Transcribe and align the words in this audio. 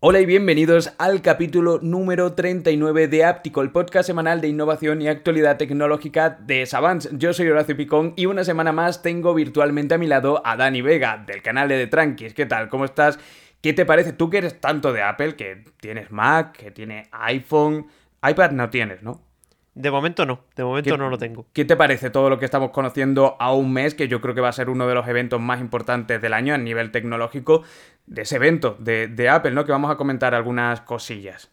Hola 0.00 0.20
y 0.20 0.26
bienvenidos 0.26 0.92
al 0.98 1.22
capítulo 1.22 1.80
número 1.82 2.34
39 2.34 3.08
de 3.08 3.24
Áptico, 3.24 3.62
el 3.62 3.72
podcast 3.72 4.06
semanal 4.06 4.40
de 4.40 4.46
innovación 4.46 5.02
y 5.02 5.08
actualidad 5.08 5.56
tecnológica 5.56 6.30
de 6.30 6.66
Savants. 6.66 7.08
Yo 7.12 7.32
soy 7.32 7.48
Horacio 7.48 7.76
Picón 7.76 8.14
y 8.16 8.26
una 8.26 8.44
semana 8.44 8.70
más 8.70 9.02
tengo 9.02 9.34
virtualmente 9.34 9.94
a 9.94 9.98
mi 9.98 10.06
lado 10.06 10.40
a 10.44 10.56
Dani 10.56 10.82
Vega 10.82 11.24
del 11.26 11.42
canal 11.42 11.68
de 11.68 11.78
The 11.78 11.86
Tranquis. 11.88 12.34
¿Qué 12.34 12.46
tal? 12.46 12.68
¿Cómo 12.68 12.84
estás? 12.84 13.18
¿Qué 13.60 13.72
te 13.72 13.84
parece? 13.84 14.12
Tú 14.12 14.30
que 14.30 14.38
eres 14.38 14.60
tanto 14.60 14.92
de 14.92 15.02
Apple, 15.02 15.34
que 15.34 15.64
tienes 15.80 16.12
Mac, 16.12 16.56
que 16.56 16.70
tienes 16.70 17.08
iPhone, 17.10 17.88
iPad 18.22 18.52
no 18.52 18.70
tienes, 18.70 19.02
¿no? 19.02 19.27
De 19.78 19.92
momento 19.92 20.26
no, 20.26 20.40
de 20.56 20.64
momento 20.64 20.96
no 20.96 21.08
lo 21.08 21.18
tengo. 21.18 21.46
¿Qué 21.52 21.64
te 21.64 21.76
parece 21.76 22.10
todo 22.10 22.28
lo 22.28 22.40
que 22.40 22.44
estamos 22.44 22.70
conociendo 22.72 23.36
a 23.38 23.52
un 23.52 23.72
mes, 23.72 23.94
que 23.94 24.08
yo 24.08 24.20
creo 24.20 24.34
que 24.34 24.40
va 24.40 24.48
a 24.48 24.52
ser 24.52 24.70
uno 24.70 24.88
de 24.88 24.94
los 24.94 25.06
eventos 25.06 25.40
más 25.40 25.60
importantes 25.60 26.20
del 26.20 26.34
año 26.34 26.52
a 26.52 26.58
nivel 26.58 26.90
tecnológico, 26.90 27.62
de 28.06 28.22
ese 28.22 28.36
evento 28.36 28.76
de, 28.80 29.28
Apple, 29.30 29.52
¿no? 29.52 29.64
Que 29.64 29.70
vamos 29.70 29.92
a 29.92 29.96
comentar 29.96 30.34
algunas 30.34 30.80
cosillas. 30.80 31.52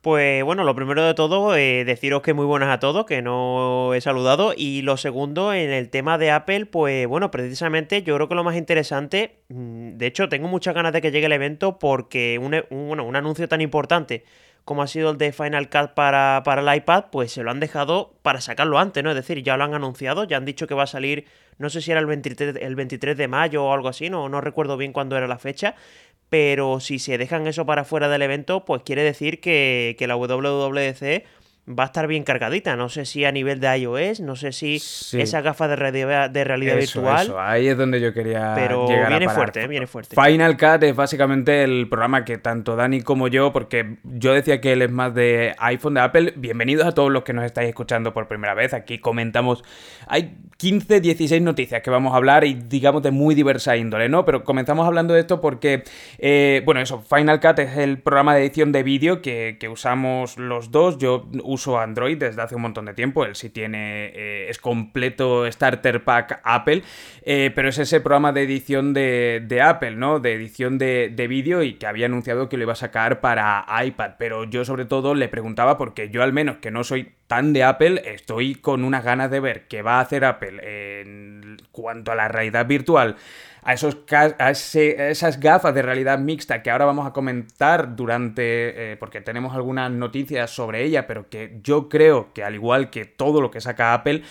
Pues 0.00 0.44
bueno, 0.44 0.62
lo 0.62 0.76
primero 0.76 1.04
de 1.04 1.12
todo, 1.12 1.56
eh, 1.56 1.84
deciros 1.84 2.22
que 2.22 2.34
muy 2.34 2.46
buenas 2.46 2.68
a 2.68 2.78
todos, 2.78 3.04
que 3.04 3.20
no 3.20 3.94
he 3.94 4.00
saludado. 4.00 4.54
Y 4.56 4.82
lo 4.82 4.96
segundo, 4.96 5.52
en 5.52 5.70
el 5.70 5.90
tema 5.90 6.18
de 6.18 6.30
Apple, 6.30 6.66
pues 6.66 7.08
bueno, 7.08 7.32
precisamente 7.32 8.04
yo 8.04 8.14
creo 8.14 8.28
que 8.28 8.36
lo 8.36 8.44
más 8.44 8.56
interesante, 8.56 9.40
mm, 9.48 9.96
de 9.96 10.06
hecho 10.06 10.28
tengo 10.28 10.46
muchas 10.46 10.72
ganas 10.72 10.92
de 10.92 11.02
que 11.02 11.10
llegue 11.10 11.26
el 11.26 11.32
evento 11.32 11.80
porque 11.80 12.38
un, 12.40 12.62
bueno, 12.70 13.04
un 13.04 13.16
anuncio 13.16 13.48
tan 13.48 13.60
importante 13.60 14.22
como 14.64 14.82
ha 14.82 14.86
sido 14.86 15.10
el 15.10 15.18
de 15.18 15.32
Final 15.32 15.68
Cut 15.68 15.90
para, 15.94 16.42
para, 16.44 16.62
el 16.62 16.78
iPad, 16.78 17.06
pues 17.10 17.32
se 17.32 17.42
lo 17.42 17.50
han 17.50 17.60
dejado 17.60 18.14
para 18.22 18.40
sacarlo 18.40 18.78
antes, 18.78 19.02
¿no? 19.02 19.10
Es 19.10 19.16
decir, 19.16 19.42
ya 19.42 19.56
lo 19.56 19.64
han 19.64 19.74
anunciado, 19.74 20.24
ya 20.24 20.36
han 20.36 20.44
dicho 20.44 20.66
que 20.66 20.74
va 20.74 20.84
a 20.84 20.86
salir, 20.86 21.26
no 21.58 21.70
sé 21.70 21.80
si 21.80 21.90
era 21.90 22.00
el 22.00 22.06
23, 22.06 22.56
el 22.60 22.76
23 22.76 23.16
de 23.16 23.28
mayo 23.28 23.64
o 23.64 23.72
algo 23.72 23.88
así, 23.88 24.10
no, 24.10 24.28
no 24.28 24.40
recuerdo 24.40 24.76
bien 24.76 24.92
cuándo 24.92 25.16
era 25.16 25.26
la 25.26 25.38
fecha, 25.38 25.74
pero 26.28 26.80
si 26.80 26.98
se 26.98 27.18
dejan 27.18 27.46
eso 27.46 27.66
para 27.66 27.84
fuera 27.84 28.08
del 28.08 28.22
evento, 28.22 28.64
pues 28.64 28.82
quiere 28.82 29.02
decir 29.02 29.40
que, 29.40 29.96
que 29.98 30.06
la 30.06 30.16
WWDC 30.16 31.24
va 31.68 31.84
a 31.84 31.86
estar 31.86 32.06
bien 32.06 32.24
cargadita. 32.24 32.76
No 32.76 32.88
sé 32.88 33.04
si 33.04 33.24
a 33.24 33.32
nivel 33.32 33.60
de 33.60 33.78
iOS, 33.78 34.20
no 34.20 34.36
sé 34.36 34.52
si 34.52 34.76
esa 34.76 35.40
gafa 35.40 35.68
de 35.68 35.76
realidad, 35.76 36.30
de 36.30 36.44
realidad 36.44 36.76
virtual. 36.76 37.22
Eso, 37.22 37.40
ahí 37.40 37.68
es 37.68 37.76
donde 37.76 38.00
yo 38.00 38.12
quería. 38.12 38.52
Pero 38.54 38.86
viene 38.86 39.28
fuerte, 39.28 39.66
viene 39.66 39.86
fuerte. 39.86 40.16
Final 40.20 40.56
Cut 40.56 40.82
es 40.82 40.96
básicamente 40.96 41.62
el 41.62 41.88
programa 41.88 42.24
que 42.24 42.38
tanto 42.38 42.76
Dani 42.76 43.02
como 43.02 43.28
yo, 43.28 43.52
porque 43.52 43.96
yo 44.04 44.32
decía 44.32 44.60
que 44.60 44.72
él 44.72 44.82
es 44.82 44.90
más 44.90 45.14
de 45.14 45.54
iPhone, 45.58 45.94
de 45.94 46.00
Apple. 46.00 46.34
Bienvenidos 46.36 46.86
a 46.86 46.92
todos 46.92 47.10
los 47.10 47.22
que 47.22 47.32
nos 47.32 47.44
estáis 47.44 47.68
escuchando 47.68 48.12
por 48.12 48.28
primera 48.28 48.54
vez. 48.54 48.74
Aquí 48.74 48.98
comentamos. 48.98 49.62
Hay 50.06 50.36
15, 50.56 51.00
16 51.00 51.42
noticias 51.42 51.82
que 51.82 51.90
vamos 51.90 52.12
a 52.14 52.16
hablar 52.16 52.44
y 52.44 52.54
digamos 52.54 53.02
de 53.02 53.10
muy 53.10 53.34
diversa 53.34 53.76
índole, 53.76 54.08
¿no? 54.08 54.24
Pero 54.24 54.44
comenzamos 54.44 54.86
hablando 54.86 55.14
de 55.14 55.20
esto 55.20 55.40
porque, 55.40 55.84
eh, 56.18 56.62
bueno, 56.64 56.80
eso, 56.80 57.00
Final 57.02 57.40
Cut 57.40 57.58
es 57.60 57.76
el 57.76 57.98
programa 57.98 58.34
de 58.34 58.42
edición 58.42 58.72
de 58.72 58.82
vídeo 58.82 59.22
que, 59.22 59.56
que 59.60 59.68
usamos 59.68 60.36
los 60.36 60.70
dos. 60.70 60.98
Yo 60.98 61.28
uso 61.50 61.78
Android 61.78 62.16
desde 62.16 62.42
hace 62.42 62.54
un 62.54 62.62
montón 62.62 62.86
de 62.86 62.94
tiempo. 62.94 63.24
Él 63.24 63.34
sí 63.34 63.50
tiene. 63.50 64.06
Eh, 64.14 64.46
es 64.48 64.58
completo 64.58 65.50
Starter 65.50 66.04
Pack 66.04 66.40
Apple. 66.44 66.82
Eh, 67.22 67.50
pero 67.54 67.68
es 67.68 67.78
ese 67.78 68.00
programa 68.00 68.32
de 68.32 68.42
edición 68.42 68.94
de, 68.94 69.60
Apple, 69.62 69.96
¿no? 69.96 70.20
De 70.20 70.34
edición 70.34 70.78
de, 70.78 71.12
de 71.14 71.28
vídeo 71.28 71.62
y 71.62 71.74
que 71.74 71.86
había 71.86 72.06
anunciado 72.06 72.48
que 72.48 72.56
lo 72.56 72.64
iba 72.64 72.72
a 72.72 72.76
sacar 72.76 73.20
para 73.20 73.66
iPad. 73.84 74.12
Pero 74.18 74.44
yo, 74.44 74.64
sobre 74.64 74.84
todo, 74.84 75.14
le 75.14 75.28
preguntaba 75.28 75.76
porque 75.76 76.10
yo, 76.10 76.22
al 76.22 76.32
menos 76.32 76.58
que 76.58 76.70
no 76.70 76.84
soy 76.84 77.12
tan 77.26 77.52
de 77.52 77.64
Apple, 77.64 78.02
estoy 78.06 78.56
con 78.56 78.84
unas 78.84 79.04
ganas 79.04 79.30
de 79.30 79.40
ver 79.40 79.68
qué 79.68 79.82
va 79.82 79.98
a 79.98 80.00
hacer 80.00 80.24
Apple 80.24 81.00
en 81.00 81.56
cuanto 81.70 82.10
a 82.10 82.14
la 82.14 82.28
realidad 82.28 82.66
virtual 82.66 83.16
a, 83.62 83.74
esos, 83.74 83.98
esas 84.08 85.40
gafas 85.40 85.74
de 85.74 85.82
realidad 85.82 86.18
mixta 86.18 86.62
que 86.62 86.70
ahora 86.70 86.84
vamos 86.84 87.06
a 87.06 87.12
comentar 87.12 87.94
durante, 87.96 88.92
eh, 88.92 88.96
porque 88.96 89.20
tenemos 89.20 89.54
algunas 89.54 89.90
noticias 89.90 90.50
sobre 90.50 90.84
ella, 90.84 91.06
pero 91.06 91.28
que 91.28 91.58
yo 91.62 91.88
creo 91.88 92.32
que 92.32 92.44
al 92.44 92.54
igual 92.54 92.90
que 92.90 93.04
todo 93.04 93.40
lo 93.40 93.50
que 93.50 93.60
saca 93.60 93.94
Apple, 93.94 94.22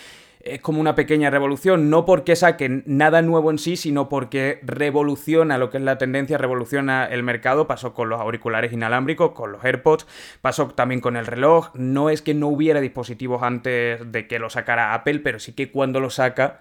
es 0.42 0.60
como 0.60 0.80
una 0.80 0.94
pequeña 0.94 1.28
revolución, 1.28 1.90
no 1.90 2.06
porque 2.06 2.34
saquen 2.34 2.82
nada 2.86 3.20
nuevo 3.20 3.50
en 3.50 3.58
sí, 3.58 3.76
sino 3.76 4.08
porque 4.08 4.58
revoluciona 4.62 5.58
lo 5.58 5.68
que 5.68 5.76
es 5.76 5.82
la 5.82 5.98
tendencia, 5.98 6.38
revoluciona 6.38 7.04
el 7.04 7.22
mercado, 7.22 7.66
pasó 7.66 7.92
con 7.92 8.08
los 8.08 8.20
auriculares 8.20 8.72
inalámbricos, 8.72 9.32
con 9.32 9.52
los 9.52 9.62
AirPods, 9.62 10.06
pasó 10.40 10.68
también 10.68 11.02
con 11.02 11.16
el 11.16 11.26
reloj, 11.26 11.70
no 11.74 12.08
es 12.08 12.22
que 12.22 12.32
no 12.32 12.48
hubiera 12.48 12.80
dispositivos 12.80 13.42
antes 13.42 14.10
de 14.10 14.26
que 14.26 14.38
lo 14.38 14.48
sacara 14.48 14.94
Apple, 14.94 15.20
pero 15.20 15.38
sí 15.38 15.52
que 15.52 15.70
cuando 15.70 16.00
lo 16.00 16.08
saca 16.08 16.60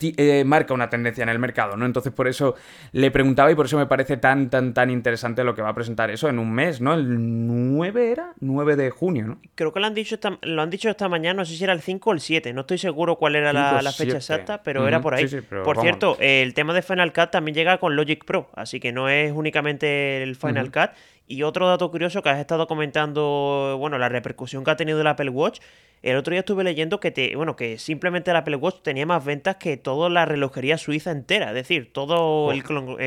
eh, 0.00 0.44
marca 0.44 0.74
una 0.74 0.88
tendencia 0.88 1.22
en 1.22 1.28
el 1.28 1.38
mercado, 1.38 1.76
¿no? 1.76 1.86
Entonces 1.86 2.12
por 2.12 2.28
eso 2.28 2.54
le 2.92 3.10
preguntaba 3.10 3.50
y 3.50 3.54
por 3.54 3.66
eso 3.66 3.76
me 3.76 3.86
parece 3.86 4.16
tan, 4.16 4.50
tan, 4.50 4.74
tan 4.74 4.90
interesante 4.90 5.44
lo 5.44 5.54
que 5.54 5.62
va 5.62 5.70
a 5.70 5.74
presentar 5.74 6.10
eso 6.10 6.28
en 6.28 6.38
un 6.38 6.52
mes, 6.52 6.80
¿no? 6.80 6.94
El 6.94 7.46
9 7.46 8.12
era, 8.12 8.32
9 8.40 8.76
de 8.76 8.90
junio, 8.90 9.26
¿no? 9.26 9.40
Creo 9.54 9.72
que 9.72 9.80
lo 9.80 9.86
han 9.86 9.94
dicho 9.94 10.14
esta, 10.14 10.38
lo 10.42 10.62
han 10.62 10.70
dicho 10.70 10.88
esta 10.88 11.08
mañana, 11.08 11.38
no 11.38 11.44
sé 11.44 11.56
si 11.56 11.64
era 11.64 11.72
el 11.72 11.80
5 11.80 12.10
o 12.10 12.12
el 12.12 12.20
7, 12.20 12.52
no 12.52 12.62
estoy 12.62 12.78
seguro 12.78 13.16
cuál 13.16 13.36
era 13.36 13.52
la, 13.52 13.92
fecha 13.92 14.16
exacta, 14.16 14.62
pero 14.62 14.86
era 14.86 15.00
por 15.00 15.14
ahí. 15.14 15.26
por 15.64 15.80
cierto, 15.80 16.16
el 16.20 16.54
tema 16.54 16.74
de 16.74 16.82
Final 16.82 17.12
Cut 17.12 17.30
también 17.30 17.54
llega 17.54 17.78
con 17.78 17.96
Logic 17.96 18.24
Pro, 18.24 18.50
así 18.54 18.80
que 18.80 18.92
no 18.92 19.08
es 19.08 19.32
únicamente 19.32 20.22
el 20.22 20.36
Final 20.36 20.70
Cut. 20.70 20.90
Y 21.26 21.42
otro 21.42 21.66
dato 21.66 21.90
curioso 21.90 22.22
que 22.22 22.28
has 22.28 22.38
estado 22.38 22.66
comentando, 22.66 23.76
bueno, 23.78 23.98
la 23.98 24.08
repercusión 24.08 24.62
que 24.64 24.70
ha 24.70 24.76
tenido 24.76 25.00
el 25.00 25.06
Apple 25.06 25.30
Watch 25.30 25.60
el 26.02 26.16
otro 26.16 26.32
día 26.32 26.40
estuve 26.40 26.62
leyendo 26.62 27.00
que 27.00 27.10
te, 27.10 27.34
bueno, 27.36 27.56
que 27.56 27.78
simplemente 27.78 28.30
el 28.30 28.36
Apple 28.36 28.56
Watch 28.56 28.82
tenía 28.82 29.06
más 29.06 29.24
ventas 29.24 29.56
que 29.56 29.76
toda 29.76 30.08
la 30.08 30.24
relojería 30.24 30.78
suiza 30.78 31.10
entera. 31.10 31.48
Es 31.48 31.54
decir, 31.54 31.92
todo 31.92 32.52
el, 32.52 32.62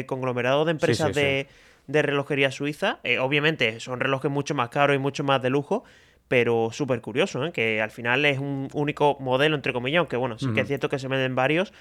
conglomerado 0.05 0.65
de 0.65 0.71
empresas 0.71 1.13
De, 1.13 1.47
relojería 1.87 2.51
suiza. 2.51 2.99
Eh, 3.03 3.19
obviamente 3.19 3.79
son 3.79 3.99
relojes 3.99 4.29
mucho 4.29 4.53
más 4.53 4.69
caros 4.69 4.95
y 4.95 4.99
mucho 4.99 5.23
más 5.23 5.41
de 5.41 5.49
lujo. 5.49 5.83
Pero 6.27 6.69
súper 6.71 7.01
curioso, 7.01 7.43
¿eh? 7.45 7.51
que 7.51 7.81
al 7.81 7.89
final 7.89 8.23
es 8.25 8.37
un 8.37 8.67
único 8.73 9.17
modelo, 9.19 9.55
entre 9.55 9.73
comillas, 9.73 9.99
aunque 9.99 10.15
bueno, 10.15 10.37
sí 10.37 10.47
que 10.53 10.61
es 10.61 10.67
cierto 10.67 10.87
que 10.87 10.99
se 10.99 11.07
venden 11.07 11.33
varios, 11.33 11.73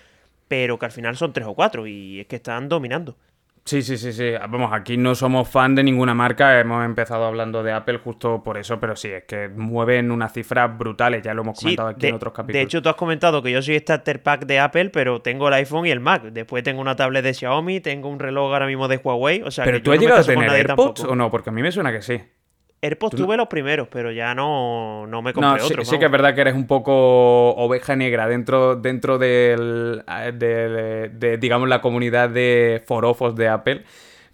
pero 0.47 0.79
que 0.79 0.87
al 0.87 0.93
final 0.93 1.19
son 1.19 1.35
tres 1.35 1.47
o 1.47 1.53
cuatro 1.53 1.87
y 1.87 2.21
es 2.21 2.27
que 2.29 2.37
están 2.37 2.71
dominando. 2.71 3.15
Sí, 3.69 3.83
sí, 3.83 3.99
sí, 3.99 4.15
sí. 4.15 4.33
Vamos, 4.49 4.71
aquí 4.73 4.97
no 4.97 5.15
somos 5.15 5.47
fan 5.47 5.75
de 5.75 5.85
ninguna 5.85 6.15
marca. 6.15 6.59
Hemos 6.59 6.87
empezado 6.87 7.27
hablando 7.27 7.63
de 7.63 7.73
Apple 7.73 7.99
justo 7.99 8.43
por 8.43 8.57
eso, 8.57 8.81
pero 8.81 8.97
sí, 8.97 9.09
es 9.09 9.25
que 9.25 9.51
mueven 9.51 10.11
unas 10.11 10.33
cifras 10.33 10.79
brutales. 10.79 11.23
Ya 11.23 11.35
lo 11.35 11.43
hemos 11.43 11.61
comentado 11.61 11.89
aquí 11.89 12.07
en 12.07 12.15
otros 12.15 12.33
capítulos. 12.33 12.55
De 12.55 12.63
hecho, 12.63 12.81
tú 12.81 12.89
has 12.89 12.95
comentado 12.95 13.43
que 13.43 13.53
yo 13.53 13.61
soy 13.61 13.79
starter 13.79 14.23
pack 14.23 14.47
de 14.47 14.59
Apple, 14.59 14.89
pero 14.89 15.21
tengo 15.21 15.49
el 15.49 15.55
iPhone 15.55 15.85
y 15.85 15.91
el 15.91 16.01
Mac. 16.01 16.23
Después 16.23 16.65
tengo 16.65 16.81
una 16.81 16.97
tablet 16.97 17.23
de 17.23 17.35
Xiaomi, 17.35 17.81
tengo 17.81 18.09
un 18.09 18.19
reloj 18.19 18.55
ahora 18.55 18.67
mismo 18.67 18.89
de 18.89 18.97
Huawei. 18.97 19.43
O 19.43 19.51
sea, 19.51 19.67
pero 19.67 19.83
tú 19.83 19.93
has 19.93 20.01
llegado 20.01 20.23
a 20.23 20.25
tener 20.25 20.49
AirPods 20.49 21.05
o 21.05 21.15
no, 21.15 21.31
porque 21.31 21.51
a 21.51 21.53
mí 21.53 21.61
me 21.61 21.71
suena 21.71 21.93
que 21.93 22.01
sí. 22.01 22.23
AirPods 22.81 23.17
tuve 23.17 23.37
los 23.37 23.49
primeros, 23.49 23.89
pero 23.89 24.13
ya 24.13 24.35
no, 24.35 25.07
no 25.07 25.23
me 25.23 25.33
compré 25.33 25.63
otro. 25.63 25.85
Sí, 25.85 25.99
que 25.99 26.05
es 26.05 26.11
verdad 26.11 26.35
que 26.35 26.43
eres 26.43 26.55
un 26.55 26.67
poco 26.67 27.51
oveja 27.57 27.97
negra 27.97 28.29
dentro, 28.29 28.77
dentro 28.77 29.19
del, 29.19 30.03
de, 30.35 31.39
digamos, 31.41 31.69
la 31.69 31.81
comunidad 31.81 32.31
de 32.31 32.83
forofos 32.87 33.35
de 33.35 33.49
Apple. 33.49 33.85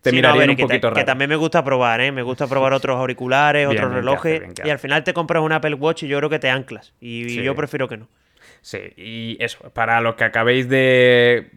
Te 0.03 0.13
miraría 0.13 0.45
un 0.45 0.57
poquito 0.57 0.91
raro. 0.91 0.97
Que 0.97 1.05
también 1.05 1.31
me 1.31 1.37
gusta 1.37 1.65
probar, 1.65 2.03
¿eh? 2.03 2.13
Me 2.13 2.23
gusta 2.23 2.47
probar 2.47 2.73
otros 2.75 2.99
auriculares, 2.99 3.67
otros 3.67 3.93
relojes. 3.93 4.43
Y 4.63 4.69
al 4.69 4.79
final 4.79 5.03
te 5.03 5.15
compras 5.15 5.43
un 5.43 5.53
Apple 5.53 5.75
Watch 5.75 6.03
y 6.03 6.09
yo 6.09 6.19
creo 6.19 6.29
que 6.29 6.39
te 6.39 6.51
anclas. 6.51 6.93
Y 7.01 7.43
yo 7.43 7.55
prefiero 7.55 7.89
que 7.89 7.97
no. 7.97 8.09
Sí, 8.61 8.79
y 8.97 9.37
eso, 9.41 9.59
para 9.71 10.01
los 10.01 10.15
que 10.15 10.25
acabéis 10.25 10.69
de 10.69 11.51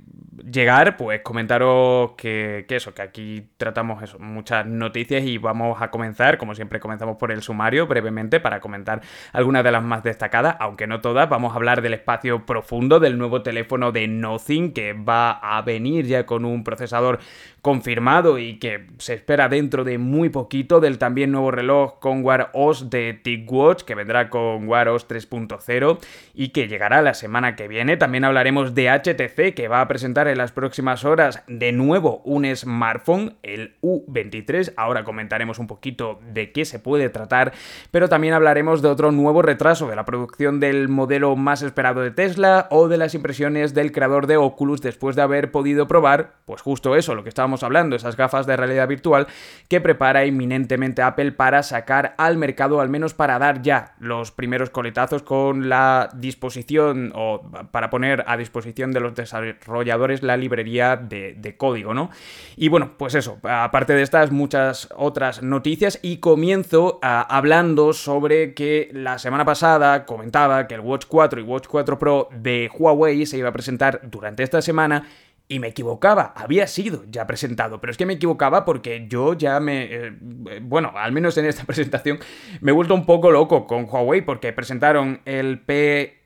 llegar, 0.43 0.97
pues 0.97 1.21
comentaros 1.21 2.11
que, 2.17 2.65
eso, 2.69 2.93
que 2.93 3.01
aquí 3.01 3.49
tratamos 3.57 4.19
muchas 4.19 4.65
noticias 4.65 5.23
y 5.23 5.37
vamos 5.37 5.81
a 5.81 5.89
comenzar, 5.89 6.37
como 6.37 6.55
siempre 6.55 6.79
comenzamos 6.79 7.17
por 7.17 7.31
el 7.31 7.41
sumario 7.41 7.87
brevemente 7.87 8.39
para 8.39 8.59
comentar 8.59 9.01
algunas 9.33 9.63
de 9.63 9.71
las 9.71 9.83
más 9.83 10.03
destacadas, 10.03 10.55
aunque 10.59 10.87
no 10.87 11.01
todas, 11.01 11.29
vamos 11.29 11.53
a 11.53 11.55
hablar 11.55 11.81
del 11.81 11.93
espacio 11.93 12.45
profundo 12.45 12.99
del 12.99 13.17
nuevo 13.17 13.41
teléfono 13.41 13.91
de 13.91 14.07
Nothing 14.07 14.73
que 14.73 14.93
va 14.93 15.31
a 15.31 15.61
venir 15.61 16.05
ya 16.05 16.25
con 16.25 16.45
un 16.45 16.63
procesador 16.63 17.19
confirmado 17.61 18.39
y 18.39 18.59
que 18.59 18.87
se 18.97 19.13
espera 19.13 19.49
dentro 19.49 19.83
de 19.83 19.97
muy 19.97 20.29
poquito 20.29 20.79
del 20.79 20.97
también 20.97 21.31
nuevo 21.31 21.51
reloj 21.51 21.99
con 21.99 22.23
Wear 22.23 22.49
OS 22.53 22.89
de 22.89 23.13
TicWatch 23.13 23.83
que 23.83 23.95
vendrá 23.95 24.29
con 24.29 24.69
Wear 24.69 24.87
OS 24.87 25.07
3.0 25.07 25.99
y 26.33 26.49
que 26.49 26.67
llegará 26.67 27.01
la 27.01 27.13
semana 27.13 27.55
que 27.55 27.67
viene. 27.67 27.97
También 27.97 28.23
hablaremos 28.23 28.73
de 28.73 28.89
HTC 28.89 29.53
que 29.53 29.67
va 29.67 29.81
a 29.81 29.87
presentar 29.87 30.26
en 30.27 30.37
las 30.37 30.51
próximas 30.51 31.05
horas 31.05 31.43
de 31.47 31.71
nuevo 31.71 32.21
un 32.23 32.45
smartphone, 32.55 33.35
el 33.43 33.75
U23. 33.81 34.73
Ahora 34.77 35.03
comentaremos 35.03 35.59
un 35.59 35.67
poquito 35.67 36.19
de 36.33 36.51
qué 36.51 36.65
se 36.65 36.79
puede 36.79 37.09
tratar, 37.09 37.53
pero 37.91 38.09
también 38.09 38.33
hablaremos 38.33 38.81
de 38.81 38.89
otro 38.89 39.11
nuevo 39.11 39.41
retraso 39.41 39.87
de 39.87 39.95
la 39.95 40.05
producción 40.05 40.59
del 40.59 40.89
modelo 40.89 41.35
más 41.35 41.61
esperado 41.61 42.01
de 42.01 42.11
Tesla 42.11 42.67
o 42.71 42.87
de 42.87 42.97
las 42.97 43.13
impresiones 43.13 43.73
del 43.73 43.91
creador 43.91 44.27
de 44.27 44.37
Oculus 44.37 44.81
después 44.81 45.15
de 45.15 45.21
haber 45.21 45.51
podido 45.51 45.87
probar, 45.87 46.33
pues 46.45 46.61
justo 46.61 46.95
eso, 46.95 47.15
lo 47.15 47.23
que 47.23 47.29
estábamos 47.29 47.63
hablando, 47.63 47.95
esas 47.95 48.17
gafas 48.17 48.45
de 48.47 48.57
realidad 48.57 48.87
virtual 48.87 49.27
que 49.67 49.81
prepara 49.81 50.25
inminentemente 50.25 51.01
Apple 51.01 51.31
para 51.31 51.63
sacar 51.63 52.15
al 52.17 52.37
mercado, 52.37 52.81
al 52.81 52.89
menos 52.89 53.13
para 53.13 53.39
dar 53.39 53.61
ya 53.61 53.95
los 53.99 54.31
primeros 54.31 54.69
coletazos 54.69 55.23
con 55.23 55.69
la 55.69 56.09
disposición 56.13 57.11
o 57.15 57.41
para 57.71 57.89
poner 57.89 58.23
a 58.27 58.37
disposición 58.37 58.91
de 58.91 58.99
los 58.99 59.15
desarrolladores 59.15 60.16
la 60.23 60.37
librería 60.37 60.95
de, 60.95 61.55
código, 61.57 61.93
¿no? 61.93 62.09
Y 62.55 62.69
bueno, 62.69 62.91
pues 62.97 63.15
eso, 63.15 63.39
aparte 63.43 63.93
de 63.93 64.01
estas, 64.01 64.31
muchas 64.31 64.89
otras 64.95 65.41
noticias 65.41 65.99
y 66.01 66.17
comienzo 66.17 66.99
ah, 67.01 67.25
hablando 67.29 67.93
sobre 67.93 68.53
que 68.53 68.89
la 68.93 69.17
semana 69.19 69.45
pasada 69.45 70.05
comentaba 70.05 70.67
que 70.67 70.75
el 70.75 70.81
Watch 70.81 71.05
4 71.07 71.41
y 71.41 71.43
Watch 71.43 71.67
4 71.67 71.99
Pro 71.99 72.29
de 72.31 72.69
Huawei 72.77 73.25
se 73.25 73.37
iba 73.37 73.49
a 73.49 73.53
presentar 73.53 74.01
durante 74.03 74.43
esta 74.43 74.61
semana 74.61 75.07
y 75.49 75.59
me 75.59 75.67
equivocaba, 75.67 76.33
había 76.35 76.67
sido 76.67 77.05
ya 77.09 77.25
presentado, 77.25 77.79
pero 77.79 77.91
es 77.91 77.97
que 77.97 78.05
me 78.05 78.13
equivocaba 78.13 78.65
porque 78.65 79.05
yo 79.07 79.33
ya 79.33 79.59
me... 79.59 79.87
Eh, 79.89 80.13
bueno, 80.61 80.91
al 80.95 81.11
menos 81.11 81.37
en 81.37 81.45
esta 81.45 81.63
presentación 81.65 82.19
me 82.59 82.71
he 82.71 82.73
vuelto 82.73 82.93
un 82.93 83.05
poco 83.05 83.31
loco 83.31 83.65
con 83.65 83.85
Huawei 83.85 84.21
porque 84.21 84.51
presentaron 84.51 85.21
el 85.25 85.59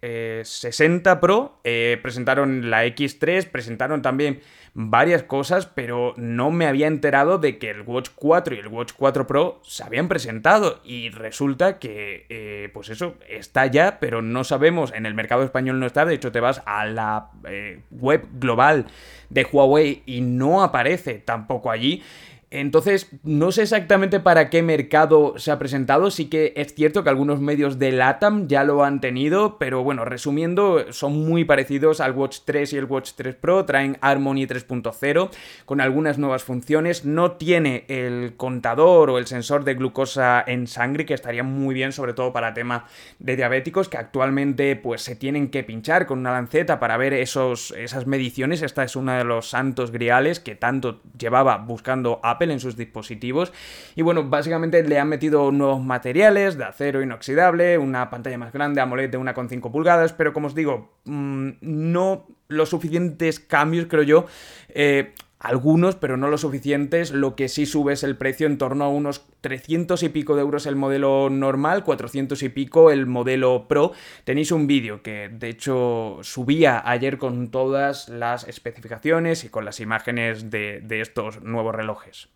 P60 0.02 1.20
Pro, 1.20 1.60
eh, 1.64 2.00
presentaron 2.02 2.70
la 2.70 2.86
X3, 2.86 3.48
presentaron 3.50 4.02
también 4.02 4.42
varias 4.74 5.24
cosas, 5.24 5.66
pero 5.66 6.14
no 6.18 6.50
me 6.50 6.66
había 6.66 6.88
enterado 6.88 7.38
de 7.38 7.58
que 7.58 7.70
el 7.70 7.82
Watch 7.82 8.10
4 8.16 8.56
y 8.56 8.60
el 8.60 8.68
Watch 8.68 8.94
4 8.96 9.28
Pro 9.28 9.60
se 9.64 9.84
habían 9.84 10.08
presentado 10.08 10.80
y 10.84 11.10
resulta 11.10 11.78
que, 11.78 12.26
eh, 12.30 12.70
pues 12.74 12.90
eso, 12.90 13.16
está 13.30 13.66
ya, 13.68 14.00
pero 14.00 14.22
no 14.22 14.44
sabemos, 14.44 14.94
en 14.94 15.06
el 15.06 15.14
mercado 15.14 15.44
español 15.44 15.80
no 15.80 15.86
está, 15.86 16.06
de 16.06 16.16
hecho 16.16 16.32
te 16.32 16.40
vas 16.40 16.62
a 16.66 16.86
la 16.86 17.32
eh, 17.48 17.82
web 17.92 18.26
global 18.34 18.86
de 19.30 19.46
Huawei 19.46 20.04
y 20.06 20.22
no 20.22 20.64
aparece 20.64 21.16
tampoco 21.16 21.70
allí. 21.70 22.04
Entonces, 22.52 23.10
no 23.24 23.54
sé 23.54 23.62
exactamente 23.62 24.20
para 24.20 24.50
qué 24.50 24.62
mercado 24.62 25.36
se 25.38 25.52
ha 25.52 25.58
presentado, 25.58 26.12
sí 26.12 26.26
que 26.26 26.52
es 26.58 26.76
cierto 26.76 27.02
que 27.02 27.10
algunos 27.10 27.40
medios 27.40 27.80
de 27.80 27.94
LATAM 27.94 28.50
ya 28.50 28.66
lo 28.66 28.84
han 28.84 29.00
tenido, 29.00 29.58
pero 29.58 29.86
bueno, 29.86 30.04
resumiendo, 30.04 30.92
son 30.92 31.14
muy 31.26 31.46
parecidos 31.46 32.02
al 32.02 32.12
Watch 32.12 32.40
3 32.44 32.74
y 32.74 32.78
el 32.78 32.86
Watch 32.86 33.12
3 33.16 33.36
Pro, 33.36 33.64
traen 33.64 33.98
Harmony 34.02 34.48
3.0 34.48 35.30
con 35.64 35.80
algunas 35.80 36.18
nuevas 36.18 36.44
funciones, 36.44 37.06
no 37.06 37.32
tiene 37.32 37.86
el 37.88 38.34
contador 38.36 39.12
o 39.12 39.18
el 39.18 39.28
sensor 39.28 39.64
de 39.64 39.76
glucosa 39.76 40.44
en 40.46 40.68
sangre, 40.68 41.06
que 41.06 41.14
estaría 41.14 41.44
muy 41.44 41.74
bien 41.74 41.94
sobre 41.94 42.12
todo 42.12 42.34
para 42.34 42.54
tema 42.54 42.86
de 43.20 43.38
diabéticos, 43.38 43.88
que 43.88 43.96
actualmente 43.96 44.76
pues 44.76 45.02
se 45.02 45.16
tienen 45.16 45.52
que 45.52 45.64
pinchar 45.64 46.06
con 46.06 46.20
una 46.20 46.34
lanceta 46.34 46.82
para 46.82 46.98
ver 46.98 47.14
esos, 47.14 47.72
esas 47.78 48.08
mediciones, 48.08 48.62
esta 48.62 48.84
es 48.84 48.98
uno 48.98 49.14
de 49.14 49.24
los 49.24 49.50
santos 49.50 49.92
griales 49.92 50.42
que 50.42 50.56
tanto 50.56 51.00
llevaba 51.18 51.56
buscando 51.56 52.20
En 52.50 52.60
sus 52.60 52.76
dispositivos. 52.76 53.54
Y 53.96 54.02
bueno, 54.02 54.28
básicamente 54.28 54.82
le 54.84 54.98
han 54.98 55.10
metido 55.10 55.52
nuevos 55.52 55.82
materiales 55.84 56.58
de 56.58 56.64
acero 56.64 57.02
inoxidable, 57.04 57.78
una 57.78 58.10
pantalla 58.10 58.38
más 58.38 58.52
grande, 58.52 58.82
AMOLED 58.82 59.12
de 59.12 59.20
1,5 59.20 59.72
pulgadas, 59.72 60.14
pero 60.14 60.34
como 60.34 60.48
os 60.48 60.56
digo, 60.56 60.92
mm, 61.06 61.50
no 61.62 62.28
los 62.48 62.70
suficientes 62.70 63.40
cambios, 63.40 63.86
creo 63.88 64.04
yo. 64.04 64.26
Eh, 64.70 65.14
algunos, 65.42 65.96
pero 65.96 66.18
no 66.18 66.30
lo 66.30 66.38
suficientes. 66.38 67.12
Lo 67.12 67.36
que 67.36 67.50
sí 67.50 67.66
sube 67.66 67.94
es 67.94 68.04
el 68.04 68.16
precio 68.16 68.48
en 68.48 68.58
torno 68.58 68.86
a 68.86 68.90
unos 68.90 69.26
300 69.42 70.02
y 70.04 70.10
pico 70.10 70.36
de 70.36 70.42
euros 70.42 70.66
el 70.66 70.76
modelo 70.76 71.30
normal, 71.30 71.84
400 71.84 72.42
y 72.44 72.50
pico 72.50 72.92
el 72.92 73.08
modelo 73.08 73.68
Pro. 73.68 73.92
Tenéis 74.24 74.52
un 74.52 74.68
vídeo 74.68 75.02
que 75.02 75.30
de 75.30 75.50
hecho 75.50 76.20
subía 76.22 76.82
ayer 76.86 77.18
con 77.18 77.50
todas 77.50 78.08
las 78.08 78.48
especificaciones 78.48 79.44
y 79.44 79.50
con 79.50 79.66
las 79.66 79.80
imágenes 79.80 80.50
de, 80.52 80.82
de 80.82 81.02
estos 81.02 81.42
nuevos 81.42 81.74
relojes. 81.76 82.30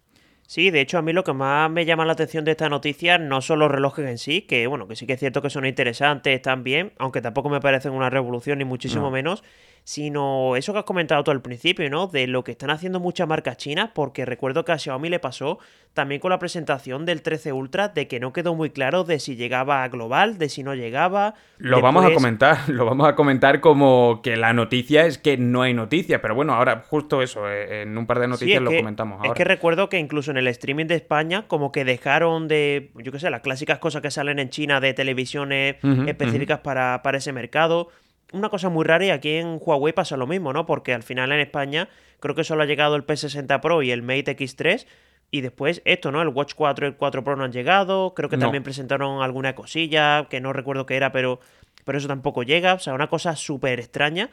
Sí, 0.48 0.70
de 0.70 0.82
hecho 0.82 1.00
a 1.00 1.02
mí 1.02 1.12
lo 1.12 1.24
que 1.24 1.34
más 1.34 1.72
me 1.72 1.86
llama 1.86 2.06
la 2.06 2.14
atención 2.14 2.46
de 2.46 2.52
esta 2.52 2.70
noticia 2.70 3.18
no 3.18 3.42
son 3.42 3.60
los 3.60 3.72
relojes 3.72 4.06
en 4.08 4.20
sí, 4.20 4.42
que 4.44 4.68
bueno, 4.68 4.88
que 4.88 4.96
sí 4.96 5.08
que 5.08 5.14
es 5.14 5.20
cierto 5.20 5.42
que 5.42 5.50
son 5.50 5.66
interesantes, 5.66 6.36
están 6.36 6.64
bien, 6.64 6.94
aunque 7.00 7.22
tampoco 7.22 7.50
me 7.50 7.60
parecen 7.60 7.94
una 7.94 8.12
revolución 8.12 8.60
ni 8.60 8.66
muchísimo 8.66 9.10
menos, 9.10 9.44
sino 9.86 10.56
eso 10.56 10.74
que 10.74 10.80
has 10.80 10.86
comentado 10.86 11.24
tú 11.24 11.30
al 11.30 11.44
principio, 11.44 11.88
¿no? 11.92 12.08
De 12.08 12.26
lo 12.26 12.44
que 12.44 12.52
están 12.52 12.72
haciendo 12.72 13.00
muchas 13.00 13.28
marcas 13.28 13.58
chinas, 13.58 13.92
porque 13.94 14.26
recuerdo 14.26 14.66
que 14.66 14.72
a 14.72 14.80
Xiaomi 14.80 15.10
le 15.10 15.20
pasó 15.20 15.60
también 15.94 16.20
con 16.20 16.32
la 16.32 16.40
presentación 16.40 17.06
del 17.06 17.22
13 17.22 17.54
Ultra, 17.54 17.90
de 17.90 18.08
que 18.08 18.20
no 18.20 18.34
quedó 18.34 18.56
muy 18.56 18.72
claro 18.72 19.04
de 19.04 19.20
si 19.20 19.36
llegaba 19.36 19.84
a 19.84 19.88
global, 19.88 20.40
de 20.40 20.50
si 20.50 20.64
no 20.64 20.74
llegaba. 20.74 21.36
Lo 21.60 21.82
vamos 21.82 22.04
a 22.04 22.12
comentar, 22.16 22.58
lo 22.68 22.84
vamos 22.86 23.08
a 23.08 23.14
comentar 23.14 23.62
como 23.62 24.22
que 24.24 24.38
la 24.38 24.54
noticia 24.54 25.06
es 25.06 25.20
que 25.20 25.38
no 25.38 25.62
hay 25.62 25.76
noticia, 25.76 26.20
pero 26.20 26.34
bueno, 26.34 26.56
ahora 26.56 26.84
justo 26.90 27.22
eso, 27.22 27.48
eh, 27.48 27.84
en 27.84 27.96
un 27.96 28.08
par 28.08 28.20
de 28.20 28.28
noticias 28.28 28.64
lo 28.64 28.76
comentamos 28.76 29.20
ahora. 29.20 29.30
Es 29.30 29.36
que 29.36 29.44
recuerdo 29.44 29.88
que 29.88 30.00
incluso 30.00 30.32
en 30.32 30.38
el 30.38 30.48
streaming 30.48 30.88
de 30.88 30.96
España, 30.96 31.46
como 31.48 31.72
que 31.72 31.86
dejaron 31.86 32.48
de, 32.48 32.90
yo 32.96 33.12
qué 33.12 33.20
sé, 33.20 33.30
las 33.30 33.42
clásicas 33.42 33.78
cosas 33.78 34.02
que 34.02 34.10
salen 34.10 34.40
en 34.40 34.50
China 34.50 34.80
de 34.80 34.96
televisiones 34.96 35.76
específicas 36.08 36.62
para, 36.62 37.04
para 37.04 37.20
ese 37.20 37.32
mercado 37.32 37.90
una 38.36 38.50
cosa 38.50 38.70
muy 38.70 38.84
rara 38.84 39.06
y 39.06 39.10
aquí 39.10 39.34
en 39.36 39.60
Huawei 39.62 39.94
pasa 39.94 40.18
lo 40.18 40.28
mismo, 40.28 40.54
¿no? 40.54 40.66
Porque 40.66 40.94
al 40.94 41.04
final 41.04 41.32
en 41.32 41.40
España 41.40 41.90
creo 42.20 42.36
que 42.36 42.44
solo 42.44 42.64
ha 42.64 42.66
llegado 42.66 42.96
el 42.96 43.06
P60 43.06 43.60
Pro 43.62 43.82
y 43.82 43.92
el 43.92 44.02
Mate 44.02 44.38
X3 44.38 44.86
y 45.32 45.42
después 45.42 45.82
esto, 45.86 46.12
¿no? 46.12 46.22
El 46.22 46.30
Watch 46.30 46.54
4 46.56 46.86
y 46.86 46.90
el 46.90 46.96
4 46.96 47.24
Pro 47.24 47.36
no 47.36 47.44
han 47.44 47.52
llegado, 47.52 48.14
creo 48.14 48.30
que 48.30 48.38
también 48.38 48.64
presentaron 48.64 49.22
alguna 49.22 49.56
cosilla 49.56 50.28
que 50.30 50.40
no 50.40 50.54
recuerdo 50.54 50.86
qué 50.86 50.96
era, 50.96 51.12
pero, 51.12 51.40
pero 51.84 51.98
eso 51.98 52.08
tampoco 52.08 52.44
llega, 52.44 52.74
o 52.74 52.80
sea, 52.80 52.94
una 52.94 53.08
cosa 53.08 53.36
súper 53.36 53.80
extraña. 53.80 54.30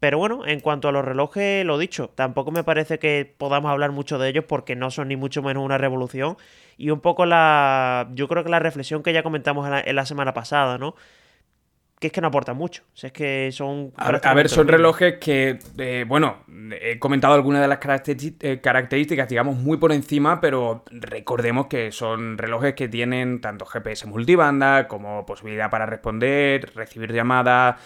Pero 0.00 0.18
bueno, 0.18 0.46
en 0.46 0.60
cuanto 0.60 0.88
a 0.88 0.92
los 0.92 1.02
relojes, 1.04 1.64
lo 1.64 1.78
dicho, 1.78 2.10
tampoco 2.14 2.50
me 2.50 2.62
parece 2.62 2.98
que 2.98 3.34
podamos 3.38 3.70
hablar 3.70 3.90
mucho 3.90 4.18
de 4.18 4.28
ellos 4.28 4.44
porque 4.46 4.76
no 4.76 4.90
son 4.90 5.08
ni 5.08 5.16
mucho 5.16 5.42
menos 5.42 5.64
una 5.64 5.78
revolución. 5.78 6.36
Y 6.76 6.90
un 6.90 7.00
poco 7.00 7.24
la. 7.24 8.10
Yo 8.12 8.28
creo 8.28 8.44
que 8.44 8.50
la 8.50 8.58
reflexión 8.58 9.02
que 9.02 9.14
ya 9.14 9.22
comentamos 9.22 9.66
en 9.66 9.96
la 9.96 10.04
semana 10.04 10.34
pasada, 10.34 10.76
¿no? 10.76 10.94
Que 12.04 12.08
es 12.08 12.12
que 12.12 12.20
no 12.20 12.28
aportan 12.28 12.58
mucho. 12.58 12.82
es 13.00 13.12
que 13.12 13.48
son. 13.50 13.94
A, 13.96 14.34
ver, 14.34 14.50
son 14.50 14.68
relojes 14.68 15.14
que, 15.18 15.58
eh, 15.78 16.04
bueno, 16.06 16.44
he 16.78 16.98
comentado 16.98 17.32
algunas 17.32 17.62
de 17.62 17.68
las 17.68 17.78
eh, 17.80 18.60
características, 18.62 19.26
digamos, 19.26 19.56
muy 19.56 19.78
por 19.78 19.90
encima, 19.90 20.38
pero 20.38 20.84
recordemos 20.90 21.66
que 21.66 21.92
son 21.92 22.36
relojes 22.36 22.74
que 22.74 22.88
tienen 22.88 23.40
tanto 23.40 23.64
GPS 23.64 24.06
multibanda 24.06 24.86
como 24.86 25.24
posibilidad 25.24 25.70
para 25.70 25.86
responder, 25.86 26.72
recibir 26.74 27.10
llamadas 27.10 27.76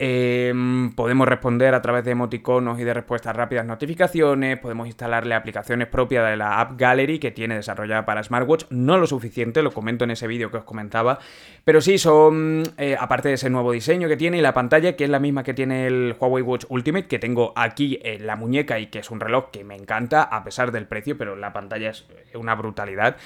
Em, 0.00 0.92
podemos 0.92 1.26
responder 1.26 1.74
a 1.74 1.82
través 1.82 2.04
de 2.04 2.12
emoticonos 2.12 2.78
y 2.78 2.84
de 2.84 2.94
respuestas 2.94 3.34
rápidas 3.34 3.66
notificaciones, 3.66 4.56
podemos 4.60 4.86
instalarle 4.86 5.34
aplicaciones 5.34 5.88
propias 5.88 6.30
de 6.30 6.36
la 6.36 6.60
App 6.60 6.78
Gallery 6.78 7.18
que 7.18 7.32
tiene 7.32 7.56
desarrollada 7.56 8.06
para 8.06 8.22
smartwatch, 8.22 8.66
no 8.70 8.96
lo 8.96 9.08
suficiente, 9.08 9.60
lo 9.60 9.72
comento 9.72 10.04
en 10.04 10.12
ese 10.12 10.28
vídeo 10.28 10.52
que 10.52 10.58
os 10.58 10.62
comentaba, 10.62 11.18
pero 11.64 11.80
sí 11.80 11.98
son, 11.98 12.62
eh, 12.76 12.96
aparte 12.96 13.30
de 13.30 13.34
ese 13.34 13.50
nuevo 13.50 13.72
diseño 13.72 14.06
que 14.06 14.16
tiene 14.16 14.38
y 14.38 14.40
la 14.40 14.54
pantalla, 14.54 14.94
que 14.94 15.02
es 15.02 15.10
la 15.10 15.18
misma 15.18 15.42
que 15.42 15.52
tiene 15.52 15.88
el 15.88 16.14
Huawei 16.16 16.44
Watch 16.44 16.66
Ultimate, 16.68 17.08
que 17.08 17.18
tengo 17.18 17.52
aquí 17.56 17.98
en 18.04 18.24
la 18.24 18.36
muñeca 18.36 18.78
y 18.78 18.86
que 18.86 19.00
es 19.00 19.10
un 19.10 19.18
reloj 19.18 19.50
que 19.50 19.64
me 19.64 19.74
encanta 19.74 20.22
a 20.22 20.44
pesar 20.44 20.70
del 20.70 20.86
precio, 20.86 21.18
pero 21.18 21.34
la 21.34 21.52
pantalla 21.52 21.90
es 21.90 22.06
una 22.34 22.54
brutalidad. 22.54 23.16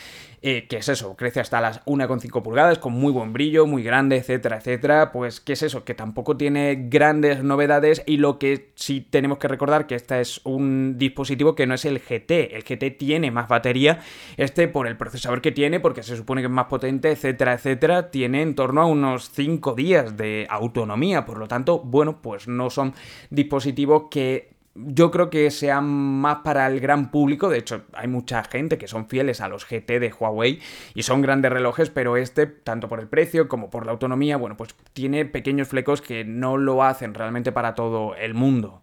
Eh, 0.44 0.66
que 0.68 0.78
es 0.78 0.88
eso, 0.88 1.14
crece 1.14 1.38
hasta 1.38 1.61
las 1.61 1.84
1,5 1.84 2.42
pulgadas, 2.42 2.78
con 2.78 2.94
muy 2.94 3.12
buen 3.12 3.32
brillo, 3.32 3.64
muy 3.64 3.84
grande, 3.84 4.16
etcétera, 4.16 4.56
etcétera. 4.56 5.12
Pues, 5.12 5.40
¿qué 5.40 5.52
es 5.52 5.62
eso? 5.62 5.84
Que 5.84 5.94
tampoco 5.94 6.37
tiene 6.37 6.88
grandes 6.88 7.44
novedades 7.44 8.02
y 8.06 8.16
lo 8.16 8.40
que 8.40 8.72
sí 8.75 9.06
tenemos 9.08 9.38
que 9.38 9.46
recordar 9.46 9.87
que 9.87 9.94
este 9.94 10.20
es 10.20 10.40
un 10.42 10.99
dispositivo 10.99 11.54
que 11.54 11.68
no 11.68 11.75
es 11.75 11.84
el 11.84 12.00
GT. 12.00 12.56
El 12.56 12.64
GT 12.64 12.99
tiene 12.99 13.30
más 13.30 13.46
batería, 13.46 14.00
este 14.37 14.66
por 14.66 14.88
el 14.88 14.96
procesador 14.96 15.42
que 15.42 15.52
tiene, 15.52 15.78
porque 15.78 16.02
se 16.02 16.16
supone 16.16 16.42
que 16.42 16.46
es 16.46 16.52
más 16.52 16.66
potente, 16.66 17.12
etcétera, 17.12 17.52
etcétera, 17.52 18.11
tiene 18.11 18.42
en 18.42 18.56
torno 18.56 18.82
a 18.82 18.87
unos 18.87 19.30
5 19.30 19.75
días 19.75 20.16
de 20.16 20.49
autonomía. 20.50 21.25
Por 21.25 21.38
lo 21.38 21.46
tanto, 21.46 21.78
bueno, 21.78 22.20
pues 22.20 22.49
no 22.49 22.68
son 22.68 22.94
dispositivos 23.30 24.04
que 24.11 24.51
yo 24.75 25.11
creo 25.11 25.31
que 25.31 25.50
sean 25.50 25.85
más 25.85 26.38
para 26.38 26.67
el 26.67 26.81
gran 26.81 27.11
público. 27.11 27.49
De 27.49 27.59
hecho, 27.59 27.83
hay 27.93 28.09
mucha 28.09 28.43
gente 28.45 28.79
que 28.79 28.88
son 28.88 29.09
fieles 29.09 29.41
a 29.41 29.49
los 29.49 29.67
GT 29.67 30.00
de 30.00 30.12
Huawei 30.19 30.61
y 30.95 31.02
son 31.02 31.23
grandes 31.23 31.52
relojes, 31.52 31.91
pero 31.91 32.17
este, 32.17 32.47
tanto 32.47 32.88
por 32.88 33.00
el 33.00 33.09
precio 33.09 33.49
como 33.49 33.71
por 33.71 33.87
la 33.87 33.93
autonomía, 33.93 34.37
bueno, 34.37 34.57
pues 34.57 34.75
tiene 34.93 35.25
pequeños 35.25 35.69
flecos 35.69 36.00
que 36.00 36.25
no 36.25 36.57
lo 36.57 36.83
hacen 36.83 37.14
realmente 37.14 37.52
para 37.52 37.75
todo 37.75 38.14
el 38.17 38.35
mundo. 38.35 38.83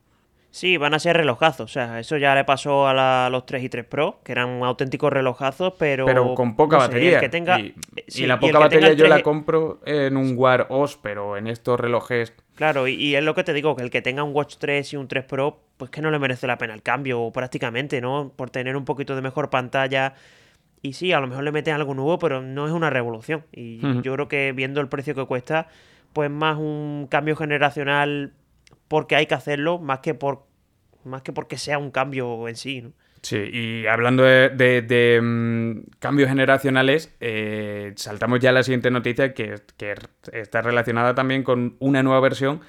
Sí, 0.52 0.78
van 0.78 0.96
a 0.96 1.00
ser 1.00 1.16
relojazos. 1.16 1.70
O 1.70 1.74
sea, 1.74 2.00
eso 2.00 2.18
ya 2.18 2.34
le 2.34 2.44
pasó 2.44 2.88
a, 2.88 3.30
los 3.30 3.46
3 3.46 3.64
y 3.64 3.70
3 3.70 3.86
Pro, 3.86 4.20
que 4.24 4.32
eran 4.32 4.64
auténticos 4.64 5.14
relojazos, 5.14 5.74
pero. 5.78 6.06
Pero 6.06 6.34
con 6.34 6.56
poca 6.56 6.78
batería. 6.78 7.20
que 7.20 7.30
tenga, 7.30 7.60
y, 7.60 7.74
la 8.26 8.40
poca 8.40 8.60
batería 8.60 8.94
yo 8.94 9.08
la 9.08 9.22
compro 9.22 9.80
en 9.86 10.18
un 10.18 10.34
Wear 10.36 10.68
OS, 10.70 10.98
pero 11.02 11.38
en 11.38 11.48
estos 11.48 11.80
relojes. 11.80 12.34
Claro, 12.60 12.90
y, 12.90 13.16
es 13.16 13.24
lo 13.24 13.36
que 13.36 13.46
te 13.46 13.54
digo, 13.54 13.74
que 13.78 13.84
el 13.84 13.90
que 13.90 14.02
tenga 14.02 14.22
un 14.22 14.36
Watch 14.36 14.58
3 14.58 14.92
y 14.92 14.98
un 14.98 15.08
3 15.08 15.24
Pro, 15.24 15.62
pues 15.78 15.90
que 15.92 16.02
no 16.02 16.12
le 16.12 16.20
merece 16.20 16.46
la 16.46 16.58
pena 16.58 16.74
el 16.74 16.82
cambio, 16.82 17.32
prácticamente, 17.32 18.02
¿no? 18.02 18.34
Por 18.36 18.50
tener 18.50 18.76
un 18.76 18.84
poquito 18.84 19.16
de 19.16 19.22
mejor 19.22 19.50
pantalla. 19.50 20.14
Y 20.82 20.92
sí, 20.92 21.14
a 21.14 21.22
lo 21.22 21.28
mejor 21.28 21.46
le 21.46 21.54
meten 21.54 21.74
algo 21.74 21.94
nuevo, 21.94 22.20
pero 22.20 22.42
no 22.42 22.68
es 22.68 22.74
una 22.74 22.90
revolución. 22.90 23.46
Y 23.54 23.80
yo 24.02 24.14
creo 24.14 24.28
que 24.28 24.52
viendo 24.52 24.82
el 24.82 24.90
precio 24.90 25.16
que 25.16 25.26
cuesta, 25.26 25.70
pues 26.12 26.30
más 26.30 26.58
un 26.58 27.08
cambio 27.10 27.38
generacional 27.38 28.34
porque 28.90 29.16
hay 29.16 29.26
que 29.26 29.36
hacerlo 29.36 29.80
más 29.80 30.00
que 30.00 30.14
por 30.14 30.46
más 31.06 31.22
que 31.22 31.32
porque 31.32 31.58
sea 31.58 31.78
un 31.78 31.92
cambio 31.92 32.50
en 32.50 32.58
sí, 32.58 32.82
¿no? 32.82 32.92
Sí, 33.22 33.38
y 33.38 33.88
hablando 33.88 34.24
de, 34.24 35.20
mm, 35.22 35.98
cambios 36.00 36.30
generacionales, 36.30 37.16
eh, 37.20 37.94
saltamos 37.96 38.40
ya 38.40 38.50
a 38.50 38.54
la 38.54 38.64
siguiente 38.64 38.92
noticia 38.92 39.34
que, 39.34 39.56
que 39.78 39.96
está 40.32 40.62
relacionada 40.62 41.16
también 41.16 41.44
con 41.44 41.76
una 41.80 42.02
nueva 42.02 42.22
versión 42.22 42.62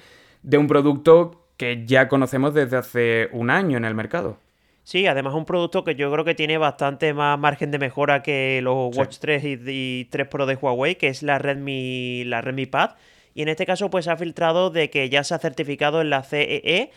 de 0.43 0.57
un 0.57 0.67
producto 0.67 1.47
que 1.57 1.85
ya 1.85 2.07
conocemos 2.07 2.53
desde 2.53 2.77
hace 2.77 3.29
un 3.31 3.49
año 3.49 3.77
en 3.77 3.85
el 3.85 3.95
mercado. 3.95 4.39
Sí, 4.83 5.05
además 5.05 5.35
un 5.35 5.45
producto 5.45 5.83
que 5.83 5.95
yo 5.95 6.11
creo 6.11 6.25
que 6.25 6.33
tiene 6.33 6.57
bastante 6.57 7.13
más 7.13 7.37
margen 7.37 7.71
de 7.71 7.77
mejora 7.77 8.23
que 8.23 8.61
los 8.63 8.95
Watch 8.97 9.19
3 9.19 9.43
y, 9.67 10.05
3 10.05 10.27
Pro 10.27 10.45
de 10.45 10.55
Huawei, 10.55 10.95
que 10.95 11.07
es 11.07 11.21
la 11.21 11.37
Redmi, 11.37 12.23
la 12.25 12.41
Redmi 12.41 12.65
Pad. 12.65 12.95
Y 13.33 13.43
en 13.43 13.49
este 13.49 13.65
caso, 13.65 13.89
pues 13.89 14.07
ha 14.07 14.17
filtrado 14.17 14.71
de 14.71 14.89
que 14.89 15.09
ya 15.09 15.23
se 15.23 15.35
ha 15.35 15.39
certificado 15.39 16.01
en 16.01 16.09
la 16.09 16.23
CEE. 16.23 16.91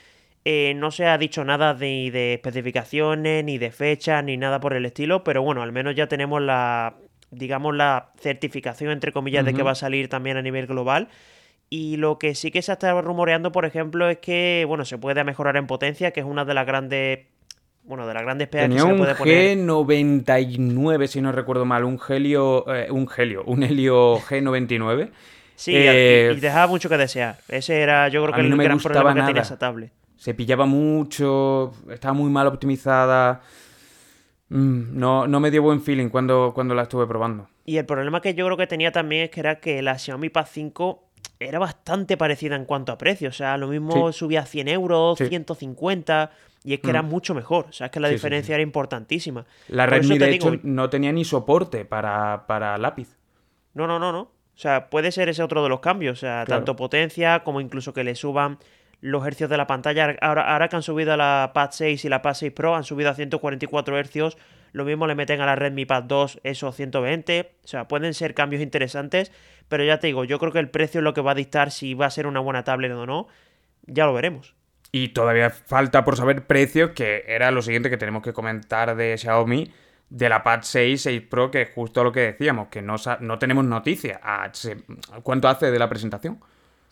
Eh, 0.45 0.75
no 0.77 0.91
se 0.91 1.07
ha 1.07 1.17
dicho 1.17 1.43
nada 1.45 1.75
ni 1.75 2.11
de, 2.11 2.35
especificaciones, 2.35 3.45
ni 3.45 3.57
de 3.57 3.71
fechas, 3.71 4.23
ni 4.23 4.37
nada 4.37 4.61
por 4.61 4.75
el 4.75 4.85
estilo, 4.85 5.25
pero 5.25 5.43
bueno, 5.43 5.63
al 5.63 5.73
menos 5.73 5.95
ya 5.95 6.07
tenemos 6.07 6.43
la, 6.43 6.97
digamos, 7.31 7.75
la 7.75 8.11
certificación, 8.21 8.91
entre 8.91 9.13
comillas, 9.13 9.45
de 9.45 9.55
que 9.55 9.63
va 9.63 9.71
a 9.71 9.77
salir 9.77 10.09
también 10.09 10.37
a 10.37 10.43
nivel 10.43 10.67
global. 10.67 11.09
Y 11.71 11.97
lo 11.97 12.19
que 12.19 12.35
sí 12.35 12.51
que 12.51 12.61
se 12.61 12.73
está 12.73 13.01
rumoreando, 13.01 13.53
por 13.53 13.65
ejemplo, 13.65 14.09
es 14.11 14.19
que, 14.19 14.65
bueno, 14.69 14.85
se 14.85 14.99
puede 14.99 15.25
mejorar 15.25 15.57
en 15.57 15.67
potencia, 15.67 16.11
que 16.11 16.21
es 16.21 16.27
una 16.27 16.45
de 16.45 16.55
las 16.55 16.67
grandes 16.67 17.21
bueno, 17.85 18.07
de 18.07 18.15
las 18.15 18.23
grandes 18.23 18.49
pegas 18.49 18.71
que 18.71 18.79
se 18.79 18.95
puede 18.95 19.15
poner. 19.15 19.59
G99, 19.59 21.07
si 21.07 21.21
no 21.21 21.33
recuerdo 21.33 21.65
mal, 21.67 21.85
un 21.85 22.01
helio, 22.09 22.65
eh, 22.75 22.91
un 22.91 23.09
helio, 23.15 23.45
un 23.45 23.63
helio 23.63 24.19
G99. 24.29 25.11
Sí, 25.57 25.73
eh, 25.77 26.33
y 26.37 26.41
dejaba 26.41 26.67
mucho 26.67 26.89
que 26.89 26.97
desear. 26.97 27.37
Ese 27.49 27.81
era, 27.81 28.09
yo 28.09 28.23
creo 28.25 28.35
que 28.35 28.41
el 28.41 28.57
gran 28.57 28.79
problema 28.79 29.15
que 29.15 29.23
tenía 29.23 29.43
esa 29.43 29.59
tablet. 29.59 29.93
Se 30.17 30.35
pillaba 30.35 30.67
mucho, 30.67 31.73
estaba 31.91 32.15
muy 32.15 32.31
mal 32.31 32.47
optimizada. 32.47 33.43
Mm, 34.49 34.99
no, 34.99 35.27
no 35.27 35.41
me 35.41 35.51
dio 35.51 35.63
buen 35.63 35.81
feeling 35.81 36.09
cuando, 36.09 36.53
cuando 36.55 36.75
la 36.75 36.83
estuve 36.83 37.07
probando. 37.07 37.49
Y 37.65 37.79
el 37.79 37.87
problema 37.87 38.21
que 38.21 38.35
yo 38.35 38.45
creo 38.47 38.57
que 38.57 38.67
tenía 38.67 38.93
también 38.93 39.25
es 39.25 39.31
que 39.31 39.41
era 39.41 39.61
que 39.61 39.83
la 39.83 39.99
Xiaomi 39.99 40.29
Pad 40.29 40.47
5 40.51 41.05
era 41.41 41.59
bastante 41.59 42.17
parecida 42.17 42.57
en 42.57 42.65
cuanto 42.65 42.93
a 42.93 42.99
precio. 42.99 43.29
O 43.29 43.33
sea, 43.33 43.57
lo 43.57 43.69
mismo 43.69 44.13
subía 44.13 44.45
100 44.45 44.69
euros, 44.69 45.19
150. 45.19 46.31
Y 46.65 46.75
es 46.75 46.81
que 46.81 46.91
era 46.91 47.03
mm. 47.03 47.09
mucho 47.09 47.35
mejor. 47.35 47.67
O 47.69 47.73
sea, 47.73 47.87
es 47.87 47.93
que 47.93 48.01
la 48.01 48.09
diferencia 48.09 48.55
era 48.55 48.63
importantísima. 48.63 49.45
La 49.69 49.87
Redmi, 49.87 50.19
de 50.19 50.31
hecho, 50.31 50.53
no 50.63 50.89
tenía 50.89 51.13
ni 51.13 51.25
soporte 51.25 51.85
para, 51.85 52.47
para, 52.47 52.79
lápiz. 52.79 53.17
No, 53.75 53.87
no, 53.87 53.99
no, 53.99 54.13
no. 54.13 54.21
O 54.21 54.57
sea, 54.57 54.89
puede 54.89 55.13
ser 55.13 55.29
ese 55.29 55.43
otro 55.43 55.63
de 55.63 55.69
los 55.69 55.81
cambios. 55.81 56.19
O 56.19 56.21
sea, 56.21 56.45
tanto 56.47 56.77
potencia 56.77 57.43
como 57.45 57.61
incluso 57.61 57.93
que 57.93 58.05
le 58.05 58.15
suban 58.15 58.59
los 59.05 59.27
hercios 59.27 59.51
de 59.51 59.59
la 59.59 59.67
pantalla. 59.67 60.17
Ahora, 60.23 60.51
ahora 60.51 60.69
que 60.69 60.77
han 60.77 60.83
subido 60.83 61.13
a 61.13 61.19
la 61.19 61.51
Pad 61.53 61.71
6 61.73 62.07
y 62.07 62.09
la 62.09 62.23
Pad 62.23 62.35
6 62.35 62.53
Pro, 62.53 62.75
han 62.75 62.85
subido 62.85 63.11
a 63.11 63.15
144 63.15 63.99
hercios. 63.99 64.39
Lo 64.73 64.87
mismo 64.87 65.07
le 65.07 65.15
meten 65.15 65.43
a 65.43 65.47
la 65.47 65.57
Redmi 65.57 65.85
Pad 65.85 66.05
2 66.05 66.41
esos 66.43 66.75
120. 66.75 67.53
O 67.65 67.69
sea, 67.69 67.87
pueden 67.87 68.15
ser 68.15 68.33
cambios 68.33 68.63
interesantes. 68.63 69.31
Pero 69.69 69.85
ya 69.85 69.99
te 70.01 70.07
digo, 70.07 70.25
yo 70.25 70.39
creo 70.39 70.53
que 70.53 70.59
el 70.59 70.71
precio 70.71 71.01
es 71.01 71.05
lo 71.05 71.13
que 71.13 71.21
va 71.21 71.33
a 71.33 71.35
dictar 71.35 71.71
si 71.71 71.93
va 71.93 72.07
a 72.07 72.11
ser 72.11 72.27
una 72.27 72.41
buena 72.41 72.65
tablet 72.65 72.93
o 72.93 73.05
no. 73.05 73.29
Ya 73.83 74.07
lo 74.07 74.15
veremos. 74.15 74.55
Y 74.91 75.09
todavía 75.09 75.51
falta 75.51 76.03
por 76.03 76.17
saber 76.17 76.47
precios, 76.47 76.93
que 76.93 77.25
era 77.29 77.51
lo 77.51 77.61
siguiente 77.61 77.91
que 77.91 77.99
tenemos 77.99 78.23
que 78.23 78.33
comentar 78.33 78.97
de 78.97 79.19
Xiaomi, 79.19 79.71
de 80.09 80.29
la 80.31 80.43
Pad 80.43 80.61
6, 80.63 81.03
6 81.03 81.23
Pro, 81.29 81.51
que 81.51 81.61
es 81.61 81.71
justo 81.75 82.05
lo 82.05 82.11
que 82.11 82.21
decíamos, 82.21 82.69
que 82.69 82.81
no, 82.81 82.97
no 83.21 83.39
tenemos 83.39 83.67
noticia. 83.67 84.19
Ah, 84.23 84.51
¿Cuánto 85.23 85.49
hace 85.49 85.71
de 85.71 85.79
la 85.79 85.91
presentación? 85.91 86.41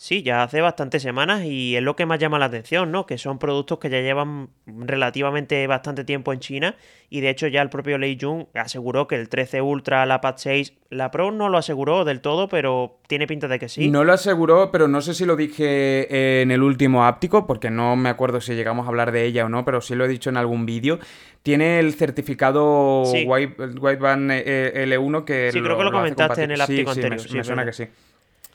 Sí, 0.02 0.24
ya 0.24 0.42
hace 0.42 0.60
bastantes 0.60 1.00
semanas 1.00 1.44
y 1.44 1.76
es 1.76 1.82
lo 1.84 1.94
que 1.94 2.06
más 2.06 2.18
llama 2.18 2.36
la 2.40 2.46
atención, 2.46 2.90
¿no? 2.90 3.06
Que 3.06 3.18
son 3.18 3.38
productos 3.38 3.78
que 3.78 3.88
ya 3.88 4.00
llevan 4.00 4.48
relativamente 4.66 5.64
bastante 5.68 6.02
tiempo 6.02 6.32
en 6.32 6.40
China 6.40 6.74
y 7.08 7.20
de 7.20 7.30
hecho 7.30 7.46
ya 7.46 7.62
el 7.62 7.70
propio 7.70 7.98
Lei 7.98 8.18
Jun 8.20 8.48
aseguró 8.52 9.06
que 9.06 9.14
el 9.14 9.28
13 9.28 9.62
Ultra, 9.62 10.04
la 10.04 10.20
Pad 10.20 10.34
6, 10.38 10.72
la 10.90 11.12
Pro 11.12 11.30
no 11.30 11.48
lo 11.48 11.56
aseguró 11.56 12.04
del 12.04 12.20
todo, 12.20 12.48
pero 12.48 12.98
tiene 13.06 13.28
pinta 13.28 13.46
de 13.46 13.60
que 13.60 13.68
sí. 13.68 13.90
No 13.92 14.02
lo 14.02 14.12
aseguró, 14.12 14.72
pero 14.72 14.88
no 14.88 15.02
sé 15.02 15.14
si 15.14 15.24
lo 15.24 15.36
dije 15.36 16.42
en 16.42 16.50
el 16.50 16.64
último 16.64 17.04
áptico, 17.04 17.46
porque 17.46 17.70
no 17.70 17.94
me 17.94 18.08
acuerdo 18.08 18.40
si 18.40 18.56
llegamos 18.56 18.86
a 18.86 18.88
hablar 18.88 19.12
de 19.12 19.24
ella 19.24 19.46
o 19.46 19.48
no, 19.48 19.64
pero 19.64 19.80
sí 19.80 19.94
lo 19.94 20.04
he 20.04 20.08
dicho 20.08 20.30
en 20.30 20.36
algún 20.36 20.66
vídeo. 20.66 20.98
Tiene 21.44 21.78
el 21.78 21.94
certificado 21.94 23.04
Wideband 23.04 24.32
eh, 24.32 24.84
L1 24.84 25.24
que... 25.24 25.52
Sí, 25.52 25.60
creo 25.60 25.78
que 25.78 25.84
lo, 25.84 25.92
comentaste 25.92 26.42
en 26.42 26.50
el 26.50 26.60
áptico 26.60 26.90
anterior. 26.90 27.20
Me, 27.30 27.36
me 27.36 27.44
suena 27.44 27.64
que 27.64 27.72
sí. 27.72 27.86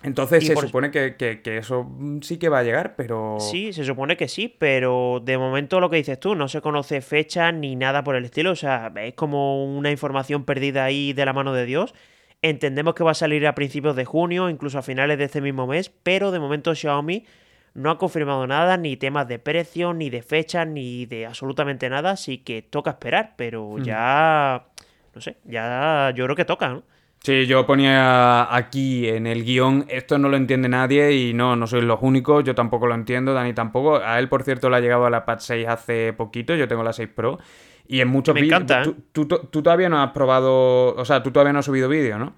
Entonces 0.04 0.46
se 0.46 0.56
supone 0.56 0.92
que, 0.92 1.42
eso 1.44 1.90
sí 2.22 2.38
que 2.38 2.50
va 2.50 2.60
a 2.60 2.64
llegar, 2.64 2.96
pero... 2.96 3.38
Sí, 3.40 3.74
se 3.74 3.84
supone 3.84 4.16
que 4.16 4.28
sí, 4.28 4.56
pero 4.58 5.22
de 5.24 5.38
momento 5.38 5.80
lo 5.80 5.90
que 5.90 5.98
dices 5.98 6.20
tú, 6.20 6.36
no 6.36 6.48
se 6.48 6.62
conoce 6.62 7.02
fecha 7.02 7.52
ni 7.52 7.76
nada 7.76 8.04
por 8.04 8.16
el 8.16 8.26
estilo, 8.26 8.52
o 8.52 8.56
sea, 8.56 8.92
es 8.96 9.16
como 9.16 9.66
una 9.66 9.90
información 9.90 10.46
perdida 10.46 10.86
ahí 10.86 11.14
de 11.14 11.26
la 11.26 11.34
mano 11.34 11.52
de 11.54 11.66
Dios. 11.66 11.96
Entendemos 12.44 12.94
que 12.94 13.04
va 13.04 13.12
a 13.12 13.16
salir 13.16 13.48
a 13.48 13.56
principios 13.56 13.96
de 13.96 14.06
junio, 14.06 14.50
incluso 14.50 14.78
a 14.78 14.84
finales 14.84 15.18
de 15.18 15.24
este 15.24 15.42
mismo 15.42 15.66
mes, 15.66 15.90
pero 16.04 16.32
de 16.32 16.40
momento 16.40 16.76
Xiaomi 16.76 17.26
no 17.74 17.90
ha 17.90 17.98
confirmado 17.98 18.46
nada, 18.46 18.78
ni 18.78 18.98
temas 18.98 19.28
de 19.28 19.40
precio, 19.40 19.94
ni 19.94 20.12
de 20.12 20.22
fecha, 20.22 20.64
ni 20.64 21.08
de 21.08 21.26
absolutamente 21.26 21.90
nada, 21.90 22.12
así 22.12 22.38
que 22.38 22.62
toca 22.62 22.92
esperar, 22.92 23.34
pero 23.36 23.80
ya... 23.80 24.68
No 25.16 25.22
sé, 25.22 25.38
ya 25.46 26.14
yo 26.16 26.26
creo 26.26 26.36
que 26.36 26.46
toca, 26.46 26.70
¿no? 26.70 26.84
Sí, 27.24 27.46
yo 27.46 27.66
ponía 27.66 28.56
aquí 28.56 29.08
en 29.08 29.28
el 29.28 29.44
guion, 29.44 29.86
esto 29.90 30.18
no 30.18 30.30
lo 30.30 30.38
entiende 30.38 30.70
nadie 30.70 31.14
y 31.14 31.34
no, 31.34 31.56
no 31.56 31.68
sois 31.68 31.84
los 31.84 32.00
únicos, 32.02 32.44
yo 32.44 32.56
tampoco 32.56 32.88
lo 32.88 32.96
entiendo, 32.96 33.34
Dani 33.34 33.54
tampoco. 33.54 33.98
A 33.98 34.20
él, 34.20 34.30
por 34.30 34.44
cierto, 34.44 34.70
le 34.70 34.78
ha 34.78 34.80
llegado 34.80 35.06
a 35.06 35.10
la 35.10 35.26
Pad 35.26 35.40
6 35.40 35.68
hace 35.68 36.14
poquito, 36.14 36.56
yo 36.56 36.68
tengo 36.68 36.84
la 36.84 36.94
6 36.94 37.10
Pro. 37.14 37.40
Y 37.88 38.02
en 38.02 38.08
muchos 38.08 38.36
vídeos... 38.36 38.64
¿eh? 38.70 38.94
Tú, 39.12 39.28
tú, 39.28 39.62
todavía 39.62 39.90
no 39.90 40.02
has 40.02 40.12
probado, 40.12 40.96
o 40.96 41.06
sea, 41.06 41.24
tú 41.24 41.32
todavía 41.32 41.54
no 41.54 41.60
has 41.60 41.66
subido 41.66 41.90
vídeo, 41.90 42.18
¿no? 42.18 42.34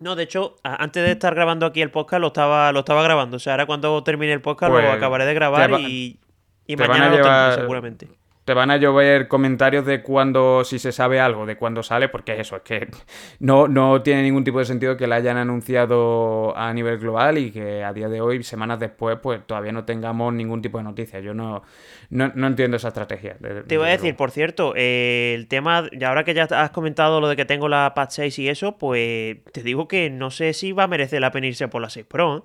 No, 0.00 0.16
de 0.16 0.24
hecho, 0.24 0.56
antes 0.64 1.04
de 1.04 1.12
estar 1.12 1.34
grabando 1.34 1.66
aquí 1.66 1.80
el 1.80 1.90
podcast 1.90 2.20
lo 2.20 2.28
estaba, 2.28 2.72
lo 2.72 2.80
estaba 2.80 3.02
grabando. 3.02 3.36
O 3.36 3.40
sea, 3.40 3.52
ahora 3.52 3.66
cuando 3.66 4.02
termine 4.02 4.32
el 4.32 4.40
podcast 4.40 4.72
lo 4.72 4.80
pues 4.80 4.92
acabaré 4.92 5.24
de 5.24 5.34
grabar 5.34 5.80
y, 5.80 6.18
y 6.66 6.76
mañana 6.76 7.10
lo 7.10 7.22
tendré 7.22 7.54
seguramente 7.54 8.08
te 8.44 8.52
van 8.52 8.70
a 8.70 8.76
llover 8.76 9.26
comentarios 9.26 9.86
de 9.86 10.02
cuando, 10.02 10.64
si 10.64 10.78
se 10.78 10.92
sabe 10.92 11.18
algo, 11.18 11.46
de 11.46 11.56
cuándo 11.56 11.82
sale, 11.82 12.08
porque 12.10 12.38
eso, 12.38 12.56
es 12.56 12.62
que 12.62 12.88
no, 13.38 13.68
no 13.68 14.02
tiene 14.02 14.22
ningún 14.22 14.44
tipo 14.44 14.58
de 14.58 14.66
sentido 14.66 14.96
que 14.96 15.06
la 15.06 15.16
hayan 15.16 15.38
anunciado 15.38 16.56
a 16.56 16.72
nivel 16.74 16.98
global 16.98 17.38
y 17.38 17.50
que 17.50 17.82
a 17.82 17.92
día 17.94 18.08
de 18.08 18.20
hoy, 18.20 18.42
semanas 18.42 18.78
después, 18.78 19.18
pues 19.22 19.46
todavía 19.46 19.72
no 19.72 19.84
tengamos 19.84 20.34
ningún 20.34 20.60
tipo 20.60 20.76
de 20.76 20.84
noticia. 20.84 21.20
Yo 21.20 21.32
no, 21.32 21.62
no, 22.10 22.46
entiendo 22.46 22.76
esa 22.76 22.88
estrategia. 22.88 23.36
te 23.66 23.74
iba 23.74 23.86
a 23.86 23.90
decir, 23.90 24.14
por 24.14 24.30
cierto, 24.30 24.74
eh, 24.76 25.32
el 25.34 25.48
tema, 25.48 25.88
y 25.90 26.04
ahora 26.04 26.24
que 26.24 26.34
ya 26.34 26.44
has 26.44 26.70
comentado 26.70 27.20
lo 27.20 27.28
de 27.28 27.36
que 27.36 27.46
tengo 27.46 27.68
la 27.68 27.92
Pad 27.94 28.08
6 28.10 28.38
y 28.40 28.48
eso, 28.50 28.76
pues 28.76 29.38
te 29.52 29.62
digo 29.62 29.88
que 29.88 30.10
no 30.10 30.30
sé 30.30 30.52
si 30.52 30.72
va 30.72 30.84
a 30.84 30.88
merecer 30.88 31.20
la 31.22 31.30
pena 31.30 31.46
irse 31.46 31.68
por 31.68 31.80
la 31.80 31.88
6 31.88 32.04
Pro. 32.06 32.38
¿eh? 32.38 32.42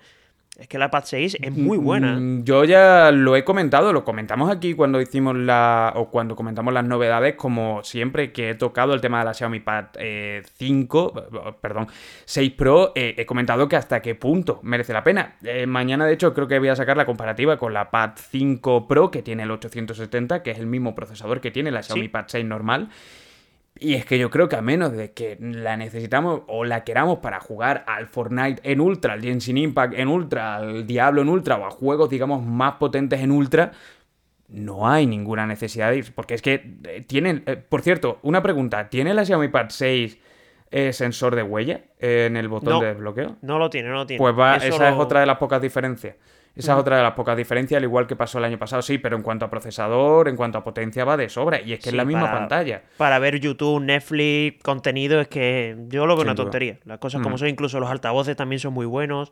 Es 0.60 0.68
que 0.68 0.78
la 0.78 0.92
Pad 0.92 1.04
6 1.06 1.38
es 1.42 1.56
muy 1.56 1.78
buena. 1.78 2.20
Mm, 2.20 2.44
yo 2.44 2.66
ya 2.66 3.12
lo 3.14 3.38
he 3.38 3.46
comentado, 3.46 3.94
lo 3.94 4.04
comentamos 4.04 4.52
aquí 4.52 4.74
cuando 4.74 5.00
hicimos 5.00 5.38
la. 5.38 5.94
o 5.96 6.10
cuando 6.10 6.36
comentamos 6.36 6.74
las 6.74 6.84
novedades, 6.84 7.36
como 7.36 7.82
siempre 7.84 8.34
que 8.34 8.50
he 8.50 8.56
tocado 8.56 8.94
el 8.94 9.00
tema 9.00 9.20
de 9.20 9.26
la 9.26 9.34
Xiaomi 9.34 9.62
Pad 9.62 9.86
5, 10.58 11.14
eh, 11.16 11.54
perdón, 11.62 11.88
6 12.26 12.52
Pro, 12.52 12.92
eh, 12.94 13.16
he 13.18 13.26
comentado 13.26 13.70
que 13.70 13.78
hasta 13.78 14.02
qué 14.02 14.16
punto 14.16 14.60
merece 14.62 14.92
la 14.92 15.04
pena. 15.04 15.38
Eh, 15.44 15.66
mañana, 15.66 16.06
de 16.06 16.14
hecho, 16.14 16.34
creo 16.34 16.50
que 16.50 16.60
voy 16.60 16.68
a 16.68 16.76
sacar 16.76 16.98
la 16.98 17.06
comparativa 17.06 17.58
con 17.58 17.74
la 17.74 17.90
Pad 17.90 18.12
5 18.18 18.86
Pro, 18.86 19.12
que 19.12 19.22
tiene 19.22 19.44
el 19.44 19.52
870, 19.52 20.44
que 20.44 20.52
es 20.52 20.60
el 20.60 20.68
mismo 20.68 20.94
procesador 20.94 21.40
que 21.40 21.52
tiene 21.52 21.72
la 21.72 21.84
Xiaomi 21.84 22.10
Pad 22.10 22.26
6 22.28 22.46
normal. 22.46 22.90
Y 23.80 23.96
es 23.96 24.06
que 24.06 24.20
yo 24.20 24.30
creo 24.30 24.50
que 24.50 24.56
a 24.56 24.62
menos 24.62 24.92
de 24.92 25.14
que 25.14 25.38
la 25.40 25.78
necesitamos 25.78 26.42
o 26.48 26.66
la 26.66 26.84
queramos 26.84 27.20
para 27.20 27.40
jugar 27.40 27.84
al 27.88 28.08
Fortnite 28.08 28.62
en 28.70 28.82
Ultra, 28.82 29.14
al 29.14 29.22
Genshin 29.22 29.58
Impact 29.58 29.94
en 29.98 30.08
Ultra, 30.08 30.58
al 30.58 30.86
Diablo 30.86 31.22
en 31.22 31.30
Ultra 31.30 31.58
o 31.58 31.66
a 31.66 31.72
juegos, 31.72 32.10
digamos, 32.10 32.44
más 32.46 32.76
potentes 32.76 33.22
en 33.22 33.32
Ultra, 33.32 33.72
no 34.50 34.88
hay 34.90 35.06
ninguna 35.06 35.46
necesidad 35.46 35.92
de 35.92 35.98
ir. 35.98 36.14
Porque 36.14 36.34
es 36.34 36.42
que 36.42 36.78
eh, 36.84 37.02
tienen. 37.08 37.44
Eh, 37.46 37.56
por 37.56 37.82
cierto, 37.82 38.20
una 38.24 38.42
pregunta: 38.42 38.90
¿tiene 38.90 39.14
la 39.14 39.24
Xiaomi 39.24 39.48
Pad 39.48 39.68
6 39.70 40.20
eh, 40.72 40.94
sensor 40.94 41.36
de 41.36 41.44
huella 41.44 41.82
en 42.00 42.36
el 42.36 42.48
botón 42.48 42.82
de 42.82 42.88
desbloqueo? 42.88 43.38
No 43.42 43.60
lo 43.60 43.70
tiene, 43.70 43.90
no 43.90 43.96
lo 43.96 44.06
tiene. 44.06 44.20
Pues 44.20 44.38
va, 44.38 44.58
esa 44.58 44.90
es 44.90 44.96
otra 44.96 45.22
de 45.22 45.26
las 45.26 45.38
pocas 45.38 45.62
diferencias. 45.62 46.16
Esa 46.56 46.74
es 46.74 46.80
otra 46.80 46.98
de 46.98 47.04
las 47.04 47.14
pocas 47.14 47.38
diferencias, 47.38 47.78
al 47.78 47.84
igual 47.84 48.06
que 48.06 48.16
pasó 48.16 48.38
el 48.38 48.44
año 48.44 48.60
pasado, 48.60 48.82
sí, 48.82 48.98
pero 48.98 49.16
en 49.16 49.24
cuanto 49.24 49.46
a 49.46 49.50
procesador, 49.50 50.28
en 50.28 50.36
cuanto 50.36 50.58
a 50.58 50.64
potencia 50.64 51.06
va 51.06 51.16
de 51.16 51.30
sobra. 51.30 51.62
Y 51.62 51.74
es 51.74 51.80
que 51.80 51.90
es 51.90 51.96
la 51.96 52.04
misma 52.06 52.32
pantalla. 52.32 52.84
Para 52.98 53.18
ver 53.20 53.40
YouTube, 53.40 53.82
Netflix, 53.82 54.62
contenido, 54.64 55.22
es 55.22 55.28
que 55.28 55.78
yo 55.88 56.06
lo 56.06 56.16
veo 56.16 56.24
una 56.24 56.36
tontería. 56.36 56.80
Las 56.86 57.00
cosas 57.00 57.22
como 57.22 57.38
son, 57.38 57.48
incluso 57.48 57.80
los 57.80 57.90
altavoces 57.90 58.36
también 58.36 58.60
son 58.60 58.74
muy 58.74 58.86
buenos. 58.86 59.32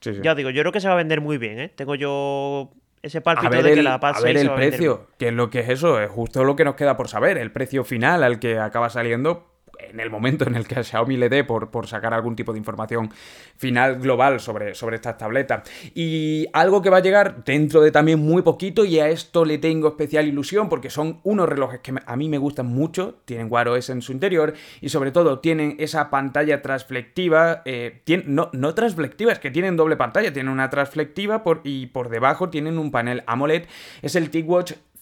Ya 0.00 0.34
digo, 0.34 0.50
yo 0.50 0.62
creo 0.62 0.72
que 0.72 0.80
se 0.80 0.88
va 0.88 0.94
a 0.94 0.98
vender 0.98 1.20
muy 1.20 1.38
bien, 1.38 1.58
¿eh? 1.58 1.68
Tengo 1.74 1.94
yo 1.94 2.70
ese 3.02 3.20
palpito 3.20 3.62
de 3.62 3.74
que 3.74 3.82
la 3.82 4.00
Pad 4.00 4.16
A 4.16 4.20
ver 4.20 4.36
el 4.36 4.50
precio, 4.50 5.08
que 5.18 5.28
es 5.28 5.34
lo 5.34 5.50
que 5.50 5.60
es 5.60 5.68
eso, 5.68 6.00
es 6.00 6.10
justo 6.10 6.44
lo 6.44 6.56
que 6.56 6.64
nos 6.64 6.74
queda 6.74 6.96
por 6.96 7.08
saber. 7.08 7.38
El 7.38 7.52
precio 7.52 7.84
final 7.84 8.22
al 8.22 8.38
que 8.38 8.58
acaba 8.58 8.90
saliendo 8.90 9.53
en 9.90 10.00
el 10.00 10.10
momento 10.10 10.46
en 10.46 10.54
el 10.54 10.66
que 10.66 10.78
a 10.78 10.84
Xiaomi 10.84 11.16
le 11.16 11.28
dé 11.28 11.44
por, 11.44 11.70
por 11.70 11.86
sacar 11.86 12.14
algún 12.14 12.36
tipo 12.36 12.52
de 12.52 12.58
información 12.58 13.10
final 13.56 14.00
global 14.00 14.40
sobre, 14.40 14.74
sobre 14.74 14.96
estas 14.96 15.18
tabletas. 15.18 15.68
Y 15.94 16.46
algo 16.52 16.82
que 16.82 16.90
va 16.90 16.98
a 16.98 17.00
llegar 17.00 17.44
dentro 17.44 17.80
de 17.80 17.90
también 17.90 18.20
muy 18.20 18.42
poquito, 18.42 18.84
y 18.84 18.98
a 18.98 19.08
esto 19.08 19.44
le 19.44 19.58
tengo 19.58 19.88
especial 19.88 20.26
ilusión 20.26 20.68
porque 20.68 20.90
son 20.90 21.20
unos 21.22 21.48
relojes 21.48 21.80
que 21.80 21.94
a 22.04 22.16
mí 22.16 22.28
me 22.28 22.38
gustan 22.38 22.66
mucho, 22.66 23.16
tienen 23.24 23.50
Wear 23.50 23.68
OS 23.68 23.90
en 23.90 24.02
su 24.02 24.12
interior 24.12 24.54
y 24.80 24.88
sobre 24.88 25.10
todo 25.10 25.40
tienen 25.40 25.76
esa 25.78 26.10
pantalla 26.10 26.62
transflectiva, 26.62 27.62
eh, 27.64 28.02
no, 28.26 28.50
no 28.52 28.74
transflectiva, 28.74 29.32
es 29.32 29.38
que 29.38 29.50
tienen 29.50 29.76
doble 29.76 29.96
pantalla, 29.96 30.32
tienen 30.32 30.52
una 30.52 30.70
transflectiva 30.70 31.42
y 31.64 31.86
por 31.86 32.08
debajo 32.08 32.50
tienen 32.50 32.78
un 32.78 32.90
panel 32.90 33.22
AMOLED, 33.26 33.64
es 34.02 34.16
el 34.16 34.30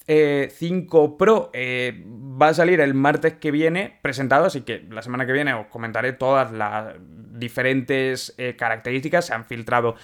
TicWatch 0.07 0.53
5 0.53 1.05
eh, 1.05 1.15
Pro 1.19 1.51
eh, 1.53 2.05
va 2.07 2.49
a 2.49 2.55
salir 2.55 2.81
el 2.81 2.95
martes 2.95 3.35
que 3.35 3.51
viene 3.51 3.99
presentado, 4.03 4.47
así 4.47 4.63
que 4.63 4.85
la 4.91 5.03
semana 5.03 5.27
que 5.27 5.33
viene 5.33 5.55
os 5.55 5.67
comentaré 5.67 6.13
todas 6.13 6.53
las 6.53 6.95
diferentes 6.99 8.35
características. 8.57 9.27
Se 9.27 9.35
han 9.35 9.45
filtrado 9.45 9.97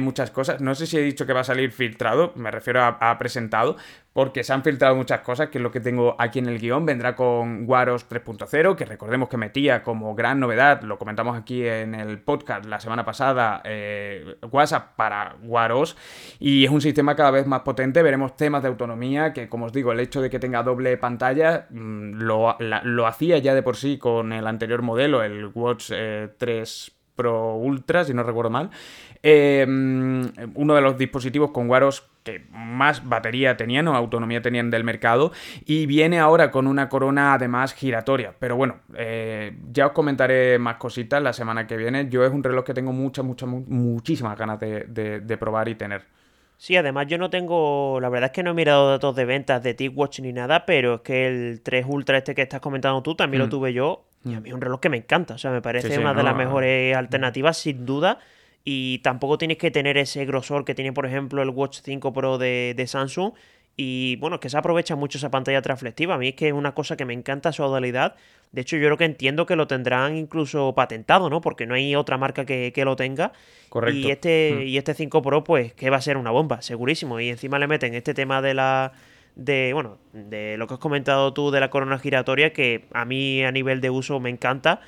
muchas 0.00 0.30
cosas. 0.30 0.60
No 0.60 0.74
sé 0.74 0.86
si 0.86 0.96
he 0.96 1.02
dicho 1.02 1.26
que 1.26 1.32
va 1.32 1.40
a 1.40 1.44
salir 1.44 1.72
filtrado, 1.72 2.32
me 2.36 2.50
refiero 2.50 2.82
a 2.82 3.18
presentado, 3.18 3.76
porque 4.12 4.44
se 4.44 4.52
han 4.52 4.62
filtrado 4.62 4.94
muchas 4.94 5.20
cosas, 5.20 5.48
que 5.48 5.58
es 5.58 5.62
lo 5.62 5.70
que 5.70 5.80
tengo 5.80 6.16
aquí 6.18 6.38
en 6.38 6.46
el 6.46 6.58
guion. 6.58 6.84
Vendrá 6.84 7.16
con 7.16 7.68
Waros 7.68 8.08
3.0, 8.08 8.76
que 8.76 8.84
recordemos 8.84 9.28
que 9.28 9.36
metía 9.36 9.82
como 9.82 10.14
gran 10.14 10.38
novedad, 10.38 10.82
lo 10.82 10.98
comentamos 10.98 11.36
aquí 11.36 11.66
en 11.66 11.94
el 11.94 12.18
podcast 12.18 12.66
la 12.66 12.78
semana 12.78 13.04
pasada, 13.04 13.62
eh, 13.64 14.36
WhatsApp 14.50 14.94
para 14.96 15.36
Waros, 15.42 15.96
y 16.38 16.64
es 16.64 16.70
un 16.70 16.80
sistema 16.80 17.16
cada 17.16 17.30
vez 17.30 17.46
más 17.46 17.60
potente. 17.60 18.02
Veremos 18.02 18.36
temas 18.36 18.62
de 18.62 18.68
autonomía, 18.68 19.32
que 19.32 19.48
como 19.48 19.66
os 19.66 19.72
digo, 19.72 19.92
el 19.92 20.00
hecho 20.00 20.20
de 20.20 20.28
que 20.28 20.38
tenga 20.38 20.62
doble 20.62 20.96
pantalla 20.98 21.66
mm, 21.70 22.14
lo, 22.20 23.06
hacía 23.06 23.38
ya 23.38 23.54
de 23.54 23.62
por 23.62 23.76
sí 23.76 23.98
con 23.98 24.32
el 24.32 24.46
anterior 24.46 24.82
modelo, 24.82 25.22
el 25.22 25.46
Watch 25.54 25.88
3 25.88 25.92
eh, 25.92 26.92
Pro 27.14 27.56
Ultra, 27.56 28.04
si 28.04 28.14
no 28.14 28.22
recuerdo 28.22 28.50
mal. 28.50 28.70
Eh, 29.22 29.64
mm, 29.68 30.52
uno 30.54 30.74
de 30.74 30.80
los 30.80 30.98
dispositivos 30.98 31.52
con 31.52 31.70
Waros 31.70 32.08
que 32.24 32.44
más 32.50 33.08
batería 33.08 33.56
tenían 33.56 33.88
o 33.88 33.96
autonomía 33.96 34.42
tenían 34.42 34.70
del 34.70 34.84
mercado 34.84 35.32
y 35.64 35.86
viene 35.86 36.18
ahora 36.20 36.50
con 36.50 36.66
una 36.66 36.88
corona 36.88 37.34
además 37.34 37.72
giratoria. 37.74 38.34
Pero 38.38 38.56
bueno, 38.56 38.76
eh, 38.96 39.56
ya 39.72 39.88
os 39.88 39.92
comentaré 39.92 40.58
más 40.58 40.76
cositas 40.76 41.22
la 41.22 41.32
semana 41.32 41.66
que 41.66 41.76
viene. 41.76 42.08
Yo 42.08 42.24
es 42.24 42.32
un 42.32 42.42
reloj 42.42 42.64
que 42.64 42.74
tengo 42.74 42.92
muchas, 42.92 43.24
muchas, 43.24 43.48
muchísimas 43.48 44.38
ganas 44.38 44.58
de, 44.60 45.36
probar 45.38 45.68
y 45.68 45.74
tener. 45.74 46.02
Sí, 46.56 46.76
además 46.76 47.08
yo 47.08 47.18
no 47.18 47.28
tengo, 47.28 47.98
la 48.00 48.08
verdad 48.08 48.26
es 48.26 48.32
que 48.32 48.44
no 48.44 48.50
he 48.50 48.54
mirado 48.54 48.88
datos 48.88 49.16
de 49.16 49.24
ventas 49.24 49.60
de 49.64 49.74
TicWatch 49.74 50.20
ni 50.20 50.32
nada, 50.32 50.64
pero 50.64 50.96
es 50.96 51.00
que 51.00 51.26
el 51.26 51.60
3 51.60 51.86
Ultra 51.88 52.18
este 52.18 52.36
que 52.36 52.42
estás 52.42 52.60
comentando 52.60 53.02
tú 53.02 53.16
también 53.16 53.40
lo 53.40 53.48
mm. 53.48 53.50
tuve 53.50 53.72
yo 53.72 54.04
y 54.24 54.34
a 54.34 54.38
mm. 54.38 54.42
mí 54.44 54.48
es 54.50 54.54
un 54.54 54.60
reloj 54.60 54.78
que 54.78 54.88
me 54.88 54.98
encanta, 54.98 55.34
o 55.34 55.38
sea, 55.38 55.50
me 55.50 55.60
parece 55.60 55.98
una 55.98 56.14
de 56.14 56.22
las 56.22 56.36
mejores 56.36 56.96
alternativas 56.96 57.58
sin 57.58 57.84
duda 57.84 58.20
y 58.64 58.98
tampoco 58.98 59.38
tienes 59.38 59.58
que 59.58 59.70
tener 59.70 59.98
ese 59.98 60.24
grosor 60.24 60.64
que 60.64 60.74
tiene, 60.74 60.92
por 60.92 61.06
ejemplo, 61.06 61.42
el 61.42 61.50
Watch 61.50 61.80
5 61.82 62.12
Pro 62.12 62.38
de, 62.38 62.84
Samsung. 62.86 63.32
Y 63.74 64.16
bueno, 64.16 64.38
que 64.38 64.50
se 64.50 64.58
aprovecha 64.58 64.96
mucho 64.96 65.18
esa 65.18 65.30
pantalla 65.30 65.62
transflectiva. 65.62 66.14
A 66.14 66.18
mí 66.18 66.28
es 66.28 66.34
que 66.34 66.48
es 66.48 66.52
una 66.52 66.74
cosa 66.74 66.96
que 66.96 67.06
me 67.06 67.14
encanta 67.14 67.52
su 67.52 67.62
modalidad. 67.62 68.14
De 68.52 68.60
hecho, 68.60 68.76
yo 68.76 68.86
creo 68.86 68.98
que 68.98 69.06
entiendo 69.06 69.46
que 69.46 69.56
lo 69.56 69.66
tendrán 69.66 70.14
incluso 70.14 70.74
patentado, 70.74 71.30
¿no? 71.30 71.40
Porque 71.40 71.66
no 71.66 71.74
hay 71.74 71.96
otra 71.96 72.18
marca 72.18 72.44
que, 72.44 72.72
lo 72.84 72.96
tenga. 72.96 73.32
Correcto. 73.70 73.98
Y 73.98 74.10
este, 74.10 74.54
mm. 74.56 74.62
y 74.62 74.76
este 74.76 74.94
5 74.94 75.22
Pro, 75.22 75.42
pues, 75.42 75.72
que 75.72 75.88
va 75.88 75.96
a 75.96 76.02
ser 76.02 76.18
una 76.18 76.30
bomba, 76.30 76.60
segurísimo. 76.60 77.18
Y 77.18 77.30
encima 77.30 77.58
le 77.58 77.66
meten 77.66 77.94
este 77.94 78.14
tema 78.14 78.42
de 78.42 78.54
la. 78.54 78.92
de. 79.34 79.72
bueno, 79.72 79.98
de 80.12 80.56
lo 80.58 80.66
que 80.68 80.74
has 80.74 80.80
comentado 80.80 81.32
tú 81.32 81.50
de 81.50 81.58
la 81.58 81.70
corona 81.70 81.98
giratoria, 81.98 82.52
que 82.52 82.84
a 82.92 83.06
mí 83.06 83.42
a 83.42 83.50
nivel 83.50 83.80
de 83.80 83.90
uso 83.90 84.20
me 84.20 84.30
encanta. 84.30 84.80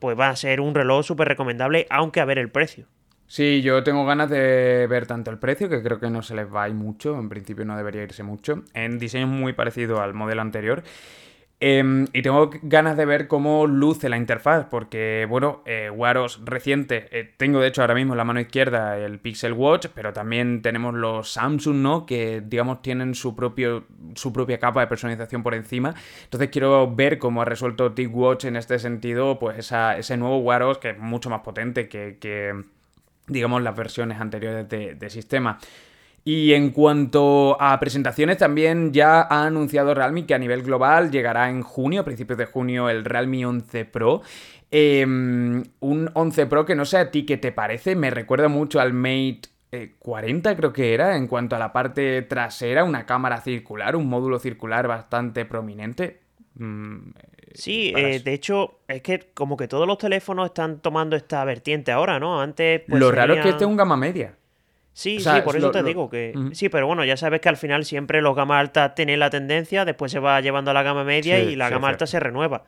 Pues 0.00 0.18
va 0.18 0.28
a 0.28 0.36
ser 0.36 0.60
un 0.60 0.74
reloj 0.74 1.06
súper 1.06 1.28
recomendable, 1.28 1.86
aunque 1.88 2.20
a 2.20 2.24
ver 2.24 2.38
el 2.38 2.50
precio. 2.50 2.88
Sí, 3.34 3.62
yo 3.62 3.82
tengo 3.82 4.06
ganas 4.06 4.30
de 4.30 4.86
ver 4.88 5.08
tanto 5.08 5.32
el 5.32 5.40
precio, 5.40 5.68
que 5.68 5.82
creo 5.82 5.98
que 5.98 6.08
no 6.08 6.22
se 6.22 6.36
les 6.36 6.46
va 6.46 6.62
a 6.62 6.68
ir 6.68 6.74
mucho, 6.76 7.18
en 7.18 7.28
principio 7.28 7.64
no 7.64 7.76
debería 7.76 8.04
irse 8.04 8.22
mucho, 8.22 8.62
en 8.74 8.96
diseño 9.00 9.26
muy 9.26 9.54
parecido 9.54 10.00
al 10.00 10.14
modelo 10.14 10.40
anterior. 10.40 10.84
Em, 11.58 12.06
y 12.12 12.22
tengo 12.22 12.48
ganas 12.62 12.96
de 12.96 13.04
ver 13.06 13.26
cómo 13.26 13.66
luce 13.66 14.08
la 14.08 14.18
interfaz, 14.18 14.66
porque, 14.66 15.26
bueno, 15.28 15.64
eh, 15.66 15.90
Waros 15.90 16.42
reciente, 16.44 17.08
eh, 17.10 17.34
tengo 17.36 17.58
de 17.58 17.66
hecho 17.66 17.80
ahora 17.80 17.96
mismo 17.96 18.12
en 18.12 18.18
la 18.18 18.24
mano 18.24 18.38
izquierda 18.38 18.96
el 18.98 19.18
Pixel 19.18 19.52
Watch, 19.52 19.88
pero 19.92 20.12
también 20.12 20.62
tenemos 20.62 20.94
los 20.94 21.32
Samsung, 21.32 21.78
¿no? 21.78 22.06
Que, 22.06 22.40
digamos, 22.40 22.82
tienen 22.82 23.16
su, 23.16 23.34
propio, 23.34 23.84
su 24.14 24.32
propia 24.32 24.60
capa 24.60 24.80
de 24.80 24.86
personalización 24.86 25.42
por 25.42 25.54
encima. 25.54 25.92
Entonces 26.22 26.50
quiero 26.50 26.94
ver 26.94 27.18
cómo 27.18 27.42
ha 27.42 27.44
resuelto 27.44 27.94
TicWatch 27.94 28.44
en 28.44 28.54
este 28.54 28.78
sentido, 28.78 29.40
pues 29.40 29.72
ese 29.98 30.16
nuevo 30.16 30.38
Waros 30.38 30.78
que 30.78 30.90
es 30.90 30.98
mucho 30.98 31.30
más 31.30 31.40
potente 31.40 31.88
que 31.88 32.62
digamos, 33.26 33.62
las 33.62 33.76
versiones 33.76 34.20
anteriores 34.20 34.68
de, 34.68 35.10
sistema. 35.10 35.58
Y 36.24 36.54
en 36.54 36.70
cuanto 36.70 37.60
a 37.60 37.78
presentaciones, 37.78 38.38
también 38.38 38.92
ya 38.92 39.20
ha 39.22 39.44
anunciado 39.46 39.94
Realme 39.94 40.24
que 40.24 40.34
a 40.34 40.38
nivel 40.38 40.62
global 40.62 41.10
llegará 41.10 41.50
en 41.50 41.62
junio, 41.62 42.00
a 42.00 42.04
principios 42.04 42.38
de 42.38 42.46
junio, 42.46 42.88
el 42.88 43.04
Realme 43.04 43.44
11 43.44 43.84
Pro. 43.84 44.22
Em, 44.70 45.62
un 45.80 46.10
11 46.14 46.46
Pro 46.46 46.64
que 46.64 46.74
no 46.74 46.84
sé 46.84 46.96
a 46.96 47.10
ti 47.10 47.26
qué 47.26 47.36
te 47.36 47.52
parece, 47.52 47.94
me 47.94 48.10
recuerda 48.10 48.48
mucho 48.48 48.80
al 48.80 48.92
Mate 48.92 49.54
40 49.98 50.50
eh, 50.50 50.56
creo 50.56 50.72
que 50.72 50.94
era, 50.94 51.16
en 51.16 51.26
cuanto 51.26 51.56
a 51.56 51.58
la 51.58 51.72
parte 51.72 52.22
trasera, 52.22 52.84
una 52.84 53.06
cámara 53.06 53.40
circular, 53.40 53.96
un 53.96 54.08
módulo 54.08 54.38
circular 54.38 54.86
bastante 54.86 55.44
prominente. 55.44 56.20
Sí, 57.54 57.92
eh, 57.96 58.20
de 58.20 58.32
hecho, 58.34 58.80
es 58.88 59.00
que 59.00 59.30
como 59.32 59.56
que 59.56 59.68
todos 59.68 59.86
los 59.86 59.96
teléfonos 59.96 60.46
están 60.46 60.80
tomando 60.80 61.14
esta 61.14 61.44
vertiente 61.44 61.92
ahora, 61.92 62.18
¿no? 62.18 62.40
Antes. 62.40 62.82
Pues, 62.88 63.00
lo 63.00 63.12
raro 63.12 63.34
es 63.34 63.42
que 63.42 63.50
este 63.50 63.64
es 63.64 63.70
un 63.70 63.76
gama 63.76 63.96
media. 63.96 64.34
Sí, 64.92 65.18
sí, 65.18 65.28
por 65.44 65.56
eso 65.56 65.72
te 65.72 65.82
digo 65.82 66.08
que. 66.08 66.34
Sí, 66.52 66.68
pero 66.68 66.86
bueno, 66.86 67.04
ya 67.04 67.16
sabes 67.16 67.40
que 67.40 67.48
al 67.48 67.56
final 67.56 67.84
siempre 67.84 68.22
los 68.22 68.36
gama 68.36 68.60
alta 68.60 68.94
tienen 68.94 69.18
la 69.18 69.28
tendencia, 69.28 69.84
después 69.84 70.12
se 70.12 70.20
va 70.20 70.40
llevando 70.40 70.70
a 70.70 70.74
la 70.74 70.84
gama 70.84 71.02
media 71.02 71.40
y 71.40 71.56
la 71.56 71.68
gama 71.68 71.88
alta 71.88 72.06
se 72.06 72.20
renueva. 72.20 72.64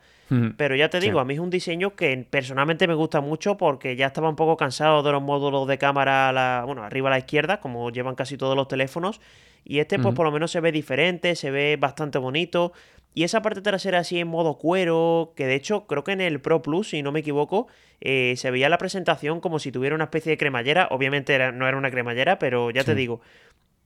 Pero 0.57 0.75
ya 0.75 0.89
te 0.89 0.99
digo, 0.99 1.21
a 1.21 1.25
mí 1.25 1.35
es 1.35 1.39
un 1.39 1.49
diseño 1.49 1.95
que 1.95 2.25
personalmente 2.29 2.85
me 2.85 2.95
gusta 2.95 3.21
mucho 3.21 3.55
porque 3.55 3.95
ya 3.95 4.07
estaba 4.07 4.27
un 4.27 4.35
poco 4.35 4.57
cansado 4.57 5.01
de 5.03 5.13
los 5.13 5.21
módulos 5.21 5.67
de 5.69 5.77
cámara, 5.77 6.33
la, 6.33 6.63
bueno, 6.65 6.83
arriba 6.83 7.07
a 7.07 7.11
la 7.11 7.17
izquierda, 7.19 7.61
como 7.61 7.89
llevan 7.91 8.15
casi 8.15 8.35
todos 8.35 8.57
los 8.57 8.67
teléfonos. 8.67 9.21
Y 9.63 9.79
este, 9.79 9.99
pues 9.99 10.15
por 10.15 10.25
lo 10.25 10.31
menos 10.31 10.51
se 10.51 10.59
ve 10.59 10.71
diferente, 10.71 11.35
se 11.35 11.51
ve 11.51 11.77
bastante 11.79 12.17
bonito. 12.17 12.73
Y 13.13 13.23
esa 13.23 13.41
parte 13.41 13.61
trasera 13.61 13.99
así 13.99 14.19
en 14.19 14.27
modo 14.27 14.57
cuero, 14.59 15.33
que 15.35 15.47
de 15.47 15.55
hecho 15.55 15.87
creo 15.87 16.03
que 16.03 16.11
en 16.11 16.21
el 16.21 16.39
Pro 16.39 16.61
Plus, 16.61 16.89
si 16.89 17.01
no 17.01 17.11
me 17.11 17.21
equivoco, 17.21 17.67
eh, 17.99 18.35
se 18.37 18.51
veía 18.51 18.69
la 18.69 18.77
presentación 18.77 19.41
como 19.41 19.57
si 19.57 19.71
tuviera 19.71 19.95
una 19.95 20.05
especie 20.05 20.29
de 20.29 20.37
cremallera. 20.37 20.87
Obviamente 20.91 21.37
no 21.51 21.67
era 21.67 21.77
una 21.77 21.89
cremallera, 21.89 22.37
pero 22.37 22.69
ya 22.69 22.83
te 22.83 22.93
digo, 22.93 23.21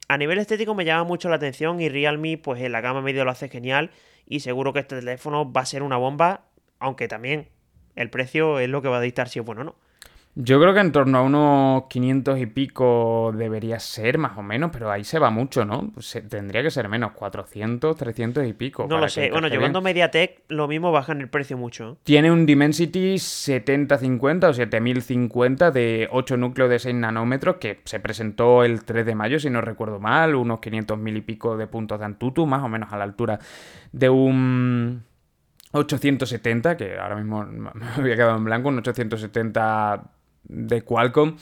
a 0.10 0.18
nivel 0.18 0.40
estético 0.40 0.76
me 0.76 0.84
llama 0.84 1.06
mucho 1.06 1.30
la 1.30 1.38
atención 1.38 1.80
y 1.80 1.88
Realme 1.88 2.38
pues 2.38 2.62
en 2.62 2.74
la 2.74 2.82
gama 2.82 3.02
medio 3.02 3.24
lo 3.24 3.32
hace 3.32 3.48
genial 3.48 3.92
y 4.26 4.42
seguro 4.42 4.74
que 4.74 4.80
este 4.80 5.00
teléfono 5.00 5.50
va 5.50 5.62
a 5.62 5.66
ser 5.66 5.84
una 5.84 5.96
bomba, 5.96 6.48
aunque 6.80 7.08
también 7.08 7.48
el 7.96 8.10
precio 8.10 8.60
es 8.60 8.68
lo 8.68 8.82
que 8.82 8.90
va 8.90 8.98
a 8.98 9.02
dictar 9.02 9.30
si 9.30 9.40
es 9.40 9.46
bueno 9.46 9.62
o 9.62 9.64
no. 9.64 9.76
Yo 10.36 10.62
creo 10.62 10.74
que 10.74 10.80
en 10.80 10.94
torno 10.94 11.18
a 11.18 11.22
unos 11.24 11.84
500 11.90 12.40
y 12.40 12.46
pico 12.46 13.34
debería 13.36 13.80
ser, 13.80 14.18
más 14.18 14.38
o 14.38 14.42
menos, 14.42 14.72
pero 14.72 14.90
ahí 14.90 15.04
se 15.04 15.20
va 15.20 15.30
mucho, 15.30 15.66
¿no? 15.66 15.92
tendría 16.30 16.64
que 16.64 16.72
ser 16.72 16.88
menos, 16.88 17.12
400, 17.12 17.98
300 17.98 18.48
y 18.48 18.54
pico. 18.54 18.88
No 18.90 18.98
lo 18.98 19.10
sé. 19.10 19.30
Bueno, 19.30 19.50
llevando 19.50 19.82
MediaTek, 19.82 20.44
lo 20.48 20.70
mismo 20.70 20.94
bajan 20.94 21.20
el 21.20 21.28
precio 21.28 21.58
mucho. 21.58 21.98
Tiene 22.04 22.32
un 22.32 22.46
Dimensity 22.46 23.20
7050 23.20 24.48
o 24.48 24.54
7050 24.54 25.72
de 25.72 26.08
8 26.10 26.38
núcleos 26.38 26.70
de 26.70 26.80
6 26.80 26.96
nanómetros 26.96 27.58
que 27.58 27.82
se 27.84 28.00
presentó 28.00 28.64
el 28.64 28.86
3 28.86 29.06
de 29.06 29.16
mayo, 29.16 29.38
si 29.38 29.50
no 29.50 29.60
recuerdo 29.60 30.00
mal, 30.00 30.36
unos 30.36 30.62
500 30.62 30.98
mil 30.98 31.18
y 31.18 31.22
pico 31.22 31.58
de 31.58 31.68
puntos 31.68 32.00
de 32.00 32.06
Antutu, 32.06 32.46
más 32.46 32.64
o 32.64 32.70
menos 32.70 32.94
a 32.94 32.98
la 32.98 33.04
altura 33.04 33.38
de 33.92 34.10
un 34.10 35.04
870, 35.74 36.78
que 36.78 36.98
ahora 36.98 37.18
mismo 37.18 37.44
me 37.46 37.70
había 37.98 38.16
quedado 38.16 38.38
en 38.38 38.46
blanco, 38.46 38.70
un 38.70 38.78
870 38.78 40.21
de 40.44 40.82
Qualcomm. 40.82 41.38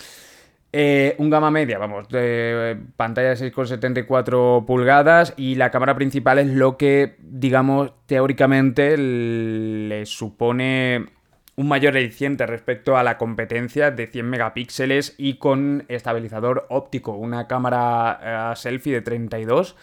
Eh, 0.71 1.15
un 1.17 1.31
gama 1.31 1.49
media, 1.49 1.79
vamos, 1.79 2.07
de 2.09 2.77
pantalla 2.95 3.29
de 3.29 3.51
6,74 3.51 4.65
pulgadas 4.65 5.33
y 5.35 5.55
la 5.55 5.71
cámara 5.71 5.95
principal 5.95 6.37
es 6.37 6.47
lo 6.47 6.77
que, 6.77 7.15
digamos, 7.21 7.91
teóricamente 8.05 8.95
le 8.95 10.05
supone 10.05 11.07
un 11.55 11.67
mayor 11.67 11.97
eficiente 11.97 12.45
respecto 12.45 12.97
a 12.97 13.03
la 13.03 13.17
competencia 13.17 13.89
de 13.89 14.05
100 14.05 14.29
megapíxeles 14.29 15.15
y 15.17 15.33
con 15.33 15.85
estabilizador 15.87 16.67
óptico, 16.69 17.13
una 17.13 17.47
cámara 17.47 18.53
eh, 18.53 18.55
selfie 18.55 18.93
de 18.93 19.01
32. 19.01 19.75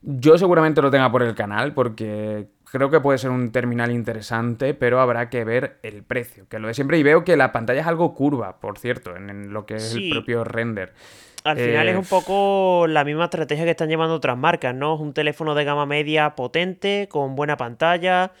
Yo 0.00 0.38
seguramente 0.38 0.80
lo 0.80 0.90
tenga 0.90 1.10
por 1.10 1.22
el 1.22 1.34
canal 1.34 1.74
porque 1.74 2.46
Creo 2.70 2.90
que 2.90 3.00
puede 3.00 3.18
ser 3.18 3.30
un 3.30 3.50
terminal 3.50 3.90
interesante, 3.90 4.74
pero 4.74 5.00
habrá 5.00 5.28
que 5.28 5.44
ver 5.44 5.78
el 5.82 6.04
precio, 6.04 6.48
que 6.48 6.58
lo 6.58 6.68
de 6.68 6.74
siempre. 6.74 6.98
Y 6.98 7.02
veo 7.02 7.24
que 7.24 7.36
la 7.36 7.50
pantalla 7.50 7.80
es 7.80 7.86
algo 7.86 8.14
curva, 8.14 8.60
por 8.60 8.78
cierto, 8.78 9.16
en, 9.16 9.52
lo 9.52 9.66
que 9.66 9.76
es 9.76 9.94
el 9.94 10.10
propio 10.10 10.44
render. 10.44 10.92
Al 11.42 11.56
final 11.56 11.88
es 11.88 11.96
un 11.96 12.04
eh, 12.04 12.08
poco 12.08 12.86
la 12.86 13.02
misma 13.02 13.24
estrategia 13.24 13.64
que 13.64 13.70
están 13.70 13.88
llevando 13.88 14.14
otras 14.14 14.36
marcas, 14.36 14.74
¿no? 14.74 14.94
Es 14.94 15.00
un 15.00 15.14
teléfono 15.14 15.54
de 15.54 15.64
gama 15.64 15.86
media 15.86 16.36
potente, 16.36 17.08
con 17.10 17.34
buena 17.34 17.56
pantalla, 17.56 18.32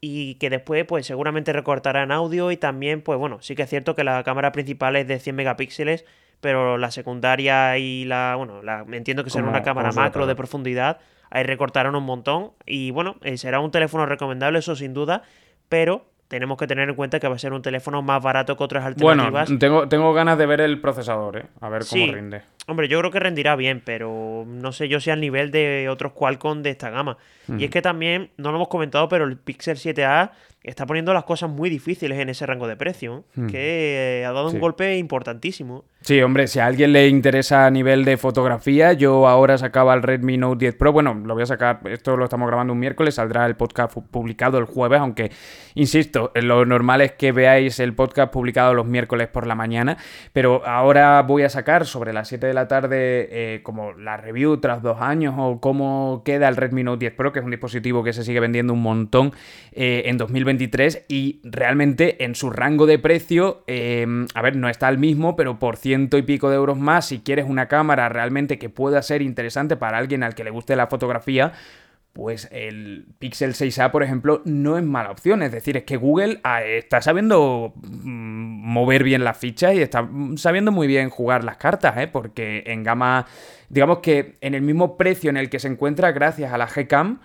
y 0.00 0.34
que 0.34 0.50
después 0.50 0.84
pues 0.84 1.06
seguramente 1.06 1.52
recortarán 1.52 2.12
audio 2.12 2.50
y 2.50 2.56
también 2.56 3.02
pues 3.02 3.18
bueno, 3.18 3.38
sí 3.40 3.54
que 3.54 3.62
es 3.62 3.70
cierto 3.70 3.94
que 3.94 4.04
la 4.04 4.22
cámara 4.22 4.52
principal 4.52 4.96
es 4.96 5.08
de 5.08 5.18
100 5.18 5.36
megapíxeles, 5.36 6.04
pero 6.40 6.78
la 6.78 6.90
secundaria 6.90 7.78
y 7.78 8.04
la, 8.04 8.34
bueno, 8.36 8.62
la, 8.62 8.84
entiendo 8.92 9.24
que 9.24 9.30
será 9.30 9.46
una 9.46 9.62
cámara 9.62 9.92
macro 9.92 10.26
de 10.26 10.36
profundidad, 10.36 10.98
ahí 11.30 11.42
recortarán 11.42 11.94
un 11.94 12.04
montón 12.04 12.52
y 12.66 12.90
bueno, 12.90 13.16
eh, 13.22 13.36
será 13.36 13.60
un 13.60 13.70
teléfono 13.70 14.06
recomendable, 14.06 14.58
eso 14.58 14.76
sin 14.76 14.94
duda, 14.94 15.22
pero 15.68 16.06
tenemos 16.28 16.58
que 16.58 16.66
tener 16.66 16.88
en 16.88 16.94
cuenta 16.94 17.20
que 17.20 17.28
va 17.28 17.36
a 17.36 17.38
ser 17.38 17.52
un 17.52 17.62
teléfono 17.62 18.02
más 18.02 18.22
barato 18.22 18.56
que 18.56 18.64
otras 18.64 18.84
alternativas. 18.84 19.48
Bueno, 19.48 19.58
tengo, 19.58 19.88
tengo 19.88 20.12
ganas 20.12 20.38
de 20.38 20.46
ver 20.46 20.60
el 20.60 20.80
procesador, 20.80 21.38
¿eh? 21.38 21.46
a 21.60 21.68
ver 21.68 21.82
cómo 21.88 22.12
rinde. 22.12 22.42
Hombre, 22.68 22.86
yo 22.86 22.98
creo 22.98 23.10
que 23.10 23.18
rendirá 23.18 23.56
bien, 23.56 23.82
pero 23.82 24.44
no 24.46 24.72
sé 24.72 24.88
yo 24.88 25.00
si 25.00 25.10
al 25.10 25.20
nivel 25.20 25.50
de 25.50 25.88
otros 25.88 26.12
Qualcomm 26.12 26.62
de 26.62 26.70
esta 26.70 26.90
gama. 26.90 27.16
Y 27.56 27.64
es 27.64 27.70
que 27.70 27.80
también, 27.80 28.30
no 28.36 28.50
lo 28.50 28.58
hemos 28.58 28.68
comentado, 28.68 29.08
pero 29.08 29.24
el 29.24 29.38
Pixel 29.38 29.78
7a 29.78 30.32
está 30.62 30.84
poniendo 30.84 31.14
las 31.14 31.24
cosas 31.24 31.48
muy 31.48 31.70
difíciles 31.70 32.18
en 32.18 32.28
ese 32.28 32.44
rango 32.44 32.68
de 32.68 32.76
precio, 32.76 33.24
que 33.50 34.22
ha 34.26 34.32
dado 34.32 34.50
un 34.50 34.60
golpe 34.60 34.98
importantísimo. 34.98 35.84
Sí, 36.02 36.20
hombre, 36.20 36.46
si 36.46 36.58
a 36.58 36.66
alguien 36.66 36.92
le 36.92 37.08
interesa 37.08 37.64
a 37.64 37.70
nivel 37.70 38.04
de 38.04 38.18
fotografía, 38.18 38.92
yo 38.92 39.26
ahora 39.26 39.56
sacaba 39.56 39.94
el 39.94 40.02
Redmi 40.02 40.36
Note 40.36 40.58
10 40.58 40.74
Pro. 40.74 40.92
Bueno, 40.92 41.14
lo 41.14 41.32
voy 41.32 41.44
a 41.44 41.46
sacar, 41.46 41.80
esto 41.86 42.18
lo 42.18 42.24
estamos 42.24 42.46
grabando 42.48 42.74
un 42.74 42.78
miércoles, 42.78 43.14
saldrá 43.14 43.46
el 43.46 43.56
podcast 43.56 43.96
publicado 44.10 44.58
el 44.58 44.64
jueves, 44.66 45.00
aunque, 45.00 45.30
insisto, 45.74 46.32
lo 46.34 46.66
normal 46.66 47.00
es 47.00 47.12
que 47.12 47.32
veáis 47.32 47.80
el 47.80 47.94
podcast 47.94 48.30
publicado 48.30 48.74
los 48.74 48.84
miércoles 48.84 49.28
por 49.28 49.46
la 49.46 49.54
mañana, 49.54 49.96
pero 50.34 50.66
ahora 50.66 51.22
voy 51.22 51.44
a 51.44 51.48
sacar 51.48 51.86
sobre 51.86 52.12
las 52.12 52.28
7 52.28 52.46
de 52.46 52.54
la 52.54 52.57
tarde 52.66 53.28
eh, 53.30 53.62
como 53.62 53.92
la 53.92 54.16
review 54.16 54.56
tras 54.56 54.82
dos 54.82 55.00
años 55.00 55.34
o 55.38 55.60
cómo 55.60 56.22
queda 56.24 56.48
el 56.48 56.56
Redmi 56.56 56.82
Note 56.82 57.00
10 57.00 57.14
Pro, 57.14 57.32
que 57.32 57.38
es 57.38 57.44
un 57.44 57.50
dispositivo 57.50 58.02
que 58.02 58.12
se 58.12 58.24
sigue 58.24 58.40
vendiendo 58.40 58.72
un 58.72 58.82
montón 58.82 59.32
eh, 59.72 60.02
en 60.06 60.16
2023 60.16 61.04
y 61.08 61.40
realmente 61.44 62.24
en 62.24 62.34
su 62.34 62.50
rango 62.50 62.86
de 62.86 62.98
precio, 62.98 63.62
eh, 63.66 64.06
a 64.34 64.42
ver, 64.42 64.56
no 64.56 64.68
está 64.68 64.88
al 64.88 64.98
mismo, 64.98 65.36
pero 65.36 65.58
por 65.58 65.76
ciento 65.76 66.18
y 66.18 66.22
pico 66.22 66.50
de 66.50 66.56
euros 66.56 66.78
más, 66.78 67.06
si 67.06 67.20
quieres 67.20 67.46
una 67.48 67.68
cámara 67.68 68.08
realmente 68.08 68.58
que 68.58 68.70
pueda 68.70 69.02
ser 69.02 69.22
interesante 69.22 69.76
para 69.76 69.98
alguien 69.98 70.22
al 70.22 70.34
que 70.34 70.44
le 70.44 70.50
guste 70.50 70.74
la 70.74 70.86
fotografía, 70.86 71.52
pues 72.12 72.48
el 72.50 73.06
Pixel 73.18 73.54
6a, 73.54 73.90
por 73.90 74.02
ejemplo, 74.02 74.42
no 74.44 74.76
es 74.76 74.84
mala 74.84 75.10
opción. 75.10 75.42
Es 75.42 75.52
decir, 75.52 75.76
es 75.76 75.84
que 75.84 75.96
Google 75.96 76.40
ah, 76.42 76.62
está 76.62 77.00
sabiendo 77.00 77.72
mm, 77.76 78.72
mover 78.72 79.04
bien 79.04 79.24
las 79.24 79.38
fichas 79.38 79.74
y 79.74 79.80
está 79.80 80.08
sabiendo 80.36 80.72
muy 80.72 80.86
bien 80.86 81.10
jugar 81.10 81.44
las 81.44 81.56
cartas, 81.56 81.96
¿eh? 81.96 82.08
porque 82.08 82.64
en 82.66 82.82
gama, 82.82 83.26
digamos 83.68 83.98
que 83.98 84.36
en 84.40 84.54
el 84.54 84.62
mismo 84.62 84.96
precio 84.96 85.30
en 85.30 85.36
el 85.36 85.48
que 85.48 85.60
se 85.60 85.68
encuentra 85.68 86.12
gracias 86.12 86.52
a 86.52 86.58
la 86.58 86.66
Gcam, 86.66 87.20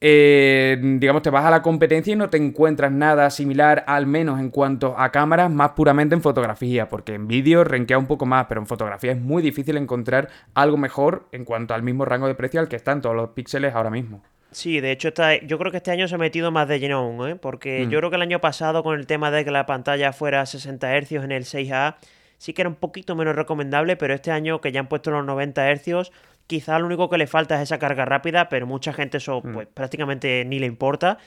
eh, 0.00 0.78
digamos, 0.80 1.22
te 1.22 1.30
vas 1.30 1.44
a 1.44 1.50
la 1.50 1.62
competencia 1.62 2.12
y 2.12 2.16
no 2.16 2.28
te 2.28 2.36
encuentras 2.36 2.92
nada 2.92 3.30
similar, 3.30 3.84
al 3.86 4.06
menos 4.06 4.38
en 4.40 4.50
cuanto 4.50 4.98
a 4.98 5.10
cámaras, 5.10 5.50
más 5.50 5.70
puramente 5.70 6.14
en 6.14 6.22
fotografía, 6.22 6.88
porque 6.88 7.14
en 7.14 7.26
vídeo 7.26 7.64
renquea 7.64 7.98
un 7.98 8.06
poco 8.06 8.26
más, 8.26 8.46
pero 8.46 8.60
en 8.60 8.66
fotografía 8.66 9.12
es 9.12 9.20
muy 9.20 9.42
difícil 9.42 9.76
encontrar 9.76 10.28
algo 10.54 10.76
mejor 10.76 11.26
en 11.32 11.44
cuanto 11.44 11.74
al 11.74 11.82
mismo 11.82 12.04
rango 12.04 12.26
de 12.26 12.34
precio 12.34 12.60
al 12.60 12.68
que 12.68 12.76
están 12.76 13.00
todos 13.00 13.16
los 13.16 13.30
píxeles 13.30 13.74
ahora 13.74 13.90
mismo. 13.90 14.22
Sí, 14.50 14.80
de 14.80 14.92
hecho, 14.92 15.08
está, 15.08 15.38
yo 15.38 15.58
creo 15.58 15.70
que 15.70 15.78
este 15.78 15.90
año 15.90 16.08
se 16.08 16.14
ha 16.14 16.18
metido 16.18 16.50
más 16.50 16.68
de 16.68 16.78
lleno 16.78 16.98
aún, 16.98 17.28
¿eh? 17.28 17.36
porque 17.36 17.84
mm. 17.84 17.90
yo 17.90 17.98
creo 17.98 18.10
que 18.10 18.16
el 18.16 18.22
año 18.22 18.40
pasado, 18.40 18.82
con 18.82 18.98
el 18.98 19.06
tema 19.06 19.30
de 19.30 19.44
que 19.44 19.50
la 19.50 19.66
pantalla 19.66 20.12
fuera 20.12 20.40
a 20.40 20.46
60 20.46 20.98
Hz 20.98 21.12
en 21.12 21.32
el 21.32 21.44
6A, 21.44 21.96
sí 22.38 22.52
que 22.52 22.62
era 22.62 22.68
un 22.68 22.76
poquito 22.76 23.16
menos 23.16 23.34
recomendable, 23.34 23.96
pero 23.96 24.14
este 24.14 24.30
año 24.30 24.60
que 24.60 24.72
ya 24.72 24.80
han 24.80 24.88
puesto 24.88 25.10
los 25.10 25.24
90 25.24 25.74
Hz, 25.74 26.10
Quizá 26.46 26.78
lo 26.78 26.86
único 26.86 27.10
que 27.10 27.18
le 27.18 27.26
falta 27.26 27.56
es 27.56 27.62
esa 27.62 27.78
carga 27.78 28.04
rápida, 28.04 28.48
pero 28.48 28.66
mucha 28.66 28.92
gente 28.92 29.18
eso 29.18 29.40
mm. 29.42 29.52
pues 29.52 29.68
prácticamente 29.72 30.44
ni 30.44 30.58
le 30.58 30.66
importa. 30.66 31.18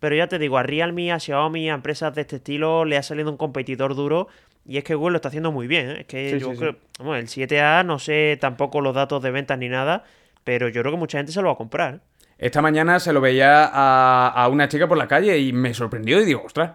Pero 0.00 0.14
ya 0.14 0.28
te 0.28 0.38
digo, 0.38 0.58
a 0.58 0.62
Realme, 0.62 1.12
a 1.12 1.18
Xiaomi, 1.18 1.70
a 1.70 1.74
empresas 1.74 2.14
de 2.14 2.20
este 2.20 2.36
estilo 2.36 2.84
le 2.84 2.96
ha 2.96 3.02
salido 3.02 3.30
un 3.30 3.36
competidor 3.36 3.96
duro 3.96 4.28
y 4.64 4.76
es 4.76 4.84
que 4.84 4.94
Google 4.94 5.12
lo 5.12 5.16
está 5.16 5.28
haciendo 5.28 5.50
muy 5.50 5.66
bien. 5.66 5.90
¿eh? 5.90 6.00
Es 6.00 6.06
que 6.06 6.38
yo 6.38 6.54
creo, 6.54 6.76
el 7.14 7.26
7A 7.26 7.84
no 7.84 7.98
sé 7.98 8.38
tampoco 8.40 8.80
los 8.80 8.94
datos 8.94 9.22
de 9.22 9.30
ventas 9.30 9.58
ni 9.58 9.68
nada, 9.68 10.04
pero 10.44 10.68
yo 10.68 10.82
creo 10.82 10.92
que 10.92 10.98
mucha 10.98 11.18
gente 11.18 11.32
se 11.32 11.40
lo 11.40 11.48
va 11.48 11.54
a 11.54 11.56
comprar. 11.56 12.00
Esta 12.36 12.62
mañana 12.62 13.00
se 13.00 13.12
lo 13.12 13.20
veía 13.20 13.64
a, 13.64 14.28
a 14.28 14.48
una 14.48 14.68
chica 14.68 14.86
por 14.86 14.98
la 14.98 15.08
calle 15.08 15.38
y 15.38 15.52
me 15.52 15.74
sorprendió 15.74 16.20
y 16.20 16.24
digo, 16.24 16.42
ostras, 16.44 16.72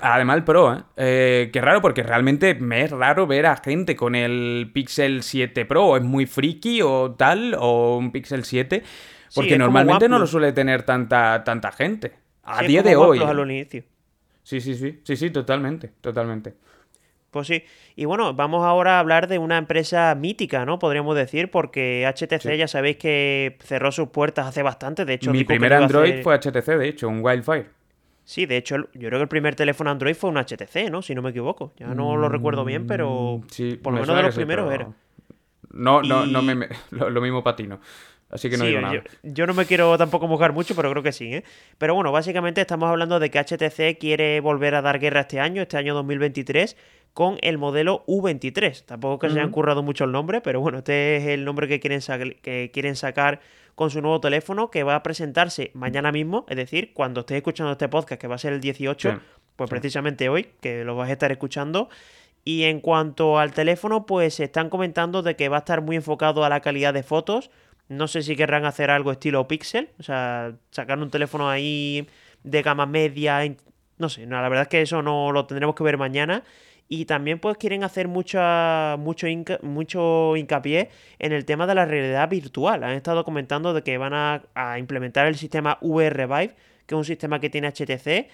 además 0.00 0.36
el 0.36 0.44
Pro, 0.44 0.74
¿eh? 0.74 0.82
¿eh? 0.96 1.50
Qué 1.52 1.60
raro, 1.60 1.82
porque 1.82 2.02
realmente 2.02 2.54
me 2.54 2.82
es 2.82 2.90
raro 2.90 3.26
ver 3.26 3.46
a 3.46 3.56
gente 3.56 3.96
con 3.96 4.14
el 4.14 4.70
Pixel 4.72 5.22
7 5.22 5.64
Pro, 5.64 5.86
o 5.86 5.96
es 5.96 6.02
muy 6.02 6.26
friki 6.26 6.82
o 6.82 7.12
tal, 7.12 7.56
o 7.58 7.96
un 7.96 8.12
Pixel 8.12 8.44
7, 8.44 8.82
porque 9.34 9.58
normalmente 9.58 10.08
no 10.08 10.18
lo 10.18 10.26
suele 10.26 10.52
tener 10.52 10.82
tanta, 10.84 11.42
tanta 11.44 11.72
gente. 11.72 12.12
A 12.44 12.62
día 12.62 12.82
de 12.82 12.96
hoy. 12.96 13.18
¿eh? 13.18 13.84
Sí, 14.42 14.60
sí, 14.60 14.74
sí, 14.74 15.00
sí, 15.04 15.16
sí, 15.16 15.30
totalmente, 15.30 15.92
totalmente. 16.00 16.54
Pues 17.30 17.46
sí. 17.46 17.64
Y 17.96 18.04
bueno, 18.04 18.34
vamos 18.34 18.62
ahora 18.64 18.96
a 18.96 18.98
hablar 18.98 19.26
de 19.26 19.38
una 19.38 19.56
empresa 19.56 20.14
mítica, 20.14 20.66
¿no? 20.66 20.78
Podríamos 20.78 21.16
decir, 21.16 21.50
porque 21.50 22.06
HTC 22.06 22.56
ya 22.56 22.68
sabéis 22.68 22.98
que 22.98 23.56
cerró 23.64 23.90
sus 23.90 24.08
puertas 24.08 24.46
hace 24.46 24.62
bastante. 24.62 25.04
De 25.04 25.14
hecho, 25.14 25.32
mi 25.32 25.42
primer 25.42 25.72
Android 25.72 26.22
fue 26.22 26.38
HTC, 26.38 26.66
de 26.76 26.88
hecho, 26.88 27.08
un 27.08 27.24
Wildfire. 27.24 27.81
Sí, 28.24 28.46
de 28.46 28.56
hecho, 28.56 28.76
yo 28.76 29.08
creo 29.08 29.18
que 29.18 29.22
el 29.22 29.28
primer 29.28 29.56
teléfono 29.56 29.90
Android 29.90 30.14
fue 30.14 30.30
un 30.30 30.36
HTC, 30.36 30.90
¿no? 30.90 31.02
Si 31.02 31.14
no 31.14 31.22
me 31.22 31.30
equivoco. 31.30 31.72
Ya 31.76 31.88
no 31.88 32.16
lo 32.16 32.28
recuerdo 32.28 32.64
bien, 32.64 32.86
pero 32.86 33.38
mm, 33.38 33.48
sí, 33.50 33.76
por 33.76 33.92
lo 33.92 34.00
menos 34.00 34.16
de 34.16 34.22
los 34.22 34.34
primeros 34.34 34.72
era. 34.72 34.88
No, 35.72 36.02
no, 36.02 36.26
no 36.26 36.42
me, 36.42 36.68
lo, 36.90 37.20
mismo 37.20 37.42
patino. 37.42 37.80
Así 38.30 38.48
que 38.48 38.56
no 38.56 38.64
digo 38.64 38.80
nada. 38.80 39.02
Yo, 39.22 39.46
no 39.46 39.54
me 39.54 39.66
quiero 39.66 39.98
tampoco 39.98 40.26
mojar 40.28 40.52
mucho, 40.52 40.74
pero 40.74 40.90
creo 40.90 41.02
que 41.02 41.12
sí, 41.12 41.34
¿eh? 41.34 41.44
Pero 41.78 41.94
bueno, 41.94 42.12
básicamente 42.12 42.60
estamos 42.60 42.88
hablando 42.88 43.18
de 43.18 43.30
que 43.30 43.38
HTC 43.38 43.98
quiere 43.98 44.40
volver 44.40 44.74
a 44.74 44.82
dar 44.82 44.98
guerra 44.98 45.22
este 45.22 45.40
año, 45.40 45.60
este 45.62 45.76
año 45.76 45.92
2023, 45.94 46.76
con 47.12 47.36
el 47.42 47.58
modelo 47.58 48.04
U23. 48.06 48.84
Tampoco 48.86 49.18
que 49.18 49.30
se 49.30 49.38
hayan 49.38 49.50
currado 49.50 49.82
mucho 49.82 50.04
el 50.04 50.12
nombre, 50.12 50.40
pero 50.40 50.60
bueno, 50.60 50.78
este 50.78 51.16
es 51.16 51.26
el 51.26 51.44
nombre 51.44 51.68
que 51.68 51.80
quieren, 51.80 52.00
que 52.40 52.70
quieren 52.72 52.96
sacar 52.96 53.40
con 53.74 53.90
su 53.90 54.00
nuevo 54.02 54.20
teléfono 54.20 54.70
que 54.70 54.82
va 54.82 54.96
a 54.96 55.02
presentarse 55.02 55.70
mañana 55.74 56.12
mismo, 56.12 56.44
es 56.48 56.56
decir, 56.56 56.92
cuando 56.92 57.20
estés 57.20 57.38
escuchando 57.38 57.72
este 57.72 57.88
podcast, 57.88 58.20
que 58.20 58.28
va 58.28 58.34
a 58.34 58.38
ser 58.38 58.52
el 58.52 58.60
18, 58.60 59.20
pues 59.56 59.70
precisamente 59.70 60.28
hoy, 60.28 60.48
que 60.60 60.84
lo 60.84 60.96
vas 60.96 61.08
a 61.08 61.12
estar 61.12 61.32
escuchando. 61.32 61.88
Y 62.44 62.64
en 62.64 62.80
cuanto 62.80 63.38
al 63.38 63.52
teléfono, 63.52 64.04
pues 64.04 64.34
se 64.34 64.44
están 64.44 64.68
comentando 64.68 65.22
de 65.22 65.36
que 65.36 65.48
va 65.48 65.58
a 65.58 65.60
estar 65.60 65.80
muy 65.80 65.96
enfocado 65.96 66.44
a 66.44 66.48
la 66.48 66.60
calidad 66.60 66.92
de 66.92 67.02
fotos. 67.02 67.50
No 67.88 68.08
sé 68.08 68.22
si 68.22 68.36
querrán 68.36 68.64
hacer 68.64 68.90
algo 68.90 69.12
estilo 69.12 69.46
Pixel, 69.46 69.90
o 69.98 70.02
sea, 70.02 70.54
sacar 70.70 70.98
un 70.98 71.10
teléfono 71.10 71.48
ahí 71.48 72.08
de 72.42 72.62
gama 72.62 72.86
media. 72.86 73.40
No 73.98 74.08
sé, 74.08 74.26
no, 74.26 74.40
la 74.42 74.48
verdad 74.48 74.62
es 74.62 74.68
que 74.68 74.82
eso 74.82 75.02
no 75.02 75.30
lo 75.30 75.46
tendremos 75.46 75.76
que 75.76 75.84
ver 75.84 75.98
mañana. 75.98 76.42
Y 76.94 77.06
también 77.06 77.38
pues 77.38 77.56
quieren 77.56 77.84
hacer 77.84 78.06
mucha, 78.06 78.96
mucho, 78.98 79.26
mucho 79.62 80.36
hincapié 80.36 80.90
en 81.18 81.32
el 81.32 81.46
tema 81.46 81.66
de 81.66 81.74
la 81.74 81.86
realidad 81.86 82.28
virtual. 82.28 82.84
Han 82.84 82.92
estado 82.92 83.24
comentando 83.24 83.72
de 83.72 83.82
que 83.82 83.96
van 83.96 84.12
a, 84.12 84.42
a 84.54 84.78
implementar 84.78 85.26
el 85.26 85.36
sistema 85.36 85.78
VR 85.80 86.26
Vive, 86.26 86.54
que 86.84 86.94
es 86.94 86.98
un 86.98 87.06
sistema 87.06 87.40
que 87.40 87.48
tiene 87.48 87.68
HTC, 87.68 88.28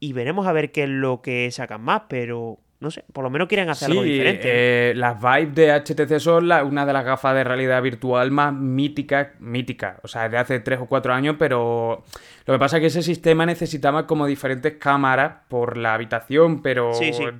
y 0.00 0.12
veremos 0.12 0.46
a 0.46 0.52
ver 0.52 0.70
qué 0.70 0.82
es 0.82 0.90
lo 0.90 1.22
que 1.22 1.50
sacan 1.50 1.80
más, 1.80 2.02
pero 2.10 2.58
no 2.84 2.90
sé, 2.90 3.02
por 3.12 3.24
lo 3.24 3.30
menos 3.30 3.48
quieren 3.48 3.68
hacer 3.70 3.90
algo 3.90 4.02
diferente. 4.02 4.42
Eh, 4.44 4.94
las 4.94 5.18
Vive 5.18 5.52
de 5.52 5.72
HTC 5.72 6.20
son 6.20 6.52
una 6.52 6.86
de 6.86 6.92
las 6.92 7.04
gafas 7.04 7.34
de 7.34 7.42
realidad 7.42 7.82
virtual 7.82 8.30
más 8.30 8.52
míticas, 8.52 9.28
mítica, 9.40 9.98
o 10.02 10.08
sea, 10.08 10.28
de 10.28 10.36
hace 10.36 10.60
3 10.60 10.80
o 10.82 10.86
4 10.86 11.12
años, 11.14 11.36
pero 11.38 12.04
lo 12.44 12.54
que 12.54 12.58
pasa 12.58 12.76
es 12.76 12.82
que 12.82 12.86
ese 12.88 13.02
sistema 13.02 13.46
necesitaba 13.46 14.06
como 14.06 14.26
diferentes 14.26 14.74
cámaras 14.74 15.32
por 15.48 15.78
la 15.78 15.94
habitación, 15.94 16.60
pero 16.62 16.92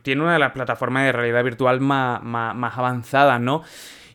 tiene 0.02 0.22
una 0.22 0.32
de 0.32 0.38
las 0.38 0.52
plataformas 0.52 1.04
de 1.04 1.12
realidad 1.12 1.44
virtual 1.44 1.80
más, 1.80 2.22
más, 2.22 2.54
más 2.54 2.78
avanzadas, 2.78 3.40
¿no? 3.40 3.62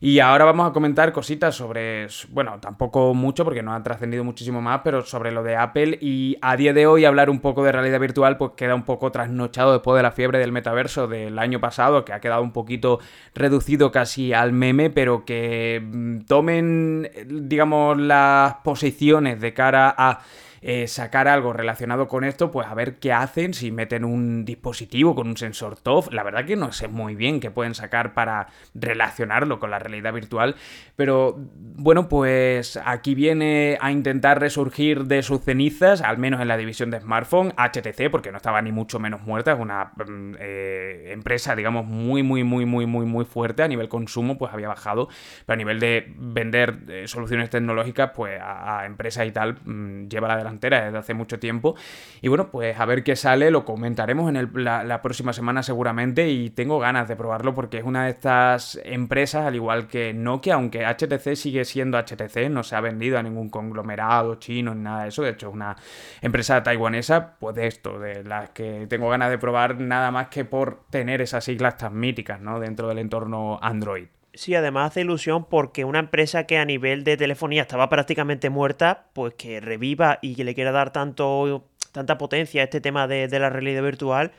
Y 0.02 0.20
ahora 0.20 0.46
vamos 0.46 0.70
a 0.70 0.72
comentar 0.72 1.12
cositas 1.12 1.54
sobre, 1.56 2.08
bueno, 2.30 2.58
tampoco 2.62 3.14
mucho 3.14 3.44
porque 3.44 3.62
no 3.62 3.74
ha 3.74 3.84
trascendido 3.84 4.24
muchísimo 4.24 4.62
más, 4.62 4.80
pero 4.82 5.04
sobre 5.04 5.34
lo 5.34 5.44
de 5.44 5.58
Apple 5.58 5.98
y 6.00 6.38
a 6.42 6.56
día 6.56 6.72
de 6.72 6.88
hoy 6.88 7.04
hablar 7.04 7.30
un 7.30 7.42
poco 7.42 7.66
de 7.66 7.74
realidad 7.74 8.00
virtual 8.00 8.38
pues 8.38 8.54
queda 8.56 8.76
un 8.76 8.86
poco 8.86 9.12
trasnochado 9.12 9.74
después 9.74 9.98
de 9.98 10.04
la 10.04 10.12
fiebre 10.12 10.40
del 10.40 10.54
metaverso 10.54 11.10
del 11.10 11.38
año 11.38 11.60
pasado, 11.60 12.06
que 12.06 12.14
ha 12.14 12.22
quedado 12.22 12.42
un 12.42 12.54
poquito 12.54 13.00
reducido 13.36 13.92
casi 13.92 14.32
al 14.32 14.54
meme, 14.54 14.90
pero 14.90 15.26
que 15.26 15.82
mm, 15.84 16.20
tomen, 16.22 17.12
digamos, 17.28 17.98
las 17.98 18.54
posiciones 18.64 19.42
de 19.42 19.54
cara 19.54 19.94
a 19.98 20.22
eh, 20.62 20.88
sacar 20.88 21.28
algo 21.28 21.54
relacionado 21.54 22.08
con 22.08 22.24
esto, 22.24 22.52
pues 22.52 22.68
a 22.68 22.74
ver 22.74 23.00
qué 23.00 23.14
hacen, 23.14 23.54
si 23.54 23.72
meten 23.72 24.06
un 24.06 24.46
dispositivo 24.46 25.16
con 25.16 25.28
un 25.28 25.38
sensor 25.38 25.76
TOF. 25.78 26.12
La 26.12 26.24
verdad 26.24 26.46
que 26.46 26.56
no 26.56 26.72
sé 26.72 26.88
muy 26.88 27.16
bien 27.16 27.40
qué 27.40 27.52
pueden 27.52 27.76
sacar 27.76 28.14
para 28.14 28.48
relacionarlo 28.74 29.60
con 29.60 29.72
la 29.72 29.80
realidad 29.80 30.14
virtual, 30.14 30.56
pero 30.96 31.36
bueno, 31.38 32.08
pues 32.10 32.78
aquí 32.84 33.16
viene 33.16 33.78
a 33.82 33.92
intentar 33.92 34.40
resurgir 34.40 35.06
de 35.06 35.24
sus 35.24 35.42
cenizas, 35.42 36.02
al 36.02 36.18
menos 36.18 36.42
en 36.42 36.48
la 36.48 36.58
división 36.58 36.92
de 36.92 37.00
smartphone, 37.00 37.54
HTC, 37.58 38.10
porque 38.12 38.32
no 38.32 38.38
estaba 38.38 38.62
ni 38.62 38.72
mucho 38.72 39.00
menos 39.00 39.22
muerta, 39.22 39.54
es 39.54 39.60
una 39.60 39.92
mm, 39.96 40.36
eh, 40.40 41.10
empresa, 41.12 41.56
digamos, 41.56 41.86
muy, 41.86 42.24
muy, 42.24 42.44
muy, 42.44 42.66
muy, 42.66 42.86
muy, 42.86 43.06
muy 43.06 43.26
fuerte 43.26 43.64
a 43.64 43.68
nivel 43.68 43.90
consumo, 43.90 44.38
pues 44.38 44.54
había 44.54 44.68
bajado, 44.68 45.10
pero 45.46 45.56
a 45.56 45.58
nivel 45.58 45.80
de 45.80 46.14
vender 46.18 46.80
eh, 46.88 47.08
soluciones 47.08 47.50
tecnológicas, 47.50 48.12
pues 48.16 48.40
a, 48.42 48.86
empresas 48.86 49.28
y 49.28 49.32
tal, 49.32 49.58
mm, 49.64 50.08
lleva 50.08 50.28
la 50.28 50.36
desde 50.58 50.98
hace 50.98 51.14
mucho 51.14 51.40
tiempo. 51.40 51.76
Y 52.22 52.28
bueno, 52.28 52.50
pues 52.52 52.80
a 52.80 52.86
ver 52.86 53.04
qué 53.04 53.16
sale, 53.16 53.52
lo 53.52 53.66
comentaremos 53.66 54.34
en 54.34 54.50
la, 54.64 55.02
próxima 55.02 55.34
semana 55.34 55.64
seguramente 55.64 56.30
y 56.30 56.50
tengo 56.50 56.80
ganas 56.80 57.08
de 57.08 57.16
probarlo 57.16 57.54
porque 57.54 57.78
es 57.78 57.84
una 57.84 58.06
de 58.06 58.12
estas 58.12 58.80
empresas, 58.84 59.46
al 59.46 59.56
igual 59.56 59.88
que 59.88 60.14
Nokia, 60.14 60.56
aunque 60.56 60.86
HTC 60.86 61.36
sigue 61.36 61.64
siendo 61.66 61.98
HTC, 61.98 62.50
no 62.50 62.64
se 62.64 62.76
ha 62.76 62.82
vendido 62.82 63.18
a 63.18 63.24
ningún 63.24 63.50
conglomerado 63.50 64.36
chino 64.36 64.76
ni 64.76 64.82
nada 64.82 65.04
de 65.04 65.10
eso, 65.10 65.24
de 65.24 65.32
hecho 65.32 65.48
es 65.50 65.54
una 65.54 65.78
empresa 66.22 66.62
taiwanesa, 66.64 67.36
pues 67.40 67.56
de 67.56 67.68
esto, 67.68 68.00
de 68.00 68.24
las 68.24 68.50
que 68.50 68.88
tengo 68.90 69.10
ganas 69.10 69.30
de 69.30 69.38
probar 69.38 69.80
nada 69.80 70.12
más 70.12 70.28
que 70.28 70.46
por 70.46 70.86
tener 70.90 71.22
esas 71.22 71.44
siglas 71.44 71.78
tan 71.78 71.98
míticas, 71.98 72.42
¿no? 72.42 72.60
Dentro 72.60 72.88
del 72.88 73.00
entorno 73.00 73.60
Android. 73.62 74.08
Sí, 74.34 74.54
además 74.54 74.92
hace 74.92 75.02
ilusión 75.02 75.46
porque 75.46 75.86
una 75.86 76.00
empresa 76.00 76.46
que 76.46 76.58
a 76.58 76.66
nivel 76.66 77.04
de 77.04 77.18
telefonía 77.18 77.64
estaba 77.64 77.90
prácticamente 77.90 78.50
muerta, 78.50 79.08
pues 79.14 79.34
que 79.34 79.60
reviva 79.60 80.20
y 80.22 80.36
que 80.36 80.44
le 80.44 80.54
quiera 80.54 80.72
dar 80.72 80.92
tanto, 80.92 81.66
tanta 81.92 82.18
potencia 82.18 82.62
a 82.62 82.66
este 82.66 82.80
tema 82.80 83.08
de, 83.08 83.28
la 83.40 83.50
realidad 83.50 83.82
virtual, 83.82 84.32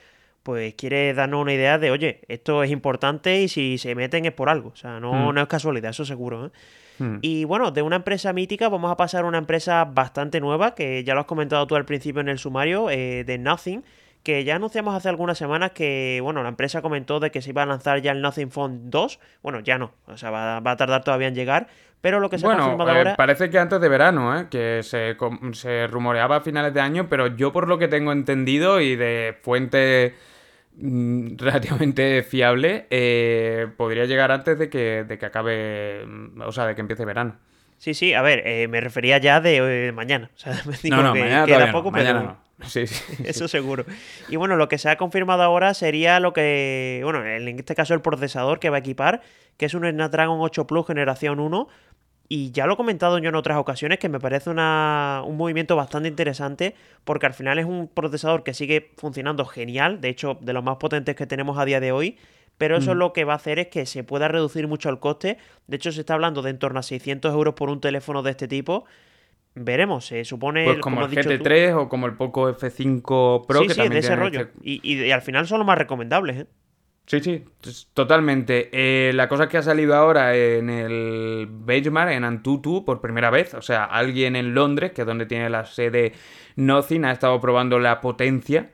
pues 0.42 0.74
quiere 0.74 1.12
darnos 1.12 1.42
una 1.42 1.54
idea 1.54 1.78
de, 1.78 1.90
oye, 1.90 2.20
esto 2.28 2.62
es 2.62 2.70
importante 2.70 3.42
y 3.42 3.48
si 3.48 3.78
se 3.78 3.94
meten 3.94 4.24
es 4.24 4.32
por 4.32 4.48
algo. 4.48 4.70
O 4.70 4.76
sea, 4.76 5.00
no, 5.00 5.32
no 5.32 5.40
es 5.40 5.48
casualidad, 5.48 5.90
eso 5.90 6.04
seguro. 6.04 6.46
¿eh? 6.46 6.50
Hmm. 6.98 7.18
Y 7.20 7.44
bueno, 7.44 7.72
de 7.72 7.82
una 7.82 7.96
empresa 7.96 8.32
mítica 8.32 8.68
vamos 8.68 8.92
a 8.92 8.96
pasar 8.96 9.24
a 9.24 9.26
una 9.26 9.38
empresa 9.38 9.84
bastante 9.84 10.40
nueva, 10.40 10.74
que 10.74 11.02
ya 11.02 11.14
lo 11.14 11.20
has 11.20 11.26
comentado 11.26 11.66
tú 11.66 11.74
al 11.74 11.84
principio 11.84 12.20
en 12.20 12.28
el 12.28 12.38
sumario, 12.38 12.90
eh, 12.90 13.24
de 13.24 13.38
Nothing 13.38 13.82
que 14.22 14.44
ya 14.44 14.56
anunciamos 14.56 14.94
hace 14.94 15.08
algunas 15.08 15.38
semanas 15.38 15.72
que, 15.72 16.20
bueno, 16.22 16.42
la 16.42 16.50
empresa 16.50 16.82
comentó 16.82 17.20
de 17.20 17.30
que 17.30 17.40
se 17.40 17.50
iba 17.50 17.62
a 17.62 17.66
lanzar 17.66 18.02
ya 18.02 18.12
el 18.12 18.20
Nothing 18.20 18.50
Phone 18.50 18.90
2. 18.90 19.20
Bueno, 19.42 19.60
ya 19.60 19.78
no, 19.78 19.92
o 20.06 20.16
sea, 20.16 20.30
va, 20.30 20.56
a 20.58 20.76
tardar 20.76 21.04
todavía 21.04 21.28
en 21.28 21.34
llegar. 21.34 21.68
Pero 22.00 22.18
lo 22.18 22.30
que 22.30 22.38
se 22.38 22.46
ha 22.46 22.56
confirmado 22.56 22.90
eh, 22.90 22.98
ahora... 22.98 23.16
parece 23.16 23.50
que 23.50 23.58
antes 23.58 23.78
de 23.78 23.88
verano, 23.88 24.38
¿eh? 24.38 24.46
que 24.50 24.80
se, 24.82 25.16
se, 25.52 25.86
rumoreaba 25.86 26.36
a 26.36 26.40
finales 26.40 26.72
de 26.72 26.80
año, 26.80 27.08
pero 27.10 27.26
yo 27.26 27.52
por 27.52 27.68
lo 27.68 27.78
que 27.78 27.88
tengo 27.88 28.12
entendido 28.12 28.80
y 28.80 28.96
de 28.96 29.36
fuente 29.42 30.14
mm, 30.76 31.36
relativamente 31.36 32.22
fiable, 32.22 32.86
eh, 32.88 33.68
podría 33.76 34.06
llegar 34.06 34.32
antes 34.32 34.58
de 34.58 34.70
que, 34.70 35.04
de 35.04 35.18
que 35.18 35.26
acabe, 35.26 36.06
mm, 36.06 36.40
o 36.40 36.52
sea, 36.52 36.66
de 36.66 36.74
que 36.74 36.80
empiece 36.80 37.04
verano. 37.04 37.36
Sí, 37.76 37.94
sí, 37.94 38.12
a 38.12 38.20
ver, 38.20 38.46
eh, 38.46 38.68
me 38.68 38.80
refería 38.80 39.18
ya 39.18 39.40
de 39.40 39.92
mañana. 39.94 40.30
O 40.36 40.38
sea, 40.38 40.52
me 40.66 40.76
digo 40.76 40.96
no, 40.96 41.02
no, 41.02 41.12
que 41.12 41.20
mañana 41.20 41.46
queda 41.46 41.72
poco, 41.72 41.90
mañana 41.90 42.22
no. 42.22 42.49
Sí, 42.66 42.84
Eso 43.24 43.48
seguro. 43.48 43.84
Y 44.28 44.36
bueno, 44.36 44.56
lo 44.56 44.68
que 44.68 44.78
se 44.78 44.88
ha 44.88 44.96
confirmado 44.96 45.42
ahora 45.42 45.74
sería 45.74 46.20
lo 46.20 46.32
que, 46.32 47.00
bueno, 47.04 47.24
en 47.24 47.48
este 47.58 47.74
caso 47.74 47.94
el 47.94 48.00
procesador 48.00 48.58
que 48.58 48.70
va 48.70 48.76
a 48.76 48.80
equipar, 48.80 49.22
que 49.56 49.66
es 49.66 49.74
un 49.74 49.88
Snapdragon 49.88 50.38
8 50.40 50.66
Plus 50.66 50.86
generación 50.86 51.40
1. 51.40 51.68
Y 52.32 52.52
ya 52.52 52.66
lo 52.66 52.74
he 52.74 52.76
comentado 52.76 53.18
yo 53.18 53.28
en 53.28 53.34
otras 53.34 53.58
ocasiones 53.58 53.98
que 53.98 54.08
me 54.08 54.20
parece 54.20 54.50
una, 54.50 55.22
un 55.26 55.36
movimiento 55.36 55.74
bastante 55.74 56.08
interesante 56.08 56.76
porque 57.02 57.26
al 57.26 57.34
final 57.34 57.58
es 57.58 57.64
un 57.64 57.88
procesador 57.88 58.44
que 58.44 58.54
sigue 58.54 58.92
funcionando 58.98 59.44
genial, 59.44 60.00
de 60.00 60.10
hecho 60.10 60.38
de 60.40 60.52
los 60.52 60.62
más 60.62 60.76
potentes 60.76 61.16
que 61.16 61.26
tenemos 61.26 61.58
a 61.58 61.64
día 61.64 61.80
de 61.80 61.90
hoy, 61.90 62.18
pero 62.56 62.76
eso 62.76 62.94
mm. 62.94 62.98
lo 62.98 63.12
que 63.12 63.24
va 63.24 63.32
a 63.32 63.36
hacer 63.36 63.58
es 63.58 63.66
que 63.66 63.84
se 63.84 64.04
pueda 64.04 64.28
reducir 64.28 64.68
mucho 64.68 64.90
el 64.90 65.00
coste. 65.00 65.38
De 65.66 65.76
hecho 65.76 65.90
se 65.90 66.00
está 66.00 66.14
hablando 66.14 66.40
de 66.40 66.50
en 66.50 66.60
torno 66.60 66.78
a 66.78 66.84
600 66.84 67.34
euros 67.34 67.54
por 67.54 67.68
un 67.68 67.80
teléfono 67.80 68.22
de 68.22 68.30
este 68.30 68.46
tipo 68.46 68.84
Veremos, 69.54 70.06
se 70.06 70.24
supone. 70.24 70.64
Pues 70.64 70.78
como, 70.78 71.04
el 71.04 71.10
GT3 71.10 71.74
o 71.74 71.88
como 71.88 72.06
el 72.06 72.14
Poco 72.14 72.48
F5 72.48 73.46
Pro. 73.46 73.60
Sí, 73.60 73.68
que 73.68 73.74
sí, 73.74 73.88
de 73.88 73.98
ese 73.98 74.16
rollo. 74.16 74.40
Este 74.40 74.58
y, 74.62 75.10
al 75.10 75.22
final 75.22 75.46
son 75.46 75.58
los 75.58 75.66
más 75.66 75.78
recomendables, 75.78 76.36
¿eh? 76.38 76.46
Sí, 77.06 77.18
sí, 77.20 77.44
totalmente. 77.92 78.68
Eh, 78.72 79.12
la 79.14 79.28
cosa 79.28 79.48
que 79.48 79.58
ha 79.58 79.62
salido 79.62 79.96
ahora 79.96 80.36
en 80.36 80.70
el 80.70 81.48
benchmark, 81.50 82.12
en 82.12 82.22
Antutu, 82.22 82.84
por 82.84 83.00
primera 83.00 83.30
vez, 83.30 83.54
o 83.54 83.62
sea, 83.62 83.84
alguien 83.84 84.36
en 84.36 84.54
Londres, 84.54 84.92
que 84.92 85.00
es 85.00 85.06
donde 85.06 85.26
tiene 85.26 85.50
la 85.50 85.64
sede 85.64 86.12
Nothing, 86.54 87.04
ha 87.06 87.10
estado 87.10 87.40
probando 87.40 87.80
la 87.80 88.00
potencia 88.00 88.70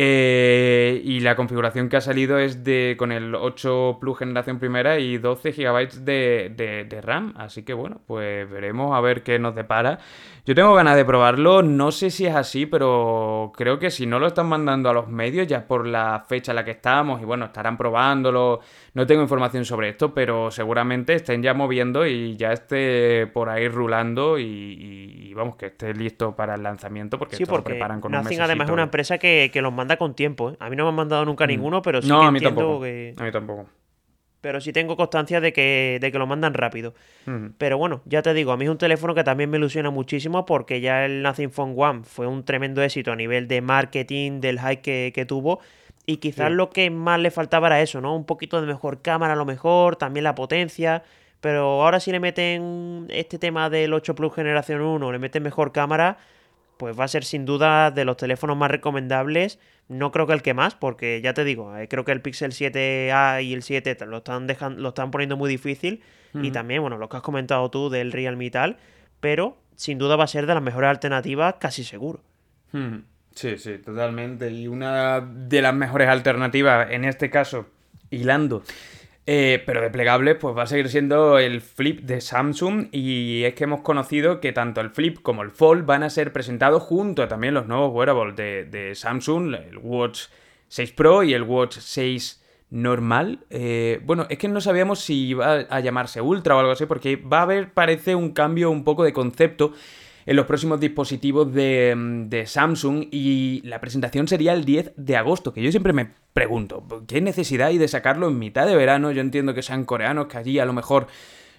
eh, 0.00 1.02
y 1.02 1.18
la 1.18 1.34
configuración 1.34 1.88
que 1.88 1.96
ha 1.96 2.00
salido 2.00 2.38
es 2.38 2.62
de 2.62 2.94
con 2.96 3.10
el 3.10 3.34
8 3.34 3.98
Plus 4.00 4.16
generación 4.16 4.60
primera 4.60 5.00
y 5.00 5.18
12 5.18 5.50
GB 5.50 6.04
de, 6.04 6.86
de, 6.88 7.00
RAM. 7.00 7.34
Así 7.36 7.64
que 7.64 7.74
bueno, 7.74 8.00
pues 8.06 8.48
veremos 8.48 8.94
a 8.96 9.00
ver 9.00 9.24
qué 9.24 9.40
nos 9.40 9.56
depara. 9.56 9.98
Yo 10.48 10.54
tengo 10.54 10.72
ganas 10.72 10.96
de 10.96 11.04
probarlo, 11.04 11.62
no 11.62 11.92
sé 11.92 12.08
si 12.08 12.24
es 12.24 12.34
así, 12.34 12.64
pero 12.64 13.52
creo 13.54 13.78
que 13.78 13.90
si 13.90 14.06
no 14.06 14.18
lo 14.18 14.28
están 14.28 14.48
mandando 14.48 14.88
a 14.88 14.94
los 14.94 15.06
medios 15.06 15.46
ya 15.46 15.66
por 15.66 15.86
la 15.86 16.24
fecha 16.26 16.52
en 16.52 16.56
la 16.56 16.64
que 16.64 16.70
estamos 16.70 17.20
y 17.20 17.26
bueno, 17.26 17.44
estarán 17.44 17.76
probándolo. 17.76 18.60
No 18.94 19.06
tengo 19.06 19.20
información 19.20 19.66
sobre 19.66 19.90
esto, 19.90 20.14
pero 20.14 20.50
seguramente 20.50 21.12
estén 21.12 21.42
ya 21.42 21.52
moviendo 21.52 22.06
y 22.06 22.34
ya 22.38 22.54
esté 22.54 23.26
por 23.26 23.50
ahí 23.50 23.68
rulando 23.68 24.38
y, 24.38 25.34
vamos, 25.34 25.56
que 25.56 25.66
esté 25.66 25.92
listo 25.92 26.34
para 26.34 26.54
el 26.54 26.62
lanzamiento 26.62 27.18
porque, 27.18 27.36
esto 27.36 27.54
lo 27.54 27.62
preparan 27.62 28.00
con 28.00 28.12
Nothing 28.12 28.40
además 28.40 28.68
es 28.68 28.72
una 28.72 28.84
empresa 28.84 29.18
que, 29.18 29.50
los 29.54 29.72
manda 29.74 29.98
con 29.98 30.14
tiempo. 30.14 30.52
¿eh? 30.52 30.56
A 30.60 30.70
mí 30.70 30.76
no 30.76 30.84
me 30.84 30.88
han 30.88 30.94
mandado 30.94 31.26
nunca 31.26 31.44
mm. 31.44 31.48
ninguno, 31.48 31.82
pero 31.82 32.00
sí 32.00 32.08
no, 32.08 32.20
que 32.20 32.26
a 32.26 32.30
mí 32.30 32.40
tampoco. 32.40 32.84
A 32.84 33.22
mí 33.22 33.30
tampoco 33.30 33.66
pero 34.40 34.60
sí 34.60 34.72
tengo 34.72 34.96
constancia 34.96 35.40
de 35.40 35.52
que, 35.52 35.98
de 36.00 36.12
que 36.12 36.18
lo 36.18 36.26
mandan 36.26 36.54
rápido. 36.54 36.94
Pero 37.58 37.76
bueno, 37.76 38.00
ya 38.06 38.22
te 38.22 38.32
digo, 38.32 38.52
a 38.52 38.56
mí 38.56 38.64
es 38.64 38.70
un 38.70 38.78
teléfono 38.78 39.14
que 39.14 39.24
también 39.24 39.50
me 39.50 39.58
ilusiona 39.58 39.90
muchísimo 39.90 40.46
porque 40.46 40.80
ya 40.80 41.04
el 41.04 41.22
Nothing 41.22 41.50
Phone 41.50 41.74
One 41.76 42.02
fue 42.04 42.26
un 42.26 42.44
tremendo 42.44 42.82
éxito 42.82 43.12
a 43.12 43.16
nivel 43.16 43.48
de 43.48 43.60
marketing, 43.60 44.40
del 44.40 44.58
hype 44.60 45.12
que, 45.12 45.24
tuvo. 45.26 45.60
Y 46.06 46.18
quizás 46.18 46.50
lo 46.50 46.70
que 46.70 46.88
más 46.88 47.20
le 47.20 47.30
faltaba 47.30 47.66
era 47.66 47.82
eso, 47.82 48.00
¿no? 48.00 48.16
Un 48.16 48.24
poquito 48.24 48.60
de 48.60 48.66
mejor 48.66 49.02
cámara 49.02 49.34
a 49.34 49.36
lo 49.36 49.44
mejor, 49.44 49.96
también 49.96 50.24
la 50.24 50.34
potencia. 50.34 51.02
Pero 51.40 51.82
ahora 51.82 52.00
si 52.00 52.10
le 52.12 52.20
meten 52.20 53.06
este 53.10 53.38
tema 53.38 53.68
del 53.68 53.92
8 53.92 54.14
Plus 54.14 54.34
Generación 54.34 54.80
1, 54.80 55.12
le 55.12 55.18
meten 55.18 55.42
mejor 55.42 55.72
cámara, 55.72 56.16
pues 56.78 56.98
va 56.98 57.04
a 57.04 57.08
ser 57.08 57.24
sin 57.24 57.44
duda 57.44 57.90
de 57.90 58.04
los 58.04 58.16
teléfonos 58.16 58.56
más 58.56 58.70
recomendables. 58.70 59.58
No 59.88 60.12
creo 60.12 60.26
que 60.26 60.32
el 60.32 60.42
que 60.42 60.54
más, 60.54 60.74
porque 60.74 61.20
ya 61.20 61.34
te 61.34 61.44
digo, 61.44 61.76
eh, 61.76 61.88
creo 61.88 62.04
que 62.04 62.12
el 62.12 62.22
Pixel 62.22 62.52
7A 62.52 63.42
y 63.42 63.52
el 63.52 63.62
7 63.62 63.96
lo 64.06 64.18
están, 64.18 64.46
dejando, 64.46 64.80
lo 64.80 64.90
están 64.90 65.10
poniendo 65.10 65.36
muy 65.36 65.50
difícil. 65.50 66.02
Y 66.34 66.50
también, 66.50 66.82
bueno, 66.82 66.98
lo 66.98 67.08
que 67.08 67.16
has 67.16 67.22
comentado 67.22 67.70
tú 67.70 67.88
del 67.88 68.12
Realme 68.12 68.44
y 68.44 68.50
tal. 68.50 68.76
Pero 69.18 69.56
sin 69.76 69.98
duda 69.98 70.14
va 70.14 70.24
a 70.24 70.28
ser 70.28 70.46
de 70.46 70.54
las 70.54 70.62
mejores 70.62 70.88
alternativas, 70.90 71.54
casi 71.58 71.84
seguro. 71.84 72.20
Sí, 73.34 73.56
sí, 73.56 73.78
totalmente. 73.78 74.50
Y 74.50 74.68
una 74.68 75.20
de 75.20 75.62
las 75.62 75.74
mejores 75.74 76.08
alternativas, 76.08 76.90
en 76.90 77.04
este 77.04 77.30
caso, 77.30 77.66
hilando 78.10 78.62
eh, 79.30 79.62
pero 79.66 79.82
de 79.82 79.90
plegable, 79.90 80.36
pues 80.36 80.56
va 80.56 80.62
a 80.62 80.66
seguir 80.66 80.88
siendo 80.88 81.38
el 81.38 81.60
Flip 81.60 82.00
de 82.00 82.22
Samsung. 82.22 82.86
Y 82.92 83.44
es 83.44 83.52
que 83.52 83.64
hemos 83.64 83.82
conocido 83.82 84.40
que 84.40 84.54
tanto 84.54 84.80
el 84.80 84.88
Flip 84.88 85.18
como 85.20 85.42
el 85.42 85.50
Fold 85.50 85.84
van 85.84 86.02
a 86.02 86.08
ser 86.08 86.32
presentados 86.32 86.82
junto 86.82 87.22
a 87.22 87.28
también 87.28 87.52
los 87.52 87.66
nuevos 87.66 87.92
wearables 87.92 88.36
de, 88.36 88.94
Samsung, 88.94 89.54
el 89.54 89.76
Watch 89.82 90.28
6 90.68 90.92
Pro 90.92 91.24
y 91.24 91.34
el 91.34 91.42
Watch 91.42 91.76
6 91.76 92.42
normal. 92.70 93.40
Eh, 93.50 94.00
bueno, 94.02 94.24
es 94.30 94.38
que 94.38 94.48
no 94.48 94.62
sabíamos 94.62 95.00
si 95.00 95.26
iba 95.26 95.56
a 95.56 95.80
llamarse 95.80 96.22
Ultra 96.22 96.56
o 96.56 96.60
algo 96.60 96.72
así, 96.72 96.86
porque 96.86 97.16
va 97.16 97.40
a 97.40 97.42
haber, 97.42 97.74
parece, 97.74 98.14
un 98.14 98.32
cambio 98.32 98.70
un 98.70 98.82
poco 98.82 99.04
de 99.04 99.12
concepto 99.12 99.74
en 100.28 100.36
los 100.36 100.44
próximos 100.44 100.78
dispositivos 100.78 101.54
de, 101.54 101.94
de, 102.28 102.46
Samsung 102.46 103.06
y 103.10 103.62
la 103.64 103.80
presentación 103.80 104.28
sería 104.28 104.52
el 104.52 104.66
10 104.66 104.92
de 104.94 105.16
agosto, 105.16 105.54
que 105.54 105.62
yo 105.62 105.70
siempre 105.70 105.94
me 105.94 106.10
pregunto, 106.34 106.84
¿qué 107.06 107.22
necesidad 107.22 107.68
hay 107.68 107.78
de 107.78 107.88
sacarlo 107.88 108.28
en 108.28 108.38
mitad 108.38 108.66
de 108.66 108.76
verano? 108.76 109.10
Yo 109.10 109.22
entiendo 109.22 109.54
que 109.54 109.62
sean 109.62 109.86
coreanos, 109.86 110.26
que 110.26 110.36
allí 110.36 110.58
a 110.58 110.66
lo 110.66 110.74
mejor 110.74 111.06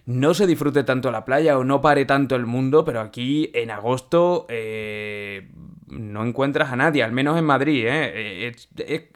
no 0.05 0.33
se 0.33 0.47
disfrute 0.47 0.83
tanto 0.83 1.11
la 1.11 1.25
playa 1.25 1.57
o 1.57 1.63
no 1.63 1.81
pare 1.81 2.05
tanto 2.05 2.35
el 2.35 2.45
mundo, 2.45 2.83
pero 2.85 3.01
aquí 3.01 3.51
en 3.53 3.71
agosto 3.71 4.45
eh, 4.49 5.49
no 5.87 6.25
encuentras 6.25 6.71
a 6.71 6.75
nadie, 6.75 7.03
al 7.03 7.11
menos 7.11 7.37
en 7.37 7.45
Madrid. 7.45 7.85
¿eh? 7.87 8.53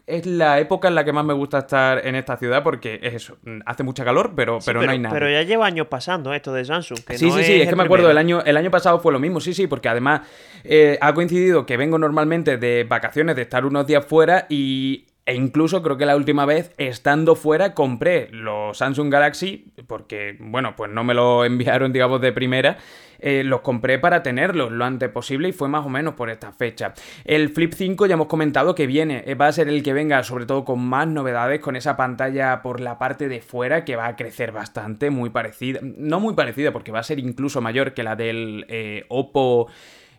Es, 0.06 0.26
la 0.26 0.60
época 0.60 0.88
en 0.88 0.96
la 0.96 1.06
que 1.06 1.14
más 1.14 1.26
me 1.26 1.34
gusta 1.34 1.60
estar 1.60 2.06
en 2.06 2.16
esta 2.16 2.38
ciudad 2.38 2.64
porque 2.64 3.00
es 3.02 3.14
eso, 3.14 3.38
hace 3.66 3.84
mucha 3.84 4.04
calor, 4.04 4.34
pero, 4.36 4.60
pero, 4.66 4.82
no 4.82 4.92
hay 4.92 5.00
nada. 5.00 5.14
Pero 5.14 5.30
ya 5.30 5.44
lleva 5.44 5.66
años 5.66 5.88
pasando 5.88 6.34
esto 6.34 6.54
de 6.54 6.66
Samsung. 6.66 7.00
sí, 7.10 7.18
sí, 7.18 7.44
sí, 7.44 7.62
es, 7.62 7.70
que 7.70 7.76
me 7.76 7.84
acuerdo, 7.84 8.10
el 8.10 8.18
año, 8.18 8.42
el 8.44 8.58
año 8.58 8.72
pasado 8.72 9.00
fue 9.00 9.12
lo 9.14 9.20
mismo, 9.20 9.40
sí, 9.40 9.54
sí, 9.54 9.68
porque 9.68 9.90
además 9.90 10.22
eh, 10.64 10.98
ha 11.02 11.14
coincidido 11.14 11.66
que 11.66 11.78
vengo 11.78 11.98
normalmente 11.98 12.58
de 12.58 12.84
vacaciones, 12.84 13.36
de 13.36 13.44
estar 13.44 13.66
unos 13.66 13.88
días 13.88 14.06
fuera 14.06 14.46
y 14.50 15.06
e 15.26 15.36
incluso 15.36 15.82
creo 15.82 15.98
que 15.98 16.06
la 16.06 16.18
última 16.18 16.46
vez, 16.46 16.74
estando 16.78 17.36
fuera, 17.36 17.74
compré 17.74 18.28
los 18.32 18.78
Samsung 18.78 19.10
Galaxy, 19.10 19.72
porque, 19.88 20.36
bueno, 20.40 20.76
pues 20.76 20.92
no 20.92 21.04
me 21.04 21.14
lo 21.14 21.46
enviaron, 21.46 21.94
digamos, 21.94 22.20
de 22.22 22.34
primera. 22.34 22.78
Eh, 23.20 23.46
los 23.46 23.62
compré 23.62 24.00
para 24.00 24.22
tenerlos 24.22 24.70
lo 24.70 24.84
antes 24.84 25.08
posible 25.08 25.48
y 25.48 25.54
fue 25.54 25.70
más 25.70 25.86
o 25.86 25.90
menos 25.90 26.16
por 26.16 26.30
esta 26.30 26.52
fecha. 26.52 26.94
El 27.24 27.48
Flip 27.48 27.72
5 27.74 28.06
ya 28.06 28.16
hemos 28.16 28.28
comentado 28.28 28.76
que 28.76 28.86
viene, 28.86 29.24
eh, 29.26 29.36
va 29.36 29.48
a 29.48 29.54
ser 29.54 29.70
el 29.70 29.82
que 29.82 29.94
venga 29.94 30.22
sobre 30.24 30.46
todo 30.46 30.66
con 30.66 30.86
más 30.86 31.08
novedades, 31.08 31.62
con 31.62 31.78
esa 31.78 31.96
pantalla 31.96 32.62
por 32.62 32.82
la 32.82 33.00
parte 33.00 33.30
de 33.30 33.40
fuera 33.40 33.86
que 33.86 33.96
va 33.96 34.08
a 34.08 34.18
crecer 34.18 34.52
bastante, 34.52 35.10
muy 35.10 35.30
parecida, 35.30 35.80
no 35.82 36.20
muy 36.20 36.34
parecida 36.34 36.74
porque 36.74 36.92
va 36.92 37.00
a 37.00 37.04
ser 37.04 37.18
incluso 37.18 37.62
mayor 37.62 37.94
que 37.94 38.04
la 38.04 38.18
del 38.18 38.66
eh, 38.68 39.06
Oppo 39.08 39.70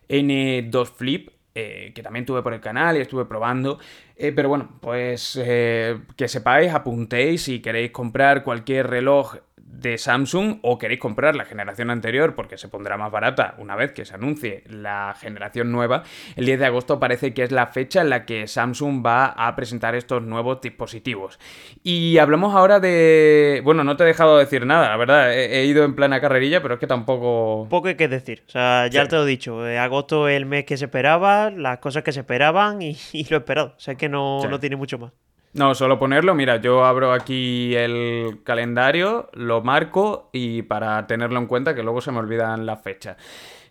N2 0.09 0.87
Flip, 0.87 1.29
que 1.55 2.03
también 2.03 2.25
tuve 2.25 2.43
por 2.43 2.53
el 2.53 2.59
canal 2.59 2.97
y 2.97 3.01
estuve 3.01 3.25
probando. 3.25 3.79
Eh, 4.17 4.31
pero 4.33 4.49
bueno, 4.49 4.77
pues 4.81 5.39
eh, 5.41 5.99
que 6.15 6.27
sepáis, 6.27 6.73
apuntéis 6.73 7.43
si 7.43 7.61
queréis 7.61 7.91
comprar 7.91 8.43
cualquier 8.43 8.87
reloj 8.87 9.37
de 9.79 9.97
Samsung 9.97 10.59
o 10.61 10.77
queréis 10.77 10.99
comprar 10.99 11.35
la 11.35 11.45
generación 11.45 11.89
anterior 11.89 12.35
porque 12.35 12.57
se 12.57 12.67
pondrá 12.67 12.97
más 12.97 13.11
barata 13.11 13.55
una 13.57 13.75
vez 13.75 13.91
que 13.91 14.05
se 14.05 14.15
anuncie 14.15 14.63
la 14.67 15.15
generación 15.19 15.71
nueva, 15.71 16.03
el 16.35 16.45
10 16.45 16.59
de 16.59 16.65
agosto 16.65 16.99
parece 16.99 17.33
que 17.33 17.43
es 17.43 17.51
la 17.51 17.67
fecha 17.67 18.01
en 18.01 18.09
la 18.09 18.25
que 18.25 18.47
Samsung 18.47 19.05
va 19.05 19.27
a 19.27 19.55
presentar 19.55 19.95
estos 19.95 20.23
nuevos 20.23 20.61
dispositivos. 20.61 21.39
Y 21.83 22.17
hablamos 22.17 22.55
ahora 22.55 22.79
de... 22.79 23.61
Bueno, 23.63 23.83
no 23.83 23.97
te 23.97 24.03
he 24.03 24.07
dejado 24.07 24.37
decir 24.37 24.65
nada, 24.65 24.89
la 24.89 24.97
verdad, 24.97 25.33
he, 25.33 25.65
ido 25.65 25.83
en 25.83 25.95
plana 25.95 26.21
carrerilla, 26.21 26.61
pero 26.61 26.75
es 26.75 26.79
que 26.79 26.87
tampoco... 26.87 27.67
Poco 27.69 27.87
hay 27.87 27.95
que 27.95 28.07
decir, 28.07 28.43
o 28.47 28.51
sea, 28.51 28.87
ya 28.87 29.07
te 29.07 29.15
lo 29.15 29.23
he 29.23 29.27
dicho, 29.27 29.67
eh, 29.67 29.77
agosto 29.77 30.27
es 30.27 30.37
el 30.37 30.45
mes 30.45 30.65
que 30.65 30.77
se 30.77 30.85
esperaba, 30.85 31.51
las 31.51 31.79
cosas 31.79 32.03
que 32.03 32.11
se 32.11 32.21
esperaban 32.21 32.81
y, 32.81 32.97
lo 33.29 33.37
esperado, 33.37 33.73
o 33.75 33.79
sea 33.79 33.95
que 33.95 34.09
no, 34.09 34.39
no 34.47 34.59
tiene 34.59 34.75
mucho 34.75 34.97
más. 34.97 35.11
No, 35.55 35.73
solo 35.73 35.97
ponerlo, 35.97 36.35
mira, 36.35 36.57
yo 36.57 36.83
abro 36.83 37.13
aquí 37.13 37.73
el 37.75 38.41
calendario, 38.43 39.29
lo 39.31 39.61
marco 39.61 40.29
y 40.33 40.63
para 40.63 41.07
tenerlo 41.07 41.39
en 41.39 41.47
cuenta 41.47 41.73
que 41.73 41.81
luego 41.81 42.01
se 42.01 42.11
me 42.11 42.19
olvidan 42.19 42.65
las 42.65 42.81
fechas. 42.81 43.15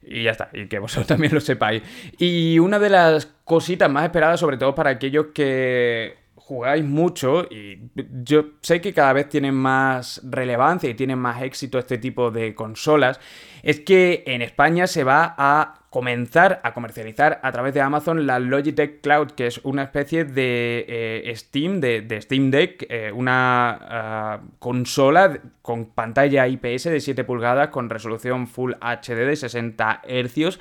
Y 0.02 0.22
ya 0.22 0.30
está, 0.30 0.48
y 0.54 0.66
que 0.66 0.78
vosotros 0.78 1.06
también 1.08 1.34
lo 1.34 1.40
sepáis. 1.40 1.82
Y 2.16 2.58
una 2.58 2.78
de 2.78 2.88
las 2.88 3.26
cositas 3.44 3.90
más 3.90 4.04
esperadas, 4.04 4.40
sobre 4.40 4.56
todo 4.56 4.74
para 4.74 4.88
aquellos 4.88 5.26
que 5.34 6.16
jugáis 6.36 6.84
mucho 6.84 7.44
y 7.50 7.90
yo 8.22 8.46
sé 8.62 8.80
que 8.80 8.94
cada 8.94 9.12
vez 9.12 9.28
tienen 9.28 9.54
más 9.54 10.22
relevancia 10.24 10.88
y 10.88 10.94
tienen 10.94 11.18
más 11.18 11.42
éxito 11.42 11.78
este 11.78 11.98
tipo 11.98 12.30
de 12.30 12.54
consolas, 12.54 13.20
es 13.62 13.80
que 13.80 14.24
en 14.26 14.40
España 14.40 14.86
se 14.86 15.04
va 15.04 15.34
a 15.36 15.83
comenzar 15.94 16.60
a 16.64 16.74
comercializar 16.74 17.38
a 17.44 17.52
través 17.52 17.72
de 17.72 17.80
Amazon 17.80 18.26
la 18.26 18.40
Logitech 18.40 19.00
Cloud, 19.00 19.30
que 19.30 19.46
es 19.46 19.60
una 19.62 19.84
especie 19.84 20.24
de 20.24 20.84
eh, 20.88 21.32
Steam, 21.36 21.80
de, 21.80 22.18
Steam 22.20 22.50
Deck, 22.50 22.84
eh, 22.88 23.12
una 23.12 23.78
ah, 23.80 24.40
consola 24.58 25.38
con 25.62 25.84
pantalla 25.84 26.48
IPS 26.48 26.90
de 26.90 26.98
7 26.98 27.22
pulgadas 27.22 27.68
con 27.68 27.90
resolución 27.90 28.48
Full 28.48 28.72
HD 28.80 29.24
de 29.24 29.36
60 29.36 30.02
Hz 30.04 30.58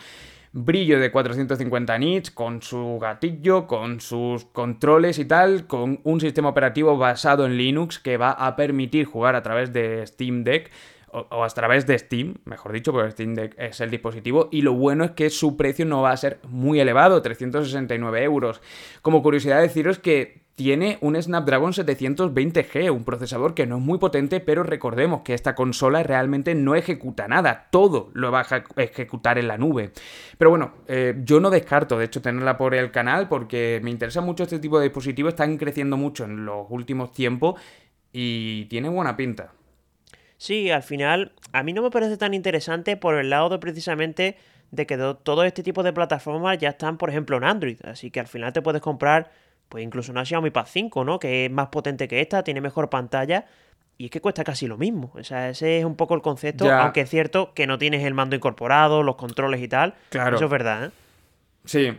brillo 0.51 0.99
de 0.99 1.11
450 1.11 1.97
nits, 1.97 2.29
con 2.29 2.61
su 2.61 2.99
gatillo, 3.01 3.65
con 3.65 4.01
sus 4.01 4.45
controles 4.45 5.17
y 5.17 5.25
tal, 5.25 5.65
con 5.65 5.99
un 6.03 6.21
sistema 6.21 6.49
operativo 6.49 6.95
basado 6.95 7.47
en 7.47 7.57
Linux 7.57 7.97
que 7.97 8.17
va 8.17 8.33
a 8.33 8.55
permitir 8.55 9.07
jugar 9.07 9.35
a 9.35 9.41
través 9.41 9.73
de 9.73 10.05
Steam 10.05 10.43
Deck 10.43 10.69
o, 11.13 11.43
a 11.43 11.49
través 11.49 11.85
de 11.85 11.97
Steam, 11.97 12.35
mejor 12.45 12.73
dicho, 12.73 12.91
porque 12.91 13.11
Steam 13.11 13.35
es 13.57 13.79
el 13.81 13.91
dispositivo, 13.91 14.49
y 14.51 14.61
lo 14.61 14.73
bueno 14.73 15.03
es 15.03 15.11
que 15.11 15.29
su 15.29 15.55
precio 15.55 15.85
no 15.85 16.01
va 16.01 16.11
a 16.11 16.17
ser 16.17 16.39
muy 16.47 16.79
elevado, 16.79 17.21
369 17.21 18.23
euros. 18.23 18.61
Como 19.01 19.21
curiosidad 19.21 19.61
deciros 19.61 19.99
que 19.99 20.43
tiene 20.55 20.99
un 21.01 21.19
Snapdragon 21.19 21.71
720G, 21.71 22.91
un 22.91 23.03
procesador 23.03 23.53
que 23.55 23.65
no 23.65 23.77
es 23.77 23.83
muy 23.83 23.97
potente, 23.97 24.39
pero 24.39 24.63
recordemos 24.63 25.21
que 25.21 25.33
esta 25.33 25.55
consola 25.55 26.03
realmente 26.03 26.53
no 26.53 26.75
ejecuta 26.75 27.27
nada, 27.27 27.67
todo 27.71 28.11
lo 28.13 28.31
va 28.31 28.45
a 28.47 28.63
ejecutar 28.77 29.37
en 29.39 29.47
la 29.47 29.57
nube. 29.57 29.91
Pero 30.37 30.51
bueno, 30.51 30.73
eh, 30.87 31.15
yo 31.23 31.39
no 31.39 31.49
descarto, 31.49 31.97
de 31.97 32.05
hecho, 32.05 32.21
tenerla 32.21 32.57
por 32.57 32.75
el 32.75 32.91
canal 32.91 33.27
porque 33.27 33.79
me 33.83 33.89
interesa 33.89 34.21
mucho 34.21 34.43
este 34.43 34.59
tipo 34.59 34.77
de 34.77 34.85
dispositivos, 34.85 35.33
están 35.33 35.57
creciendo 35.57 35.97
mucho 35.97 36.25
en 36.25 36.45
los 36.45 36.67
últimos 36.69 37.11
tiempos 37.11 37.59
y 38.11 38.65
tiene 38.65 38.89
buena 38.89 39.17
pinta. 39.17 39.53
Sí, 40.43 40.69
al 40.71 40.83
final, 40.83 41.31
a 41.53 41.63
mí 41.63 41.71
no 41.71 41.81
me 41.81 41.89
parece 41.89 42.17
tan 42.17 42.33
interesante 42.33 42.97
por 42.97 43.15
el 43.15 43.29
lado 43.29 43.47
de 43.47 43.59
precisamente 43.59 44.35
de 44.71 44.85
que 44.85 44.97
todo 44.97 45.45
este 45.45 45.63
tipo 45.63 45.83
de 45.83 45.93
plataformas 45.93 46.57
ya 46.57 46.67
están, 46.67 46.97
por 46.97 47.09
ejemplo, 47.09 47.37
en 47.37 47.45
Android. 47.45 47.77
Así 47.85 48.11
que 48.11 48.19
al 48.19 48.27
final 48.27 48.51
te 48.51 48.61
puedes 48.61 48.81
comprar 48.81 49.31
pues 49.69 49.85
incluso 49.85 50.11
una 50.11 50.25
Xiaomi 50.25 50.49
Pad 50.49 50.65
5, 50.69 51.05
¿no? 51.05 51.17
Que 51.17 51.45
es 51.45 51.51
más 51.51 51.69
potente 51.69 52.09
que 52.09 52.19
esta, 52.19 52.43
tiene 52.43 52.59
mejor 52.59 52.89
pantalla 52.89 53.45
y 53.97 54.03
es 54.03 54.11
que 54.11 54.19
cuesta 54.19 54.43
casi 54.43 54.67
lo 54.67 54.77
mismo. 54.77 55.13
O 55.15 55.23
sea, 55.23 55.47
ese 55.47 55.79
es 55.79 55.85
un 55.85 55.95
poco 55.95 56.13
el 56.13 56.21
concepto, 56.21 56.69
aunque 56.69 56.99
es 56.99 57.09
cierto 57.09 57.53
que 57.53 57.65
no 57.65 57.77
tienes 57.77 58.03
el 58.03 58.13
mando 58.13 58.35
incorporado, 58.35 59.01
los 59.01 59.15
controles 59.15 59.61
y 59.61 59.69
tal. 59.69 59.93
Claro. 60.09 60.35
Eso 60.35 60.43
es 60.43 60.51
verdad, 60.51 60.87
¿eh? 60.87 60.91
Sí. 61.63 61.97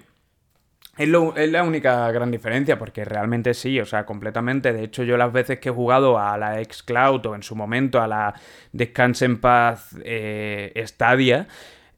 Es, 0.96 1.08
es, 1.36 1.50
la 1.50 1.64
única 1.64 2.10
gran 2.12 2.30
diferencia, 2.30 2.78
porque 2.78 3.04
realmente 3.04 3.54
sí, 3.54 3.80
o 3.80 3.84
sea, 3.84 4.06
completamente. 4.06 4.72
De 4.72 4.84
hecho, 4.84 5.02
yo 5.02 5.16
las 5.16 5.32
veces 5.32 5.58
que 5.58 5.70
he 5.70 5.72
jugado 5.72 6.18
a 6.18 6.38
la 6.38 6.62
Xcloud 6.62 7.26
o 7.26 7.34
en 7.34 7.42
su 7.42 7.56
momento 7.56 8.00
a 8.00 8.06
la 8.06 8.34
Descanse 8.72 9.24
en 9.24 9.40
Paz 9.40 9.96
eh, 10.04 10.72
Stadia, 10.86 11.48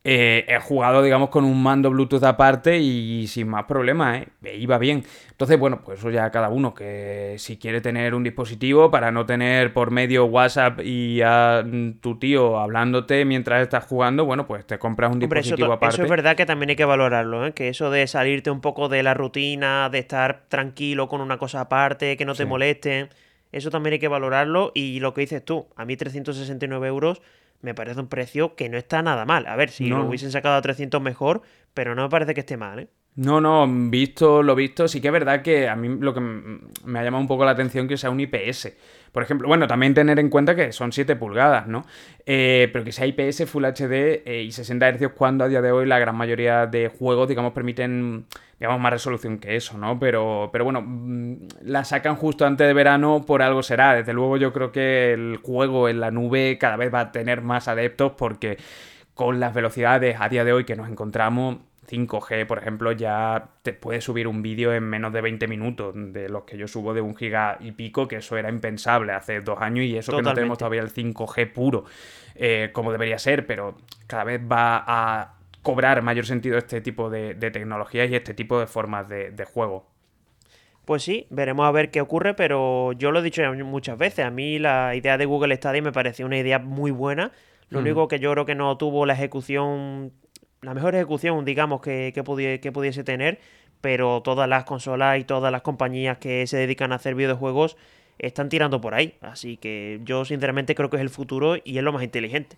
eh, 0.08 0.44
he 0.46 0.60
jugado, 0.60 1.02
digamos, 1.02 1.30
con 1.30 1.44
un 1.44 1.60
mando 1.60 1.90
Bluetooth 1.90 2.22
aparte 2.22 2.78
y 2.78 3.26
sin 3.26 3.48
más 3.48 3.64
problemas, 3.64 4.22
¿eh? 4.44 4.56
Iba 4.56 4.78
bien. 4.78 5.02
Entonces, 5.32 5.58
bueno, 5.58 5.80
pues 5.84 5.98
eso 5.98 6.10
ya 6.10 6.30
cada 6.30 6.48
uno, 6.48 6.74
que 6.74 7.34
si 7.38 7.56
quiere 7.56 7.80
tener 7.80 8.14
un 8.14 8.22
dispositivo 8.22 8.88
para 8.88 9.10
no 9.10 9.26
tener 9.26 9.72
por 9.72 9.90
medio 9.90 10.26
WhatsApp 10.26 10.78
y 10.80 11.22
a 11.22 11.64
tu 12.00 12.20
tío 12.20 12.60
hablándote 12.60 13.24
mientras 13.24 13.60
estás 13.62 13.84
jugando, 13.86 14.24
bueno, 14.24 14.46
pues 14.46 14.64
te 14.64 14.78
compras 14.78 15.12
un 15.12 15.18
dispositivo 15.18 15.72
aparte. 15.72 15.96
Eso 15.96 16.04
es 16.04 16.08
verdad 16.08 16.36
que 16.36 16.46
también 16.46 16.70
hay 16.70 16.76
que 16.76 16.84
valorarlo, 16.84 17.44
¿eh? 17.44 17.52
Que 17.52 17.68
eso 17.68 17.90
de 17.90 18.06
salirte 18.06 18.52
un 18.52 18.60
poco 18.60 18.88
de 18.88 19.02
la 19.02 19.12
rutina, 19.12 19.90
de 19.90 19.98
estar 19.98 20.44
tranquilo 20.46 21.08
con 21.08 21.20
una 21.20 21.36
cosa 21.36 21.62
aparte, 21.62 22.16
que 22.16 22.24
no 22.24 22.36
te 22.36 22.44
moleste, 22.44 23.08
eso 23.50 23.70
también 23.70 23.94
hay 23.94 23.98
que 23.98 24.06
valorarlo. 24.06 24.70
Y 24.72 25.00
lo 25.00 25.12
que 25.14 25.22
dices 25.22 25.44
tú, 25.44 25.66
a 25.74 25.84
mí 25.84 25.96
369 25.96 26.86
euros 26.86 27.22
me 27.60 27.74
parece 27.74 28.00
un 28.00 28.08
precio 28.08 28.54
que 28.54 28.68
no 28.68 28.76
está 28.76 29.02
nada 29.02 29.24
mal. 29.24 29.46
A 29.46 29.56
ver, 29.56 29.70
si 29.70 29.88
lo 29.88 30.04
hubiesen 30.06 30.32
sacado 30.32 30.56
a 30.56 30.62
300 30.62 31.00
mejor, 31.00 31.42
pero 31.74 31.94
no 31.94 32.02
me 32.02 32.08
parece 32.08 32.34
que 32.34 32.40
esté 32.40 32.56
mal, 32.56 32.78
¿eh? 32.80 32.88
No, 33.16 33.40
no, 33.40 33.66
visto 33.66 34.42
lo 34.42 34.54
visto, 34.54 34.86
sí 34.88 35.00
que 35.00 35.08
es 35.08 35.12
verdad 35.12 35.40
que 35.40 35.70
a 35.70 35.74
mí 35.74 35.88
lo 35.88 36.12
que 36.12 36.20
me 36.20 36.98
ha 36.98 37.02
llamado 37.02 37.22
un 37.22 37.26
poco 37.26 37.46
la 37.46 37.52
atención 37.52 37.88
que 37.88 37.96
sea 37.96 38.10
un 38.10 38.20
IPS. 38.20 38.76
Por 39.10 39.22
ejemplo, 39.22 39.48
bueno, 39.48 39.66
también 39.66 39.94
tener 39.94 40.18
en 40.18 40.28
cuenta 40.28 40.54
que 40.54 40.70
son 40.72 40.92
7 40.92 41.16
pulgadas, 41.16 41.66
¿no? 41.66 41.86
Eh, 42.26 42.68
pero 42.70 42.84
que 42.84 42.92
sea 42.92 43.06
IPS, 43.06 43.48
Full 43.48 43.64
HD 43.64 44.22
eh, 44.26 44.42
y 44.46 44.52
60 44.52 44.92
Hz 44.92 45.08
cuando 45.16 45.44
a 45.44 45.48
día 45.48 45.62
de 45.62 45.72
hoy 45.72 45.86
la 45.86 45.98
gran 45.98 46.14
mayoría 46.14 46.66
de 46.66 46.88
juegos, 46.88 47.26
digamos, 47.26 47.54
permiten, 47.54 48.26
digamos, 48.60 48.78
más 48.78 48.92
resolución 48.92 49.38
que 49.38 49.56
eso, 49.56 49.78
¿no? 49.78 49.98
Pero, 49.98 50.50
pero 50.52 50.64
bueno, 50.64 50.82
mm, 50.82 51.48
la 51.62 51.84
sacan 51.84 52.16
justo 52.16 52.44
antes 52.44 52.66
de 52.66 52.74
verano, 52.74 53.24
por 53.26 53.40
algo 53.40 53.62
será. 53.62 53.94
Desde 53.94 54.12
luego 54.12 54.36
yo 54.36 54.52
creo 54.52 54.72
que 54.72 55.14
el 55.14 55.38
juego 55.42 55.88
en 55.88 56.00
la 56.00 56.10
nube 56.10 56.58
cada 56.58 56.76
vez 56.76 56.92
va 56.92 57.00
a 57.00 57.12
tener 57.12 57.40
más 57.40 57.68
adeptos 57.68 58.12
porque 58.18 58.58
con 59.14 59.40
las 59.40 59.54
velocidades 59.54 60.18
a 60.20 60.28
día 60.28 60.44
de 60.44 60.52
hoy 60.52 60.64
que 60.64 60.76
nos 60.76 60.90
encontramos 60.90 61.56
5G, 61.86 62.46
por 62.46 62.58
ejemplo, 62.58 62.92
ya 62.92 63.48
te 63.62 63.72
puedes 63.72 64.04
subir 64.04 64.28
un 64.28 64.42
vídeo 64.42 64.72
en 64.74 64.84
menos 64.84 65.12
de 65.12 65.20
20 65.20 65.46
minutos, 65.48 65.94
de 65.94 66.28
los 66.28 66.44
que 66.44 66.58
yo 66.58 66.68
subo 66.68 66.94
de 66.94 67.00
un 67.00 67.16
giga 67.16 67.58
y 67.60 67.72
pico, 67.72 68.08
que 68.08 68.16
eso 68.16 68.36
era 68.36 68.48
impensable 68.48 69.12
hace 69.12 69.40
dos 69.40 69.60
años 69.60 69.84
y 69.84 69.96
eso 69.96 70.16
que 70.16 70.22
no 70.22 70.34
tenemos 70.34 70.58
todavía 70.58 70.82
el 70.82 70.92
5G 70.92 71.52
puro, 71.52 71.84
eh, 72.34 72.70
como 72.72 72.92
debería 72.92 73.18
ser, 73.18 73.46
pero 73.46 73.76
cada 74.06 74.24
vez 74.24 74.40
va 74.40 74.84
a 74.86 75.34
cobrar 75.62 76.00
mayor 76.02 76.26
sentido 76.26 76.58
este 76.58 76.80
tipo 76.80 77.10
de, 77.10 77.34
tecnologías 77.34 78.08
y 78.10 78.14
este 78.14 78.34
tipo 78.34 78.60
de 78.60 78.66
formas 78.66 79.08
de, 79.08 79.44
juego. 79.44 79.86
Pues 80.84 81.02
sí, 81.02 81.26
veremos 81.30 81.66
a 81.66 81.72
ver 81.72 81.90
qué 81.90 82.00
ocurre, 82.00 82.34
pero 82.34 82.92
yo 82.92 83.10
lo 83.10 83.18
he 83.18 83.22
dicho 83.22 83.42
muchas 83.64 83.98
veces. 83.98 84.24
A 84.24 84.30
mí 84.30 84.60
la 84.60 84.94
idea 84.94 85.18
de 85.18 85.24
Google 85.24 85.56
Stadia 85.56 85.82
me 85.82 85.90
pareció 85.90 86.24
una 86.24 86.38
idea 86.38 86.60
muy 86.60 86.92
buena. 86.92 87.32
Lo 87.68 87.80
único 87.80 88.06
que 88.06 88.20
yo 88.20 88.30
creo 88.30 88.44
que 88.44 88.54
no 88.54 88.76
tuvo 88.76 89.06
la 89.06 89.14
ejecución 89.14 90.12
la 90.62 90.74
mejor 90.74 90.94
ejecución, 90.94 91.44
digamos, 91.44 91.80
que, 91.80 92.12
que, 92.14 92.22
pudiese 92.24 93.04
tener, 93.04 93.38
pero 93.80 94.22
todas 94.22 94.48
las 94.48 94.64
consolas 94.64 95.18
y 95.18 95.24
todas 95.24 95.52
las 95.52 95.62
compañías 95.62 96.18
que 96.18 96.46
se 96.46 96.56
dedican 96.56 96.92
a 96.92 96.96
hacer 96.96 97.14
videojuegos 97.14 97.76
están 98.18 98.48
tirando 98.48 98.80
por 98.80 98.94
ahí. 98.94 99.14
Así 99.20 99.56
que 99.56 100.00
yo 100.04 100.24
sinceramente 100.24 100.74
creo 100.74 100.90
que 100.90 100.96
es 100.96 101.02
el 101.02 101.10
futuro 101.10 101.56
y 101.62 101.78
es 101.78 101.84
lo 101.84 101.92
más 101.92 102.02
inteligente. 102.02 102.56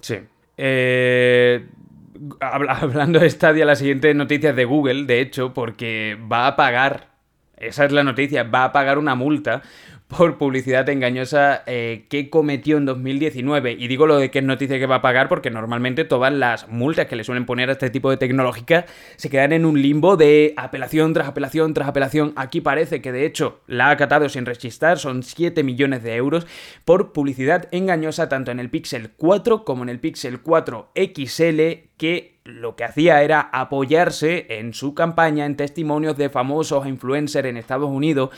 Sí. 0.00 0.16
Eh, 0.56 1.66
hablando 2.40 3.20
de 3.20 3.30
Stadia, 3.30 3.64
la 3.64 3.76
siguiente 3.76 4.12
noticia 4.14 4.50
es 4.50 4.56
de 4.56 4.64
Google, 4.64 5.04
de 5.04 5.20
hecho, 5.20 5.52
porque 5.52 6.18
va 6.30 6.46
a 6.46 6.56
pagar, 6.56 7.13
esa 7.56 7.84
es 7.84 7.92
la 7.92 8.04
noticia, 8.04 8.42
va 8.44 8.64
a 8.64 8.72
pagar 8.72 8.98
una 8.98 9.14
multa 9.14 9.62
por 10.08 10.38
publicidad 10.38 10.88
engañosa 10.88 11.62
eh, 11.66 12.04
que 12.08 12.30
cometió 12.30 12.76
en 12.76 12.84
2019. 12.84 13.72
Y 13.72 13.88
digo 13.88 14.06
lo 14.06 14.18
de 14.18 14.30
que 14.30 14.40
es 14.40 14.44
noticia 14.44 14.78
que 14.78 14.86
va 14.86 14.96
a 14.96 15.02
pagar 15.02 15.28
porque 15.28 15.50
normalmente 15.50 16.04
todas 16.04 16.32
las 16.32 16.68
multas 16.68 17.06
que 17.06 17.16
le 17.16 17.24
suelen 17.24 17.46
poner 17.46 17.68
a 17.70 17.72
este 17.72 17.90
tipo 17.90 18.10
de 18.10 18.16
tecnológicas 18.16 18.84
se 19.16 19.30
quedan 19.30 19.52
en 19.52 19.64
un 19.64 19.80
limbo 19.80 20.16
de 20.16 20.54
apelación 20.56 21.14
tras 21.14 21.28
apelación 21.28 21.74
tras 21.74 21.88
apelación. 21.88 22.32
Aquí 22.36 22.60
parece 22.60 23.00
que 23.00 23.12
de 23.12 23.26
hecho 23.26 23.60
la 23.66 23.88
ha 23.88 23.90
acatado 23.90 24.28
sin 24.28 24.46
rechistar, 24.46 24.98
son 24.98 25.22
7 25.22 25.62
millones 25.62 26.02
de 26.02 26.14
euros 26.16 26.46
por 26.84 27.12
publicidad 27.12 27.68
engañosa 27.72 28.28
tanto 28.28 28.50
en 28.50 28.60
el 28.60 28.70
Pixel 28.70 29.10
4 29.16 29.64
como 29.64 29.82
en 29.82 29.88
el 29.88 30.00
Pixel 30.00 30.40
4 30.40 30.92
XL 30.94 31.60
que 31.96 32.40
lo 32.44 32.76
que 32.76 32.84
hacía 32.84 33.22
era 33.22 33.40
apoyarse 33.40 34.46
en 34.48 34.74
su 34.74 34.94
campaña 34.94 35.46
en 35.46 35.56
testimonios 35.56 36.16
de 36.16 36.28
famosos 36.28 36.86
influencers 36.86 37.48
en 37.48 37.56
Estados 37.56 37.90
Unidos 37.90 38.30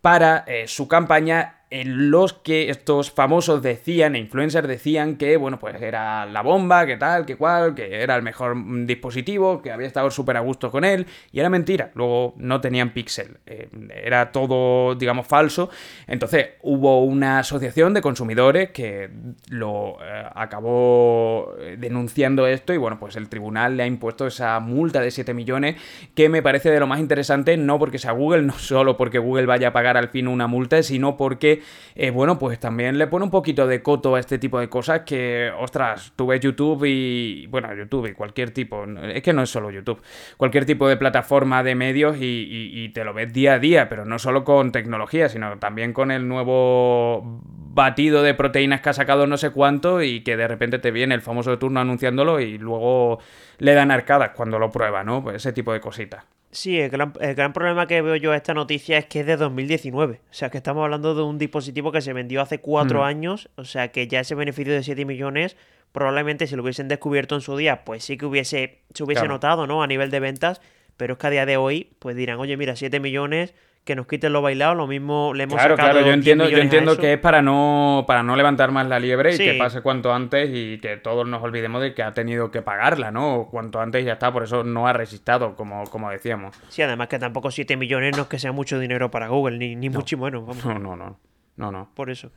para 0.00 0.44
eh, 0.46 0.66
su 0.66 0.88
campaña 0.88 1.63
en 1.74 2.12
los 2.12 2.32
que 2.34 2.70
estos 2.70 3.10
famosos 3.10 3.60
decían, 3.60 4.14
e 4.14 4.20
influencers 4.20 4.68
decían 4.68 5.16
que, 5.16 5.36
bueno, 5.36 5.58
pues 5.58 5.82
era 5.82 6.24
la 6.24 6.40
bomba, 6.40 6.86
que 6.86 6.96
tal, 6.96 7.26
que 7.26 7.34
cual, 7.34 7.74
que 7.74 8.00
era 8.00 8.14
el 8.14 8.22
mejor 8.22 8.56
dispositivo, 8.86 9.60
que 9.60 9.72
había 9.72 9.88
estado 9.88 10.08
súper 10.12 10.36
a 10.36 10.40
gusto 10.40 10.70
con 10.70 10.84
él, 10.84 11.04
y 11.32 11.40
era 11.40 11.50
mentira, 11.50 11.90
luego 11.96 12.34
no 12.36 12.60
tenían 12.60 12.90
pixel, 12.90 13.38
eh, 13.46 13.68
era 13.92 14.30
todo, 14.30 14.94
digamos, 14.94 15.26
falso, 15.26 15.68
entonces 16.06 16.50
hubo 16.62 17.02
una 17.02 17.40
asociación 17.40 17.92
de 17.92 18.02
consumidores 18.02 18.70
que 18.70 19.10
lo 19.48 19.96
eh, 20.00 20.26
acabó 20.32 21.56
denunciando 21.76 22.46
esto, 22.46 22.72
y 22.72 22.76
bueno, 22.76 23.00
pues 23.00 23.16
el 23.16 23.28
tribunal 23.28 23.76
le 23.76 23.82
ha 23.82 23.86
impuesto 23.88 24.28
esa 24.28 24.60
multa 24.60 25.00
de 25.00 25.10
7 25.10 25.34
millones, 25.34 25.74
que 26.14 26.28
me 26.28 26.40
parece 26.40 26.70
de 26.70 26.78
lo 26.78 26.86
más 26.86 27.00
interesante, 27.00 27.56
no 27.56 27.80
porque 27.80 27.98
sea 27.98 28.12
Google, 28.12 28.42
no 28.46 28.56
solo 28.60 28.96
porque 28.96 29.18
Google 29.18 29.46
vaya 29.46 29.68
a 29.68 29.72
pagar 29.72 29.96
al 29.96 30.10
fin 30.10 30.28
una 30.28 30.46
multa, 30.46 30.80
sino 30.84 31.16
porque 31.16 31.63
eh, 31.94 32.10
bueno, 32.10 32.38
pues 32.38 32.58
también 32.58 32.98
le 32.98 33.06
pone 33.06 33.24
un 33.24 33.30
poquito 33.30 33.66
de 33.66 33.82
coto 33.82 34.14
a 34.16 34.20
este 34.20 34.38
tipo 34.38 34.58
de 34.58 34.68
cosas 34.68 35.02
que, 35.02 35.52
ostras, 35.58 36.12
tú 36.16 36.26
ves 36.26 36.40
YouTube 36.40 36.84
y, 36.86 37.46
bueno, 37.46 37.72
YouTube 37.74 38.06
y 38.06 38.12
cualquier 38.14 38.50
tipo, 38.50 38.84
es 38.84 39.22
que 39.22 39.32
no 39.32 39.42
es 39.42 39.50
solo 39.50 39.70
YouTube, 39.70 40.00
cualquier 40.36 40.64
tipo 40.64 40.88
de 40.88 40.96
plataforma 40.96 41.62
de 41.62 41.74
medios 41.74 42.16
y, 42.20 42.90
te 42.94 43.04
lo 43.04 43.14
ves 43.14 43.32
día 43.32 43.54
a 43.54 43.58
día, 43.58 43.88
pero 43.88 44.04
no 44.04 44.18
solo 44.18 44.44
con 44.44 44.70
tecnología, 44.70 45.28
sino 45.28 45.58
también 45.58 45.92
con 45.92 46.10
el 46.10 46.28
nuevo 46.28 47.40
batido 47.74 48.22
de 48.22 48.34
proteínas 48.34 48.80
que 48.80 48.90
ha 48.90 48.92
sacado 48.92 49.26
no 49.26 49.36
sé 49.36 49.50
cuánto 49.50 50.02
y 50.02 50.20
que 50.20 50.36
de 50.36 50.46
repente 50.46 50.78
te 50.78 50.90
viene 50.90 51.14
el 51.14 51.22
famoso 51.22 51.58
turno 51.58 51.80
anunciándolo 51.80 52.40
y 52.40 52.58
luego 52.58 53.18
le 53.58 53.74
dan 53.74 53.90
arcadas 53.90 54.30
cuando 54.30 54.58
lo 54.58 54.70
prueba, 54.70 55.02
¿no? 55.02 55.22
Pues 55.22 55.36
ese 55.36 55.52
tipo 55.52 55.72
de 55.72 55.80
cositas. 55.80 56.24
Sí, 56.54 56.78
el 56.78 56.88
gran, 56.88 57.52
problema 57.52 57.88
que 57.88 58.00
veo 58.00 58.14
yo 58.14 58.30
a 58.30 58.36
esta 58.36 58.54
noticia 58.54 58.96
es 58.96 59.06
que 59.06 59.20
es 59.20 59.26
de 59.26 59.36
2019. 59.36 60.20
O 60.30 60.32
sea, 60.32 60.50
que 60.50 60.58
estamos 60.58 60.84
hablando 60.84 61.14
de 61.16 61.22
un 61.22 61.36
dispositivo 61.36 61.90
que 61.90 62.00
se 62.00 62.12
vendió 62.12 62.40
hace 62.40 62.60
cuatro 62.60 63.00
mm. 63.00 63.04
años. 63.04 63.50
O 63.56 63.64
sea, 63.64 63.88
que 63.88 64.06
ya 64.06 64.20
ese 64.20 64.36
beneficio 64.36 64.72
de 64.72 64.84
7 64.84 65.04
millones, 65.04 65.56
probablemente 65.90 66.46
si 66.46 66.54
lo 66.54 66.62
hubiesen 66.62 66.86
descubierto 66.86 67.34
en 67.34 67.40
su 67.40 67.56
día, 67.56 67.84
pues 67.84 68.04
sí 68.04 68.16
que 68.16 68.26
hubiese, 68.26 68.82
se 68.94 69.02
hubiese 69.02 69.26
notado, 69.26 69.66
¿no? 69.66 69.82
A 69.82 69.88
nivel 69.88 70.12
de 70.12 70.20
ventas. 70.20 70.60
Pero 70.96 71.14
es 71.14 71.18
que 71.18 71.26
a 71.26 71.30
día 71.30 71.44
de 71.44 71.56
hoy, 71.56 71.90
pues 71.98 72.14
dirán, 72.14 72.38
oye, 72.38 72.56
mira, 72.56 72.76
7 72.76 73.00
millones 73.00 73.52
que 73.84 73.94
nos 73.94 74.06
quiten 74.06 74.32
lo 74.32 74.40
bailado, 74.40 74.74
lo 74.74 74.86
mismo 74.86 75.32
le 75.34 75.44
hemos 75.44 75.56
claro, 75.56 75.76
Claro, 75.76 76.00
yo 76.00 76.12
entiendo, 76.12 76.48
yo 76.48 76.56
entiendo 76.56 76.96
que 76.96 77.12
es 77.12 77.18
para 77.18 77.42
no, 77.42 78.04
para 78.06 78.22
no 78.22 78.34
levantar 78.34 78.72
más 78.72 78.86
la 78.86 78.98
liebre 78.98 79.34
y 79.34 79.38
que 79.38 79.54
pase 79.54 79.82
cuanto 79.82 80.12
antes 80.12 80.50
y 80.52 80.78
que 80.78 80.96
todos 80.96 81.28
nos 81.28 81.42
olvidemos 81.42 81.82
de 81.82 81.92
que 81.92 82.02
ha 82.02 82.12
tenido 82.12 82.50
que 82.50 82.62
pagarla, 82.62 83.10
¿no? 83.10 83.48
Cuanto 83.50 83.80
antes 83.80 84.04
ya 84.04 84.14
está, 84.14 84.32
por 84.32 84.44
eso 84.44 84.64
no 84.64 84.88
ha 84.88 84.94
resistido, 84.94 85.54
como, 85.54 85.84
como 85.84 86.10
decíamos. 86.10 86.56
Sí, 86.68 86.80
además 86.80 87.08
que 87.08 87.18
tampoco 87.18 87.50
7 87.50 87.76
millones 87.76 88.16
no 88.16 88.22
es 88.22 88.28
que 88.28 88.38
sea 88.38 88.52
mucho 88.52 88.78
dinero 88.78 89.10
para 89.10 89.28
Google, 89.28 89.58
ni, 89.58 89.76
ni 89.76 89.90
mucho 89.90 90.16
bueno. 90.16 90.40
Vamos. 90.42 90.64
No, 90.64 90.78
no, 90.78 90.96
no, 90.96 91.18
no, 91.56 91.70
no. 91.70 91.90
Por 91.94 92.08
eso. 92.08 92.32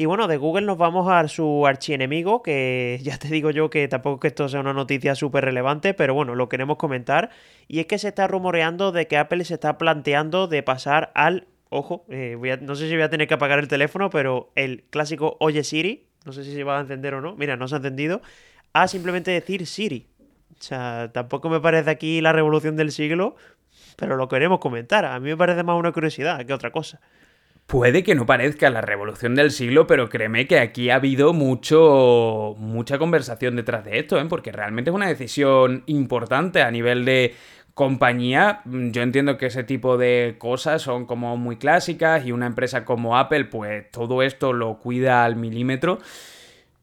Y 0.00 0.06
bueno, 0.06 0.28
de 0.28 0.36
Google 0.36 0.64
nos 0.64 0.78
vamos 0.78 1.10
a 1.10 1.26
su 1.26 1.66
archienemigo, 1.66 2.40
que 2.40 3.00
ya 3.02 3.18
te 3.18 3.26
digo 3.26 3.50
yo 3.50 3.68
que 3.68 3.88
tampoco 3.88 4.20
que 4.20 4.28
esto 4.28 4.48
sea 4.48 4.60
una 4.60 4.72
noticia 4.72 5.16
súper 5.16 5.44
relevante, 5.44 5.92
pero 5.92 6.14
bueno, 6.14 6.36
lo 6.36 6.48
queremos 6.48 6.76
comentar. 6.76 7.30
Y 7.66 7.80
es 7.80 7.86
que 7.86 7.98
se 7.98 8.06
está 8.06 8.28
rumoreando 8.28 8.92
de 8.92 9.08
que 9.08 9.16
Apple 9.16 9.44
se 9.44 9.54
está 9.54 9.76
planteando 9.76 10.46
de 10.46 10.62
pasar 10.62 11.10
al, 11.16 11.48
ojo, 11.68 12.04
eh, 12.10 12.58
no 12.60 12.76
sé 12.76 12.88
si 12.88 12.94
voy 12.94 13.02
a 13.02 13.10
tener 13.10 13.26
que 13.26 13.34
apagar 13.34 13.58
el 13.58 13.66
teléfono, 13.66 14.08
pero 14.08 14.52
el 14.54 14.84
clásico 14.88 15.36
Oye 15.40 15.64
Siri, 15.64 16.06
no 16.24 16.30
sé 16.30 16.44
si 16.44 16.54
se 16.54 16.62
va 16.62 16.78
a 16.78 16.80
encender 16.80 17.14
o 17.14 17.20
no, 17.20 17.34
mira, 17.34 17.56
no 17.56 17.66
se 17.66 17.74
ha 17.74 17.78
encendido, 17.78 18.22
a 18.74 18.86
simplemente 18.86 19.32
decir 19.32 19.66
Siri. 19.66 20.06
O 20.60 20.62
sea, 20.62 21.10
tampoco 21.12 21.50
me 21.50 21.58
parece 21.58 21.90
aquí 21.90 22.20
la 22.20 22.32
revolución 22.32 22.76
del 22.76 22.92
siglo, 22.92 23.34
pero 23.96 24.14
lo 24.14 24.28
queremos 24.28 24.60
comentar. 24.60 25.04
A 25.04 25.18
mí 25.18 25.28
me 25.28 25.36
parece 25.36 25.64
más 25.64 25.76
una 25.76 25.90
curiosidad 25.90 26.46
que 26.46 26.52
otra 26.52 26.70
cosa. 26.70 27.00
Puede 27.68 28.02
que 28.02 28.14
no 28.14 28.24
parezca 28.24 28.70
la 28.70 28.80
revolución 28.80 29.34
del 29.34 29.50
siglo, 29.50 29.86
pero 29.86 30.08
créeme 30.08 30.46
que 30.46 30.58
aquí 30.58 30.88
ha 30.88 30.94
habido 30.94 31.34
mucho, 31.34 32.54
mucha 32.56 32.98
conversación 32.98 33.56
detrás 33.56 33.84
de 33.84 33.98
esto, 33.98 34.18
¿eh? 34.18 34.24
porque 34.26 34.52
realmente 34.52 34.88
es 34.88 34.96
una 34.96 35.06
decisión 35.06 35.82
importante 35.84 36.62
a 36.62 36.70
nivel 36.70 37.04
de 37.04 37.34
compañía. 37.74 38.62
Yo 38.64 39.02
entiendo 39.02 39.36
que 39.36 39.44
ese 39.44 39.64
tipo 39.64 39.98
de 39.98 40.36
cosas 40.38 40.80
son 40.80 41.04
como 41.04 41.36
muy 41.36 41.58
clásicas 41.58 42.24
y 42.24 42.32
una 42.32 42.46
empresa 42.46 42.86
como 42.86 43.18
Apple, 43.18 43.44
pues 43.44 43.90
todo 43.90 44.22
esto 44.22 44.54
lo 44.54 44.78
cuida 44.78 45.26
al 45.26 45.36
milímetro. 45.36 45.98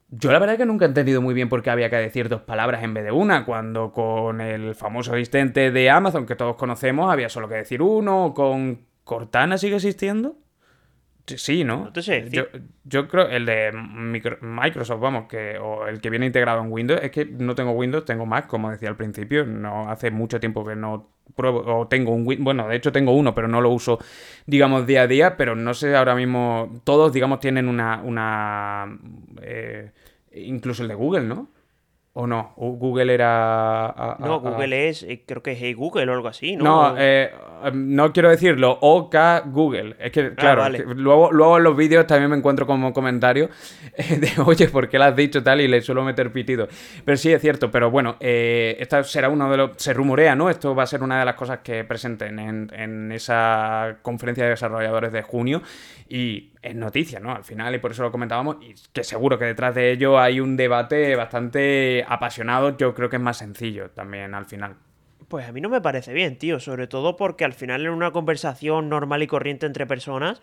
Yo 0.10 0.32
la 0.32 0.38
verdad 0.38 0.56
que 0.56 0.68
nunca 0.68 0.86
he 0.86 0.90
entendido 0.90 1.20
muy 1.20 1.34
bien 1.34 1.50
por 1.50 1.64
qué 1.64 1.72
había 1.72 1.90
que 1.90 1.96
decir 1.96 2.30
dos 2.30 2.42
palabras 2.42 2.84
en 2.84 2.94
vez 2.94 3.06
de 3.06 3.12
una, 3.12 3.44
cuando 3.44 3.92
con 3.92 4.40
el 4.40 4.76
famoso 4.76 5.14
asistente 5.14 5.72
de 5.72 5.90
Amazon 5.90 6.28
que 6.28 6.36
todos 6.36 6.58
conocemos 6.58 7.12
había 7.12 7.30
solo 7.30 7.50
que 7.50 7.56
decir 7.56 7.82
uno, 7.82 8.36
con 8.36 8.86
Cortana 9.04 9.58
sigue 9.58 9.78
existiendo. 9.78 10.45
Sí, 11.28 11.64
¿no? 11.64 11.92
yo, 12.84 13.08
creo 13.08 13.28
el 13.30 13.46
de 13.46 13.72
Microsoft, 14.42 15.00
vamos, 15.00 15.28
que 15.28 15.58
o 15.58 15.88
el 15.88 16.00
que 16.00 16.12
viene 16.12 16.28
integrado 16.28 16.62
en 16.62 16.72
Windows, 16.72 17.00
es 17.02 17.10
que 17.10 17.26
no 17.26 17.56
tengo 17.56 17.72
Windows, 17.72 18.06
tengo 18.06 18.28
Mac, 18.28 18.46
como 18.46 18.70
decía 18.70 18.90
al 18.90 18.96
principio, 18.96 19.44
no 19.46 19.90
hace 19.90 20.12
mucho 20.12 20.40
tiempo 20.40 20.64
que 20.64 20.76
no 20.76 21.10
pruebo 21.36 21.64
o 21.66 21.88
tengo 21.88 22.14
un 22.14 22.28
Windows, 22.28 22.44
bueno, 22.44 22.68
de 22.68 22.76
hecho 22.76 22.92
tengo 22.92 23.14
uno, 23.14 23.34
pero 23.34 23.48
no 23.48 23.60
lo 23.60 23.72
uso 23.72 23.98
digamos 24.46 24.86
día 24.86 25.02
a 25.02 25.08
día, 25.08 25.38
pero 25.38 25.56
no 25.56 25.74
sé 25.74 25.96
ahora 25.96 26.14
mismo 26.14 26.82
todos 26.84 27.12
digamos 27.12 27.40
tienen 27.40 27.68
una 27.68 28.02
una 28.04 29.00
eh, 29.42 29.92
incluso 30.34 30.84
el 30.84 30.90
de 30.90 30.96
Google, 30.96 31.24
¿no? 31.24 31.50
¿O 32.18 32.28
no? 32.28 32.54
¿Google 32.56 33.14
era...? 33.14 34.16
no, 34.20 34.40
Google 34.40 34.88
es, 34.88 35.04
eh, 35.04 35.24
creo 35.28 35.44
que 35.44 35.52
es 35.52 35.58
Hey 35.60 35.74
Google 35.74 36.10
o 36.10 36.14
algo 36.14 36.30
así, 36.30 36.56
¿no? 36.56 36.64
No, 36.64 36.96
eh, 36.98 37.30
no 37.74 38.14
quiero 38.14 38.30
decirlo, 38.30 38.78
OK 38.80 39.14
Google. 39.48 39.98
Es 40.00 40.14
que, 40.14 40.22
ah, 40.22 40.34
claro, 40.34 40.70
luego, 40.96 41.34
luego 41.34 41.58
en 41.58 41.64
los 41.66 41.76
vídeos 41.76 42.08
también 42.08 42.30
me 42.30 42.38
encuentro 42.38 42.66
como 42.66 42.94
comentario 42.94 43.50
de, 43.98 44.32
oye, 44.46 44.70
¿por 44.70 44.88
qué 44.88 44.98
lo 44.98 45.04
has 45.04 45.16
dicho 45.18 45.44
tal? 45.44 45.60
Y 45.60 45.68
le 45.68 45.82
suelo 45.82 46.04
meter 46.04 46.32
pitido. 46.32 46.70
Pero 47.04 47.18
sí, 47.18 47.34
es 47.34 47.42
cierto, 47.42 47.70
pero 47.70 47.92
bueno, 47.92 48.16
eh, 48.22 48.78
esta 48.80 49.04
será 49.04 49.28
uno 49.28 49.52
de 49.52 49.58
los... 49.58 49.72
Se 49.76 49.94
rumorea, 49.94 50.38
¿no? 50.38 50.50
Esto 50.50 50.74
va 50.74 50.84
a 50.84 50.88
ser 50.88 51.04
una 51.04 51.20
de 51.20 51.26
las 51.26 51.36
cosas 51.36 51.60
que 51.64 51.84
presenten 51.84 52.40
en, 52.40 52.72
en 52.74 53.12
esa 53.12 53.98
conferencia 54.02 54.46
de 54.46 54.52
desarrolladores 54.52 55.12
de 55.12 55.22
junio 55.22 55.62
y 56.08 56.52
es 56.66 56.76
noticia, 56.76 57.20
¿no? 57.20 57.32
Al 57.32 57.44
final, 57.44 57.76
y 57.76 57.80
por 57.80 57.92
eso 57.92 58.02
lo 58.02 58.12
comentábamos, 58.12 58.58
y 58.60 58.74
que 58.92 59.04
seguro 59.04 59.38
que 59.38 59.46
detrás 59.46 59.76
de 59.76 59.92
ello 59.92 60.20
hay 60.20 60.40
un 60.40 60.58
debate 60.58 61.16
bastante 61.16 62.04
apasionado, 62.08 62.76
yo 62.76 62.96
creo 62.96 63.08
que 63.08 63.18
es 63.18 63.22
más 63.22 63.38
sencillo 63.38 63.92
también 63.92 64.34
al 64.34 64.46
final. 64.46 64.76
Pues 65.28 65.48
a 65.48 65.52
mí 65.52 65.62
no 65.62 65.70
me 65.70 65.80
parece 65.80 66.12
bien, 66.14 66.38
tío, 66.38 66.60
sobre 66.60 66.88
todo 66.88 67.16
porque 67.18 67.46
al 67.46 67.54
final 67.54 67.86
en 67.86 67.92
una 67.92 68.12
conversación 68.12 68.90
normal 68.90 69.22
y 69.22 69.28
corriente 69.28 69.68
entre 69.68 69.86
personas 69.86 70.42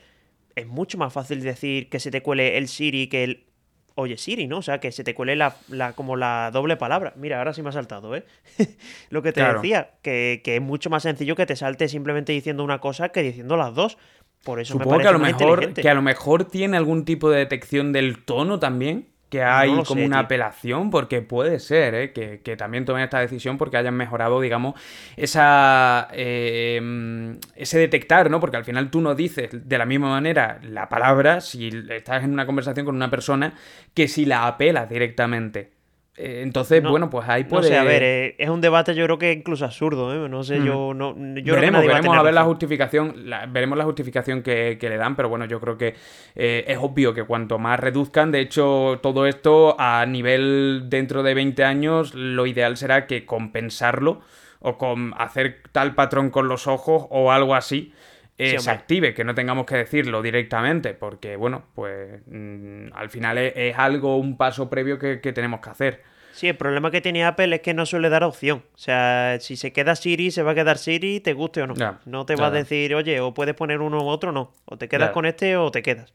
es 0.54 0.66
mucho 0.66 0.96
más 0.96 1.12
fácil 1.12 1.42
decir 1.42 1.88
que 1.88 1.98
se 1.98 2.12
te 2.12 2.22
cuele 2.22 2.56
el 2.56 2.68
Siri 2.68 3.08
que 3.08 3.24
el 3.24 3.46
oye 3.94 4.16
Siri, 4.16 4.46
¿no? 4.46 4.58
O 4.58 4.62
sea, 4.62 4.78
que 4.78 4.92
se 4.92 5.04
te 5.04 5.14
cuele 5.14 5.36
la, 5.36 5.54
como 5.94 6.16
la 6.16 6.50
doble 6.52 6.76
palabra. 6.76 7.12
Mira, 7.16 7.38
ahora 7.38 7.52
sí 7.52 7.62
me 7.62 7.68
ha 7.68 7.72
saltado, 7.72 8.14
¿eh? 8.16 8.24
Lo 9.10 9.22
que 9.22 9.32
te 9.32 9.42
decía, 9.42 9.94
que, 10.02 10.40
que, 10.42 10.56
es 10.56 10.62
mucho 10.62 10.88
más 10.88 11.02
sencillo 11.02 11.36
que 11.36 11.46
te 11.46 11.56
salte 11.56 11.88
simplemente 11.88 12.32
diciendo 12.32 12.64
una 12.64 12.78
cosa 12.78 13.10
que 13.10 13.22
diciendo 13.22 13.56
las 13.56 13.74
dos. 13.74 13.98
Por 14.44 14.60
eso 14.60 14.72
Supongo 14.74 14.98
que 14.98 15.08
a 15.08 15.12
lo 15.12 15.18
mejor 15.18 15.72
que 15.72 15.88
a 15.88 15.94
lo 15.94 16.02
mejor 16.02 16.44
tiene 16.44 16.76
algún 16.76 17.04
tipo 17.04 17.30
de 17.30 17.38
detección 17.38 17.92
del 17.92 18.24
tono 18.24 18.58
también 18.58 19.12
que 19.32 19.42
hay 19.42 19.82
como 19.84 20.04
una 20.04 20.18
apelación, 20.18 20.90
porque 20.90 21.22
puede 21.22 21.58
ser 21.58 21.94
¿eh? 21.94 22.12
que, 22.12 22.56
también 22.58 22.84
tomen 22.84 23.02
esta 23.02 23.18
decisión 23.18 23.56
porque 23.56 23.78
hayan 23.78 23.94
mejorado, 23.94 24.42
digamos, 24.42 24.74
esa 25.16 26.08
em, 26.12 27.38
ese 27.56 27.78
detectar, 27.78 28.30
¿no? 28.30 28.40
Porque 28.40 28.58
al 28.58 28.66
final 28.66 28.90
tú 28.90 29.00
no 29.00 29.14
dices 29.14 29.48
de 29.52 29.78
la 29.78 29.86
misma 29.86 30.10
manera 30.10 30.60
la 30.62 30.90
palabra 30.90 31.40
si 31.40 31.70
estás 31.88 32.24
en 32.24 32.34
una 32.34 32.44
conversación 32.44 32.84
con 32.84 32.94
una 32.94 33.08
persona 33.08 33.54
que 33.94 34.06
si 34.06 34.26
la 34.26 34.46
apelas 34.46 34.90
directamente. 34.90 35.71
Eh, 36.16 36.42
entonces, 36.42 36.82
bueno, 36.82 37.08
pues 37.08 37.26
ahí 37.28 37.44
puede... 37.44 37.62
No 37.62 37.68
sé, 37.68 37.78
a 37.78 37.84
ver, 37.84 38.02
eh, 38.02 38.34
es 38.38 38.50
un 38.50 38.60
debate 38.60 38.94
yo 38.94 39.04
creo 39.04 39.18
que 39.18 39.32
incluso 39.32 39.64
absurdo, 39.64 40.12
¿eh? 40.12 40.28
No 40.28 40.44
sé, 40.44 40.62
yo... 40.62 40.92
No, 40.94 41.14
yo 41.36 41.54
veremos, 41.54 41.86
veremos 41.86 42.16
a, 42.16 42.22
ver 42.22 42.34
la 42.34 42.44
justificación, 42.44 43.14
veremos 43.48 43.78
la 43.78 43.84
justificación 43.84 44.42
que, 44.42 44.76
le 44.80 44.96
dan, 44.96 45.16
pero 45.16 45.28
bueno, 45.28 45.46
yo 45.46 45.58
creo 45.60 45.78
que 45.78 45.94
es 46.34 46.78
obvio 46.78 47.14
que 47.14 47.24
cuanto 47.24 47.58
más 47.58 47.80
reduzcan, 47.80 48.30
de 48.30 48.40
hecho, 48.40 49.00
todo 49.02 49.26
esto 49.26 49.74
a 49.78 50.04
nivel 50.04 50.84
dentro 50.86 51.22
de 51.22 51.34
20 51.34 51.64
años, 51.64 52.14
lo 52.14 52.46
ideal 52.46 52.76
será 52.76 53.06
que 53.06 53.24
compensarlo 53.24 54.20
o 54.62 54.78
con 54.78 55.14
hacer 55.18 55.62
tal 55.72 55.94
patrón 55.94 56.30
con 56.30 56.48
los 56.48 56.66
ojos 56.66 57.06
o 57.10 57.32
algo 57.32 57.54
así, 57.54 57.92
se 58.38 58.70
active, 58.70 59.14
que 59.14 59.24
no 59.24 59.34
tengamos 59.34 59.66
que 59.66 59.76
decirlo 59.76 60.22
directamente, 60.22 60.94
porque 60.94 61.36
bueno, 61.36 61.64
pues 61.74 62.20
mm, 62.26 62.88
al 62.94 63.10
final 63.10 63.38
es, 63.38 63.76
algo, 63.78 64.16
un 64.16 64.36
paso 64.36 64.68
previo 64.68 64.98
que, 64.98 65.16
tenemos 65.18 65.60
que 65.60 65.70
hacer. 65.70 66.02
Sí, 66.32 66.48
el 66.48 66.56
problema 66.56 66.90
que 66.90 67.02
tiene 67.02 67.24
Apple 67.24 67.54
es 67.54 67.60
que 67.60 67.74
no 67.74 67.84
suele 67.84 68.08
dar 68.08 68.24
opción. 68.24 68.62
O 68.74 68.78
sea, 68.78 69.36
si 69.40 69.56
se 69.56 69.72
queda 69.72 69.94
Siri, 69.96 70.30
se 70.30 70.42
va 70.42 70.52
a 70.52 70.54
quedar 70.54 70.78
Siri, 70.78 71.20
te 71.20 71.34
guste 71.34 71.62
o 71.62 71.66
no. 71.66 71.74
no 72.06 72.26
te 72.26 72.36
va 72.36 72.46
a 72.46 72.50
decir, 72.50 72.94
oye, 72.94 73.20
o 73.20 73.34
puedes 73.34 73.54
poner 73.54 73.80
uno 73.80 74.02
u 74.02 74.08
otro, 74.08 74.32
no. 74.32 74.52
O 74.64 74.78
te 74.78 74.88
quedas 74.88 75.10
con 75.10 75.26
este 75.26 75.56
o 75.56 75.70
te 75.70 75.82
quedas. 75.82 76.12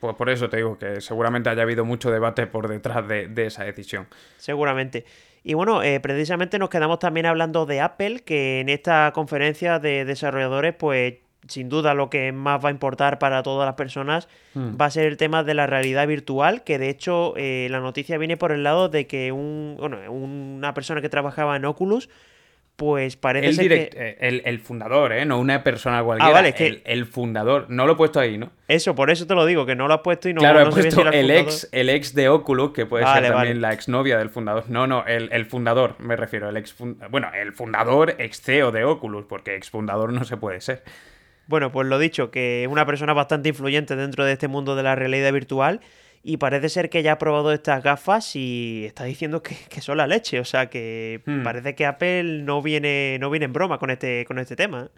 Pues 0.00 0.14
por 0.14 0.30
eso 0.30 0.48
te 0.48 0.58
digo 0.58 0.78
que 0.78 1.00
seguramente 1.00 1.50
haya 1.50 1.62
habido 1.62 1.84
mucho 1.84 2.10
debate 2.10 2.46
por 2.46 2.68
detrás 2.68 3.06
de, 3.08 3.32
esa 3.44 3.64
decisión. 3.64 4.06
Seguramente. 4.36 5.04
Y 5.42 5.54
bueno, 5.54 5.82
eh, 5.82 5.98
precisamente 6.00 6.58
nos 6.58 6.68
quedamos 6.68 6.98
también 6.98 7.26
hablando 7.26 7.66
de 7.66 7.80
Apple, 7.80 8.20
que 8.20 8.60
en 8.60 8.68
esta 8.68 9.10
conferencia 9.12 9.78
de 9.78 10.04
desarrolladores, 10.04 10.74
pues 10.74 11.14
sin 11.46 11.68
duda 11.68 11.94
lo 11.94 12.10
que 12.10 12.32
más 12.32 12.62
va 12.64 12.68
a 12.68 12.72
importar 12.72 13.18
para 13.18 13.42
todas 13.42 13.66
las 13.66 13.74
personas 13.76 14.28
hmm. 14.54 14.80
va 14.80 14.86
a 14.86 14.90
ser 14.90 15.04
el 15.04 15.16
tema 15.16 15.44
de 15.44 15.54
la 15.54 15.66
realidad 15.66 16.06
virtual, 16.06 16.64
que 16.64 16.78
de 16.78 16.88
hecho 16.90 17.34
eh, 17.36 17.68
la 17.70 17.80
noticia 17.80 18.18
viene 18.18 18.36
por 18.36 18.52
el 18.52 18.62
lado 18.64 18.88
de 18.88 19.06
que 19.06 19.32
un, 19.32 19.76
bueno, 19.78 19.98
una 20.10 20.74
persona 20.74 21.00
que 21.00 21.08
trabajaba 21.08 21.56
en 21.56 21.64
Oculus 21.64 22.08
pues 22.78 23.16
parece 23.16 23.54
ser 23.54 23.68
que... 23.68 23.90
Eh, 23.92 24.42
el, 24.44 24.60
fundador, 24.60 25.12
¿eh? 25.12 25.24
No 25.24 25.40
una 25.40 25.64
persona 25.64 26.00
cualquiera. 26.00 26.30
Ah, 26.30 26.32
vale, 26.32 26.54
que... 26.54 26.80
el, 26.84 27.06
fundador. 27.06 27.66
No 27.68 27.86
lo 27.86 27.94
he 27.94 27.96
puesto 27.96 28.20
ahí, 28.20 28.38
¿no? 28.38 28.52
Eso, 28.68 28.94
por 28.94 29.10
eso 29.10 29.26
te 29.26 29.34
lo 29.34 29.44
digo, 29.46 29.66
que 29.66 29.74
no 29.74 29.88
lo 29.88 29.94
has 29.94 30.00
puesto 30.02 30.28
y 30.28 30.32
no 30.32 30.38
Claro, 30.38 30.60
he 30.60 30.66
puesto 30.70 31.10
el, 31.10 31.28
ex, 31.28 31.68
el 31.72 31.88
ex 31.88 32.14
de 32.14 32.28
Oculus, 32.28 32.70
que 32.70 32.86
puede 32.86 33.04
ser 33.04 33.32
también 33.32 33.60
la 33.60 33.72
exnovia 33.72 34.16
del 34.16 34.30
fundador. 34.30 34.70
No, 34.70 34.86
no, 34.86 35.04
el, 35.06 35.44
fundador, 35.46 35.96
me 35.98 36.14
refiero. 36.14 36.48
El 36.48 36.56
ex 36.56 36.76
Bueno, 37.10 37.32
el 37.34 37.52
fundador 37.52 38.14
ex 38.18 38.40
CEO 38.42 38.70
de 38.70 38.84
Oculus, 38.84 39.24
porque 39.24 39.56
ex 39.56 39.70
fundador 39.70 40.12
no 40.12 40.22
se 40.22 40.36
puede 40.36 40.60
ser. 40.60 40.84
Bueno, 41.48 41.72
pues 41.72 41.88
lo 41.88 41.98
dicho, 41.98 42.30
que 42.30 42.62
es 42.62 42.68
una 42.68 42.84
persona 42.84 43.14
bastante 43.14 43.48
influyente 43.48 43.96
dentro 43.96 44.24
de 44.24 44.32
este 44.32 44.48
mundo 44.48 44.76
de 44.76 44.82
la 44.82 44.94
realidad 44.94 45.32
virtual 45.32 45.80
y 46.22 46.36
parece 46.36 46.68
ser 46.68 46.90
que 46.90 47.02
ya 47.02 47.12
ha 47.12 47.18
probado 47.18 47.52
estas 47.52 47.82
gafas 47.82 48.36
y 48.36 48.84
está 48.84 49.04
diciendo 49.04 49.42
que, 49.42 49.80
son 49.80 49.96
la 49.96 50.06
leche. 50.06 50.40
O 50.40 50.44
sea 50.44 50.68
que 50.68 51.22
hmm. 51.24 51.42
parece 51.42 51.74
que 51.74 51.86
Apple 51.86 52.42
no 52.42 52.60
viene, 52.60 53.16
no 53.18 53.30
viene 53.30 53.46
en 53.46 53.54
broma 53.54 53.78
con 53.78 53.90
este, 53.90 54.26
con 54.26 54.38
este 54.38 54.56
tema. 54.56 54.90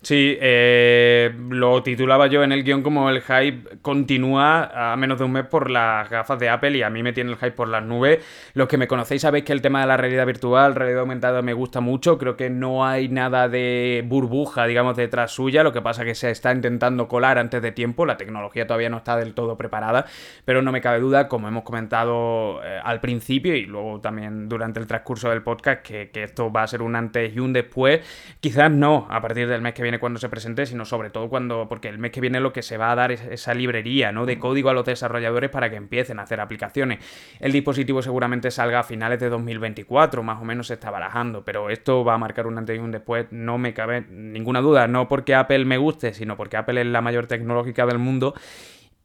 Sí, 0.00 0.38
eh, 0.40 1.34
lo 1.50 1.82
titulaba 1.82 2.28
yo 2.28 2.44
en 2.44 2.52
el 2.52 2.62
guion 2.62 2.84
como 2.84 3.10
el 3.10 3.20
hype 3.20 3.78
continúa 3.82 4.92
a 4.92 4.96
menos 4.96 5.18
de 5.18 5.24
un 5.24 5.32
mes 5.32 5.46
por 5.46 5.70
las 5.72 6.08
gafas 6.08 6.38
de 6.38 6.48
Apple 6.48 6.78
y 6.78 6.82
a 6.82 6.88
mí 6.88 7.02
me 7.02 7.12
tiene 7.12 7.32
el 7.32 7.36
hype 7.36 7.50
por 7.50 7.66
las 7.66 7.82
nubes. 7.82 8.24
Los 8.54 8.68
que 8.68 8.78
me 8.78 8.86
conocéis 8.86 9.22
sabéis 9.22 9.44
que 9.44 9.52
el 9.52 9.60
tema 9.60 9.80
de 9.80 9.88
la 9.88 9.96
realidad 9.96 10.24
virtual, 10.24 10.76
realidad 10.76 11.00
aumentada 11.00 11.42
me 11.42 11.52
gusta 11.52 11.80
mucho. 11.80 12.16
Creo 12.16 12.36
que 12.36 12.48
no 12.48 12.86
hay 12.86 13.08
nada 13.08 13.48
de 13.48 14.04
burbuja, 14.06 14.66
digamos, 14.66 14.96
detrás 14.96 15.32
suya. 15.32 15.64
Lo 15.64 15.72
que 15.72 15.82
pasa 15.82 16.04
que 16.04 16.14
se 16.14 16.30
está 16.30 16.52
intentando 16.52 17.08
colar 17.08 17.36
antes 17.36 17.60
de 17.60 17.72
tiempo. 17.72 18.06
La 18.06 18.16
tecnología 18.16 18.68
todavía 18.68 18.90
no 18.90 18.98
está 18.98 19.16
del 19.16 19.34
todo 19.34 19.56
preparada, 19.56 20.06
pero 20.44 20.62
no 20.62 20.70
me 20.70 20.80
cabe 20.80 21.00
duda, 21.00 21.26
como 21.26 21.48
hemos 21.48 21.64
comentado 21.64 22.62
eh, 22.62 22.78
al 22.84 23.00
principio 23.00 23.56
y 23.56 23.66
luego 23.66 24.00
también 24.00 24.48
durante 24.48 24.78
el 24.78 24.86
transcurso 24.86 25.28
del 25.28 25.42
podcast, 25.42 25.82
que, 25.82 26.10
que 26.10 26.22
esto 26.22 26.52
va 26.52 26.62
a 26.62 26.68
ser 26.68 26.82
un 26.82 26.94
antes 26.94 27.34
y 27.34 27.40
un 27.40 27.52
después. 27.52 28.00
Quizás 28.38 28.70
no 28.70 29.08
a 29.10 29.20
partir 29.20 29.48
del 29.48 29.60
mes 29.60 29.74
que 29.74 29.82
viene 29.82 29.87
viene 29.88 29.98
cuando 29.98 30.18
se 30.18 30.28
presente, 30.28 30.66
sino 30.66 30.84
sobre 30.84 31.08
todo 31.08 31.30
cuando, 31.30 31.66
porque 31.66 31.88
el 31.88 31.98
mes 31.98 32.10
que 32.10 32.20
viene 32.20 32.40
lo 32.40 32.52
que 32.52 32.62
se 32.62 32.76
va 32.76 32.92
a 32.92 32.94
dar 32.94 33.10
es 33.10 33.22
esa 33.22 33.54
librería 33.54 34.12
¿no? 34.12 34.26
de 34.26 34.38
código 34.38 34.68
a 34.68 34.74
los 34.74 34.84
desarrolladores 34.84 35.48
para 35.48 35.70
que 35.70 35.76
empiecen 35.76 36.18
a 36.18 36.24
hacer 36.24 36.40
aplicaciones. 36.40 36.98
El 37.40 37.52
dispositivo 37.52 38.02
seguramente 38.02 38.50
salga 38.50 38.80
a 38.80 38.82
finales 38.82 39.18
de 39.18 39.30
2024, 39.30 40.22
más 40.22 40.42
o 40.42 40.44
menos 40.44 40.66
se 40.66 40.74
está 40.74 40.90
barajando, 40.90 41.42
pero 41.42 41.70
esto 41.70 42.04
va 42.04 42.14
a 42.14 42.18
marcar 42.18 42.46
un 42.46 42.58
antes 42.58 42.76
y 42.76 42.80
un 42.80 42.90
después, 42.90 43.28
no 43.30 43.56
me 43.56 43.72
cabe 43.72 44.02
ninguna 44.10 44.60
duda, 44.60 44.86
no 44.88 45.08
porque 45.08 45.34
Apple 45.34 45.64
me 45.64 45.78
guste, 45.78 46.12
sino 46.12 46.36
porque 46.36 46.58
Apple 46.58 46.82
es 46.82 46.86
la 46.86 47.00
mayor 47.00 47.26
tecnológica 47.26 47.86
del 47.86 47.98
mundo 47.98 48.34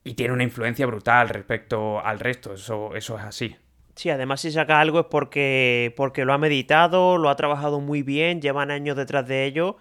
y 0.04 0.16
tiene 0.16 0.34
una 0.34 0.44
influencia 0.44 0.86
brutal 0.86 1.30
respecto 1.30 2.06
al 2.06 2.20
resto, 2.20 2.56
eso, 2.56 2.94
eso 2.94 3.18
es 3.18 3.24
así. 3.24 3.56
Sí, 3.96 4.10
además 4.10 4.42
si 4.42 4.52
saca 4.52 4.82
algo 4.82 5.00
es 5.00 5.06
porque, 5.06 5.94
porque 5.96 6.26
lo 6.26 6.34
ha 6.34 6.38
meditado, 6.38 7.18
lo 7.18 7.30
ha 7.30 7.36
trabajado 7.38 7.80
muy 7.80 8.02
bien, 8.02 8.42
llevan 8.42 8.70
años 8.70 8.98
detrás 8.98 9.26
de 9.28 9.46
ello 9.46 9.78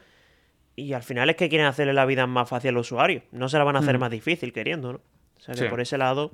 y 0.76 0.92
al 0.94 1.02
final 1.02 1.30
es 1.30 1.36
que 1.36 1.48
quieren 1.48 1.66
hacerle 1.66 1.92
la 1.92 2.06
vida 2.06 2.26
más 2.26 2.48
fácil 2.48 2.70
al 2.70 2.78
usuario. 2.78 3.22
No 3.30 3.48
se 3.48 3.58
la 3.58 3.64
van 3.64 3.76
a 3.76 3.80
hacer 3.80 3.98
mm. 3.98 4.00
más 4.00 4.10
difícil 4.10 4.52
queriendo, 4.52 4.92
¿no? 4.92 5.00
O 5.36 5.40
sea 5.40 5.54
que 5.54 5.66
por 5.66 5.80
ese 5.80 5.98
lado. 5.98 6.30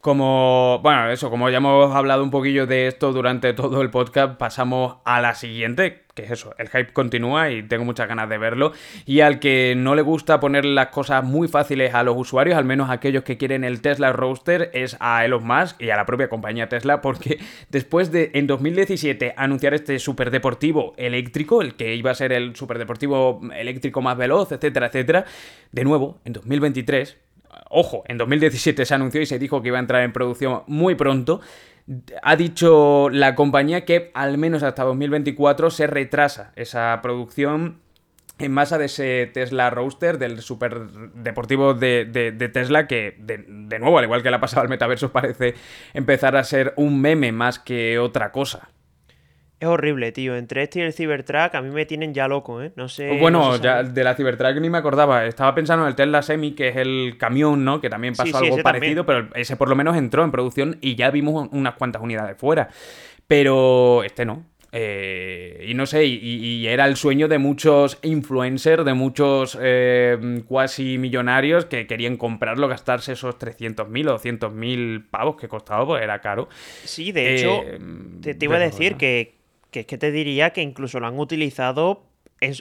Como, 0.00 0.78
bueno, 0.80 1.10
eso, 1.10 1.28
como 1.28 1.50
ya 1.50 1.56
hemos 1.56 1.94
hablado 1.94 2.22
un 2.22 2.30
poquillo 2.30 2.68
de 2.68 2.86
esto 2.86 3.12
durante 3.12 3.52
todo 3.52 3.82
el 3.82 3.90
podcast, 3.90 4.38
pasamos 4.38 4.98
a 5.04 5.20
la 5.20 5.34
siguiente, 5.34 6.04
que 6.14 6.22
es 6.22 6.30
eso, 6.30 6.54
el 6.56 6.68
hype 6.68 6.92
continúa 6.92 7.50
y 7.50 7.64
tengo 7.64 7.84
muchas 7.84 8.06
ganas 8.06 8.28
de 8.28 8.38
verlo. 8.38 8.72
Y 9.06 9.20
al 9.20 9.40
que 9.40 9.74
no 9.76 9.96
le 9.96 10.02
gusta 10.02 10.38
poner 10.38 10.64
las 10.64 10.88
cosas 10.88 11.24
muy 11.24 11.48
fáciles 11.48 11.94
a 11.94 12.04
los 12.04 12.16
usuarios, 12.16 12.56
al 12.56 12.64
menos 12.64 12.90
aquellos 12.90 13.24
que 13.24 13.38
quieren 13.38 13.64
el 13.64 13.82
Tesla 13.82 14.12
Roadster, 14.12 14.70
es 14.72 14.96
a 15.00 15.24
Elon 15.24 15.44
Musk 15.44 15.82
y 15.82 15.90
a 15.90 15.96
la 15.96 16.06
propia 16.06 16.28
compañía 16.28 16.68
Tesla, 16.68 17.00
porque 17.00 17.40
después 17.68 18.12
de 18.12 18.30
en 18.34 18.46
2017 18.46 19.34
anunciar 19.36 19.74
este 19.74 19.98
superdeportivo 19.98 20.94
eléctrico, 20.96 21.60
el 21.60 21.74
que 21.74 21.96
iba 21.96 22.12
a 22.12 22.14
ser 22.14 22.32
el 22.32 22.54
superdeportivo 22.54 23.40
eléctrico 23.52 24.00
más 24.00 24.16
veloz, 24.16 24.52
etcétera, 24.52 24.86
etcétera, 24.86 25.24
de 25.72 25.82
nuevo, 25.82 26.20
en 26.24 26.34
2023, 26.34 27.18
ojo, 27.70 28.04
en 28.08 28.18
2017 28.18 28.84
se 28.84 28.94
anunció 28.94 29.20
y 29.20 29.26
se 29.26 29.38
dijo 29.38 29.62
que 29.62 29.68
iba 29.68 29.78
a 29.78 29.80
entrar 29.80 30.02
en 30.02 30.12
producción 30.12 30.62
muy 30.66 30.94
pronto. 30.94 31.40
Ha 32.22 32.36
dicho 32.36 33.08
la 33.10 33.34
compañía 33.34 33.84
que 33.84 34.10
al 34.14 34.36
menos 34.36 34.62
hasta 34.62 34.84
2024 34.84 35.70
se 35.70 35.86
retrasa 35.86 36.52
esa 36.56 37.00
producción 37.02 37.80
en 38.38 38.52
masa 38.52 38.78
de 38.78 38.86
ese 38.86 39.30
Tesla 39.32 39.68
Roadster, 39.70 40.18
del 40.18 40.40
super 40.42 40.88
deportivo 40.90 41.74
de, 41.74 42.50
Tesla, 42.52 42.86
que 42.86 43.16
de, 43.18 43.78
nuevo, 43.78 43.98
al 43.98 44.04
igual 44.04 44.22
que 44.22 44.30
le 44.30 44.36
ha 44.36 44.40
pasado 44.40 44.62
al 44.62 44.68
metaverso, 44.68 45.10
parece 45.12 45.54
empezar 45.92 46.36
a 46.36 46.44
ser 46.44 46.72
un 46.76 47.00
meme 47.00 47.32
más 47.32 47.58
que 47.58 47.98
otra 47.98 48.30
cosa. 48.30 48.68
Es 49.60 49.66
horrible, 49.66 50.12
tío. 50.12 50.36
Entre 50.36 50.62
este 50.62 50.78
y 50.78 50.82
el 50.82 50.92
Cybertruck 50.92 51.54
a 51.54 51.62
mí 51.62 51.70
me 51.70 51.84
tienen 51.84 52.14
ya 52.14 52.28
loco, 52.28 52.62
¿eh? 52.62 52.72
No 52.76 52.88
sé. 52.88 53.18
Bueno, 53.18 53.56
ya 53.56 53.82
de 53.82 54.04
la 54.04 54.14
Cybertruck 54.14 54.60
ni 54.60 54.70
me 54.70 54.78
acordaba. 54.78 55.26
Estaba 55.26 55.54
pensando 55.54 55.84
en 55.84 55.88
el 55.88 55.96
Tesla 55.96 56.22
Semi, 56.22 56.52
que 56.52 56.68
es 56.68 56.76
el 56.76 57.16
camión, 57.18 57.64
¿no? 57.64 57.80
Que 57.80 57.90
también 57.90 58.14
pasó 58.14 58.38
algo 58.38 58.58
parecido, 58.62 59.04
pero 59.04 59.28
ese 59.34 59.56
por 59.56 59.68
lo 59.68 59.74
menos 59.74 59.96
entró 59.96 60.22
en 60.22 60.30
producción 60.30 60.78
y 60.80 60.94
ya 60.94 61.10
vimos 61.10 61.48
unas 61.50 61.74
cuantas 61.74 62.02
unidades 62.02 62.36
fuera. 62.36 62.68
Pero 63.26 64.04
este 64.04 64.24
no. 64.24 64.44
Eh, 64.70 65.64
y 65.66 65.74
no 65.74 65.86
sé, 65.86 66.04
y, 66.04 66.66
era 66.66 66.86
el 66.86 66.96
sueño 66.96 67.26
de 67.26 67.38
muchos 67.38 67.98
influencers, 68.02 68.84
de 68.84 68.92
muchos 68.92 69.58
eh, 69.60 70.42
cuasi 70.46 70.98
millonarios 70.98 71.64
que 71.64 71.86
querían 71.86 72.16
comprarlo, 72.16 72.68
gastarse 72.68 73.12
esos 73.12 73.38
300.000 73.38 74.08
o 74.08 74.18
200.000 74.18 75.06
pavos 75.08 75.36
que 75.36 75.48
costaba, 75.48 75.86
pues 75.86 76.02
era 76.02 76.20
caro. 76.20 76.48
Sí, 76.84 77.12
de 77.12 77.34
hecho, 77.34 77.62
eh, 77.64 78.34
te, 78.34 78.44
iba 78.44 78.56
a 78.56 78.60
decir 78.60 78.96
que, 78.96 79.37
que 79.70 79.80
es 79.80 79.86
que 79.86 79.98
te 79.98 80.10
diría 80.10 80.50
que 80.50 80.62
incluso 80.62 81.00
lo 81.00 81.06
han 81.06 81.18
utilizado 81.18 82.04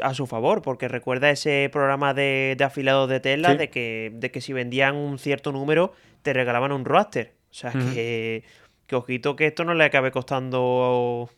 a 0.01 0.13
su 0.13 0.25
favor, 0.25 0.61
porque 0.61 0.87
recuerda 0.87 1.29
ese 1.29 1.69
programa 1.71 2.13
de, 2.13 2.55
de 2.57 2.63
afiliados 2.63 3.07
de 3.09 3.19
Tesla 3.19 3.53
de, 3.55 3.69
que, 3.69 4.11
de 4.13 4.31
que 4.31 4.41
si 4.41 4.51
vendían 4.51 4.95
un 4.95 5.19
cierto 5.19 5.51
número 5.51 5.93
te 6.23 6.33
regalaban 6.33 6.71
un 6.71 6.83
roster. 6.83 7.33
O 7.51 7.53
sea, 7.53 7.71
que, 7.71 8.43
que 8.87 8.95
ojito 8.95 9.35
que 9.35 9.47
esto 9.47 9.63
no 9.63 9.73
le 9.73 9.83
acabe 9.83 10.11
costando 10.11 11.29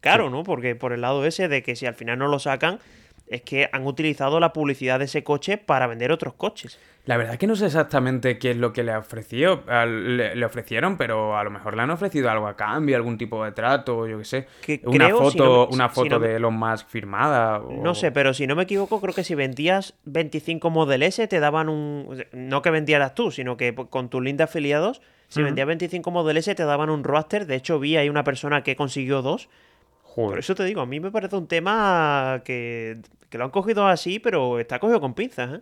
caro, 0.00 0.30
¿no? 0.30 0.44
Porque 0.44 0.76
por 0.76 0.92
el 0.92 1.00
lado 1.00 1.26
ese 1.26 1.48
de 1.48 1.62
que 1.62 1.76
si 1.76 1.86
al 1.86 1.94
final 1.94 2.18
no 2.18 2.28
lo 2.28 2.38
sacan, 2.38 2.78
es 3.26 3.42
que 3.42 3.68
han 3.72 3.86
utilizado 3.86 4.38
la 4.40 4.52
publicidad 4.52 4.98
de 4.98 5.06
ese 5.06 5.24
coche 5.24 5.58
para 5.58 5.86
vender 5.86 6.12
otros 6.12 6.34
coches. 6.34 6.78
La 7.06 7.18
verdad 7.18 7.34
es 7.34 7.38
que 7.38 7.46
no 7.46 7.54
sé 7.54 7.66
exactamente 7.66 8.38
qué 8.38 8.52
es 8.52 8.56
lo 8.56 8.72
que 8.72 8.82
le 8.82 8.96
ofreció, 8.96 9.62
le, 9.66 10.44
ofrecieron, 10.44 10.96
pero 10.96 11.36
a 11.36 11.44
lo 11.44 11.50
mejor 11.50 11.76
le 11.76 11.82
han 11.82 11.90
ofrecido 11.90 12.30
algo 12.30 12.46
a 12.46 12.56
cambio, 12.56 12.96
algún 12.96 13.18
tipo 13.18 13.44
de 13.44 13.52
trato, 13.52 14.06
yo 14.06 14.18
qué 14.18 14.24
sé. 14.24 14.46
una 14.84 15.10
foto, 15.10 15.68
una 15.68 15.90
foto 15.90 16.18
de 16.18 16.36
Elon 16.36 16.54
Musk 16.54 16.88
firmada. 16.88 17.60
No 17.68 17.94
sé, 17.94 18.10
pero 18.10 18.32
si 18.32 18.46
no 18.46 18.56
me 18.56 18.62
equivoco, 18.62 19.02
creo 19.02 19.12
que 19.12 19.22
si 19.22 19.34
vendías 19.34 19.94
25 20.04 20.70
Model 20.70 21.02
S 21.02 21.26
te 21.28 21.40
daban 21.40 21.68
un... 21.68 22.24
No 22.32 22.62
que 22.62 22.70
vendieras 22.70 23.14
tú, 23.14 23.30
sino 23.30 23.58
que 23.58 23.74
con 23.74 24.08
tu 24.08 24.22
link 24.22 24.38
de 24.38 24.44
afiliados, 24.44 25.02
si 25.28 25.42
vendías 25.42 25.66
25 25.66 26.10
Model 26.10 26.36
S 26.38 26.54
te 26.54 26.64
daban 26.64 26.90
un 26.90 27.04
roster. 27.04 27.46
De 27.46 27.56
hecho, 27.56 27.78
vi 27.78 27.96
ahí 27.96 28.08
una 28.08 28.24
persona 28.24 28.62
que 28.62 28.76
consiguió 28.76 29.20
dos. 29.20 29.48
Por 30.14 30.38
eso 30.38 30.54
te 30.54 30.64
digo, 30.64 30.80
a 30.80 30.86
mí 30.86 31.00
me 31.00 31.10
parece 31.10 31.36
un 31.36 31.48
tema 31.48 32.42
que, 32.44 33.00
que 33.28 33.38
lo 33.38 33.44
han 33.44 33.50
cogido 33.50 33.86
así, 33.86 34.18
pero 34.20 34.58
está 34.60 34.78
cogido 34.78 35.00
con 35.00 35.14
pinzas, 35.14 35.54
¿eh? 35.54 35.60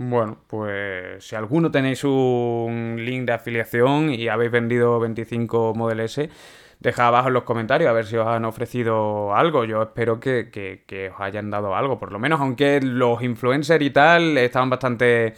Bueno, 0.00 0.38
pues 0.46 1.24
si 1.26 1.34
alguno 1.34 1.72
tenéis 1.72 2.04
un 2.04 2.96
link 2.98 3.26
de 3.26 3.32
afiliación 3.32 4.10
y 4.14 4.28
habéis 4.28 4.52
vendido 4.52 5.00
25 5.00 5.74
Model 5.74 6.00
S, 6.00 6.30
dejad 6.78 7.08
abajo 7.08 7.28
en 7.28 7.34
los 7.34 7.42
comentarios 7.42 7.90
a 7.90 7.92
ver 7.92 8.06
si 8.06 8.16
os 8.16 8.26
han 8.28 8.44
ofrecido 8.44 9.34
algo. 9.34 9.64
Yo 9.64 9.82
espero 9.82 10.20
que, 10.20 10.50
que 10.50 11.10
os 11.10 11.20
hayan 11.20 11.50
dado 11.50 11.74
algo, 11.74 11.98
por 11.98 12.12
lo 12.12 12.20
menos, 12.20 12.40
aunque 12.40 12.80
los 12.80 13.22
influencers 13.22 13.84
y 13.84 13.90
tal 13.90 14.38
estaban 14.38 14.70
bastante 14.70 15.34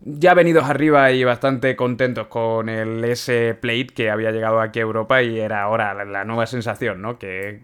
ya 0.00 0.34
venidos 0.34 0.64
arriba 0.64 1.10
y 1.12 1.24
bastante 1.24 1.74
contentos 1.74 2.26
con 2.28 2.68
el 2.68 3.02
S-Plate 3.04 3.88
que 3.94 4.10
había 4.10 4.30
llegado 4.30 4.60
aquí 4.60 4.78
a 4.78 4.82
Europa 4.82 5.22
y 5.22 5.40
era 5.40 5.62
ahora 5.62 6.04
la, 6.04 6.24
nueva 6.24 6.46
sensación, 6.46 7.02
¿no? 7.02 7.18
Que, 7.18 7.62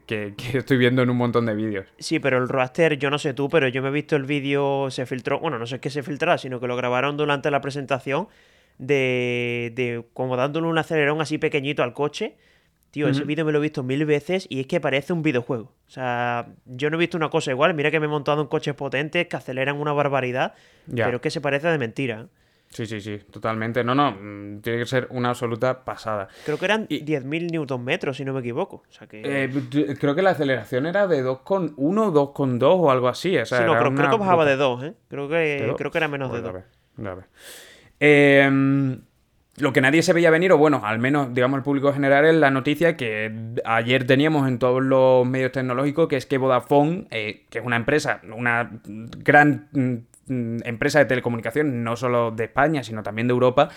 estoy 0.54 0.76
viendo 0.76 1.02
en 1.02 1.10
un 1.10 1.16
montón 1.16 1.46
de 1.46 1.54
vídeos. 1.54 1.86
Sí, 1.98 2.18
pero 2.18 2.38
el 2.38 2.48
roster, 2.48 2.98
yo 2.98 3.10
no 3.10 3.18
sé 3.18 3.34
tú, 3.34 3.48
pero 3.48 3.68
yo 3.68 3.82
me 3.82 3.88
he 3.88 3.92
visto 3.92 4.16
el 4.16 4.24
vídeo, 4.24 4.90
se 4.90 5.06
filtró, 5.06 5.40
bueno, 5.40 5.58
no 5.58 5.66
sé 5.66 5.80
qué 5.80 5.90
se 5.90 6.02
filtrará, 6.02 6.38
sino 6.38 6.58
que 6.60 6.66
lo 6.66 6.76
grabaron 6.76 7.16
durante 7.16 7.50
la 7.50 7.60
presentación 7.60 8.28
de, 8.78 9.72
de 9.74 10.04
como 10.14 10.36
dándole 10.36 10.66
un 10.66 10.78
acelerón 10.78 11.20
así 11.20 11.38
pequeñito 11.38 11.82
al 11.82 11.92
coche 11.92 12.36
Tío, 12.92 13.08
ese 13.08 13.24
vídeo 13.24 13.46
me 13.46 13.52
lo 13.52 13.58
he 13.58 13.62
visto 13.62 13.82
mil 13.82 14.04
veces 14.04 14.46
y 14.50 14.60
es 14.60 14.66
que 14.66 14.78
parece 14.78 15.14
un 15.14 15.22
videojuego. 15.22 15.72
O 15.86 15.90
sea, 15.90 16.48
yo 16.66 16.90
no 16.90 16.98
he 16.98 17.00
visto 17.00 17.16
una 17.16 17.30
cosa 17.30 17.50
igual. 17.50 17.72
Mira 17.72 17.90
que 17.90 17.98
me 17.98 18.04
he 18.04 18.08
montado 18.08 18.42
en 18.42 18.48
coches 18.48 18.74
potentes 18.74 19.28
que 19.28 19.34
aceleran 19.34 19.80
una 19.80 19.94
barbaridad, 19.94 20.52
pero 20.94 21.16
es 21.16 21.22
que 21.22 21.30
se 21.30 21.40
parece 21.40 21.68
de 21.68 21.78
mentira. 21.78 22.28
Sí, 22.68 22.84
sí, 22.84 23.00
sí, 23.00 23.18
totalmente. 23.30 23.82
No, 23.82 23.94
no, 23.94 24.12
mm, 24.12 24.60
tiene 24.60 24.78
que 24.80 24.84
ser 24.84 25.06
una 25.08 25.30
absoluta 25.30 25.84
pasada. 25.84 26.28
Creo 26.44 26.58
que 26.58 26.66
eran 26.66 26.86
10.000 26.86 27.50
newton 27.50 27.82
metros, 27.82 28.18
si 28.18 28.26
no 28.26 28.34
me 28.34 28.40
equivoco. 28.40 28.82
O 28.86 28.92
sea 28.92 29.06
que... 29.06 29.22
Eh, 29.24 29.96
creo 29.98 30.14
que 30.14 30.20
la 30.20 30.30
aceleración 30.30 30.84
era 30.84 31.06
de 31.06 31.24
2,1 31.24 31.74
o 31.78 32.34
2,2 32.34 32.62
o 32.62 32.90
algo 32.90 33.08
así. 33.08 33.38
O 33.38 33.46
sí, 33.46 33.54
no, 33.64 33.78
creo, 33.78 33.94
que 33.94 34.18
bajaba 34.18 34.44
de 34.44 34.56
2, 34.56 34.84
¿eh? 34.84 34.94
Creo 35.08 35.30
que, 35.30 35.74
creo 35.78 35.90
que 35.90 35.98
era 35.98 36.08
menos 36.08 36.30
de 36.30 36.42
2. 36.42 36.54
Eh, 38.00 38.98
lo 39.56 39.72
que 39.72 39.80
nadie 39.80 40.02
se 40.02 40.12
veía 40.12 40.30
venir, 40.30 40.52
o 40.52 40.58
bueno, 40.58 40.80
al 40.84 40.98
menos, 40.98 41.34
digamos, 41.34 41.58
el 41.58 41.62
público 41.62 41.92
general, 41.92 42.24
es 42.24 42.34
la 42.34 42.50
noticia 42.50 42.96
que 42.96 43.30
ayer 43.64 44.06
teníamos 44.06 44.48
en 44.48 44.58
todos 44.58 44.82
los 44.82 45.26
medios 45.26 45.52
tecnológicos, 45.52 46.08
que 46.08 46.16
es 46.16 46.26
que 46.26 46.38
Vodafone, 46.38 47.06
eh, 47.10 47.44
que 47.50 47.58
es 47.58 47.64
una 47.64 47.76
empresa, 47.76 48.20
una 48.34 48.70
gran 48.84 49.68
mm, 49.72 49.94
empresa 50.64 50.98
de 50.98 51.04
telecomunicación, 51.06 51.84
no 51.84 51.96
solo 51.96 52.30
de 52.30 52.44
España, 52.44 52.82
sino 52.82 53.02
también 53.02 53.28
de 53.28 53.32
Europa, 53.32 53.68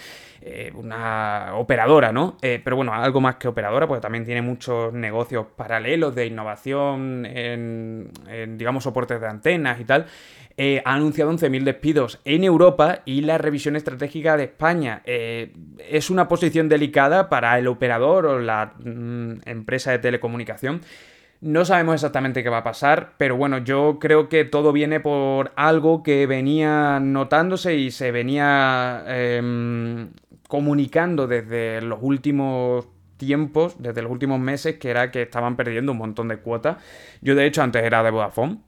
eh, 0.42 0.72
una 0.76 1.56
operadora, 1.56 2.12
¿no? 2.12 2.38
Eh, 2.42 2.62
pero 2.64 2.76
bueno, 2.76 2.94
algo 2.94 3.22
más 3.22 3.38
que 3.38 3.48
operadora, 3.48 3.88
porque 3.88 4.02
también 4.02 4.26
tiene 4.26 4.42
muchos 4.42 4.94
negocios 4.94 5.48
paralelos 5.56 6.14
de 6.16 6.28
innovación 6.28 7.26
en, 7.26 8.12
digamos, 8.58 8.84
soportes 8.84 9.20
de 9.20 9.28
antenas 9.28 9.80
y 9.80 9.86
tal. 9.86 10.06
Eh, 10.58 10.82
ha 10.86 10.94
anunciado 10.94 11.32
11.000 11.32 11.64
despidos 11.64 12.22
en 12.24 12.44
Europa 12.44 13.02
y 13.06 13.22
la 13.22 13.38
revisión 13.38 13.76
estratégica 13.76 14.38
de 14.38 14.46
España. 14.46 15.02
Es 15.06 16.10
una 16.10 16.28
posición 16.28 16.70
delicada 16.70 17.28
para 17.28 17.58
el 17.60 17.68
operador 17.68 18.26
o 18.26 18.40
la 18.40 18.74
mm, 18.80 19.42
empresa 19.46 19.92
de 19.92 20.00
telecomunicación. 20.00 20.82
No 21.46 21.64
sabemos 21.64 21.94
exactamente 21.94 22.42
qué 22.42 22.50
va 22.50 22.58
a 22.58 22.64
pasar, 22.64 23.14
pero 23.20 23.38
bueno, 23.38 23.60
yo 23.60 24.00
creo 24.00 24.30
que 24.30 24.46
todo 24.46 24.72
viene 24.72 25.00
por 25.00 25.52
algo 25.56 26.02
que 26.02 26.26
venía 26.26 27.00
notándose 27.00 27.76
y 27.76 27.92
se 27.92 28.10
venía 28.10 29.04
em, 29.06 30.10
comunicando 30.48 31.28
desde 31.28 31.84
los 31.84 32.00
últimos 32.02 32.88
tiempos, 33.18 33.76
desde 33.78 34.02
los 34.02 34.12
últimos 34.12 34.40
meses, 34.40 34.78
que 34.78 34.90
era 34.90 35.12
que 35.12 35.22
estaban 35.22 35.56
perdiendo 35.56 35.92
un 35.92 36.00
montón 36.00 36.30
de 36.30 36.38
cuotas. 36.38 36.78
Yo 37.22 37.36
de 37.36 37.46
hecho 37.46 37.62
antes 37.62 37.84
era 37.84 38.02
de 38.02 38.10
Vodafone, 38.10 38.62